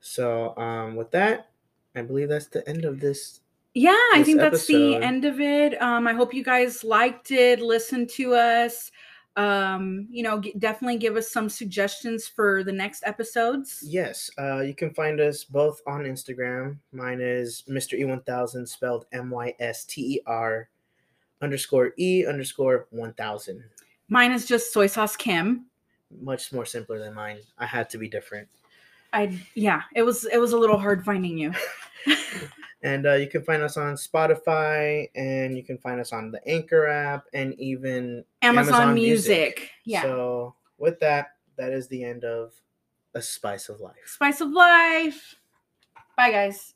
So 0.00 0.56
um, 0.56 0.96
with 0.96 1.10
that, 1.12 1.50
I 1.94 2.02
believe 2.02 2.28
that's 2.28 2.48
the 2.48 2.68
end 2.68 2.84
of 2.84 2.98
this. 2.98 3.40
Yeah, 3.74 3.92
I 4.12 4.18
this 4.18 4.26
think 4.26 4.38
that's 4.38 4.66
the 4.66 4.96
end 4.96 5.24
of 5.24 5.40
it. 5.40 5.80
Um, 5.80 6.06
I 6.06 6.12
hope 6.12 6.34
you 6.34 6.44
guys 6.44 6.84
liked 6.84 7.30
it, 7.30 7.60
listened 7.60 8.10
to 8.10 8.34
us. 8.34 8.90
Um, 9.36 10.06
you 10.10 10.22
know, 10.22 10.40
g- 10.40 10.54
definitely 10.58 10.98
give 10.98 11.16
us 11.16 11.30
some 11.30 11.48
suggestions 11.48 12.28
for 12.28 12.62
the 12.64 12.72
next 12.72 13.02
episodes. 13.06 13.82
Yes, 13.82 14.30
uh, 14.38 14.60
you 14.60 14.74
can 14.74 14.92
find 14.92 15.20
us 15.20 15.42
both 15.44 15.80
on 15.86 16.02
Instagram. 16.02 16.76
Mine 16.92 17.20
is 17.20 17.64
Mr. 17.68 17.98
E1000, 17.98 18.68
spelled 18.68 19.06
M 19.12 19.30
Y 19.30 19.54
S 19.58 19.84
T 19.84 20.16
E 20.16 20.20
R 20.26 20.68
underscore 21.40 21.92
E 21.98 22.26
underscore 22.26 22.86
1000. 22.90 23.64
Mine 24.08 24.32
is 24.32 24.46
just 24.46 24.72
soy 24.72 24.86
sauce 24.86 25.16
Kim. 25.16 25.66
Much 26.20 26.52
more 26.52 26.66
simpler 26.66 26.98
than 26.98 27.14
mine. 27.14 27.38
I 27.58 27.64
had 27.64 27.88
to 27.90 27.98
be 27.98 28.08
different. 28.08 28.48
I 29.12 29.38
yeah, 29.54 29.82
it 29.94 30.02
was 30.02 30.24
it 30.24 30.38
was 30.38 30.52
a 30.52 30.58
little 30.58 30.78
hard 30.78 31.04
finding 31.04 31.38
you. 31.38 31.52
And 32.82 33.06
uh, 33.06 33.14
you 33.14 33.28
can 33.28 33.44
find 33.44 33.62
us 33.62 33.76
on 33.76 33.94
Spotify, 33.94 35.08
and 35.14 35.56
you 35.56 35.62
can 35.62 35.78
find 35.78 36.00
us 36.00 36.12
on 36.12 36.32
the 36.32 36.40
Anchor 36.48 36.88
app, 36.88 37.26
and 37.32 37.54
even 37.60 38.24
Amazon, 38.42 38.74
Amazon 38.74 38.94
Music. 38.94 39.38
Music. 39.56 39.70
Yeah. 39.84 40.02
So 40.02 40.56
with 40.78 40.98
that, 40.98 41.36
that 41.56 41.72
is 41.72 41.86
the 41.88 42.02
end 42.02 42.24
of 42.24 42.52
A 43.14 43.22
Spice 43.22 43.68
of 43.68 43.80
Life. 43.80 43.94
Spice 44.06 44.40
of 44.40 44.50
life. 44.50 45.36
Bye 46.16 46.32
guys. 46.32 46.74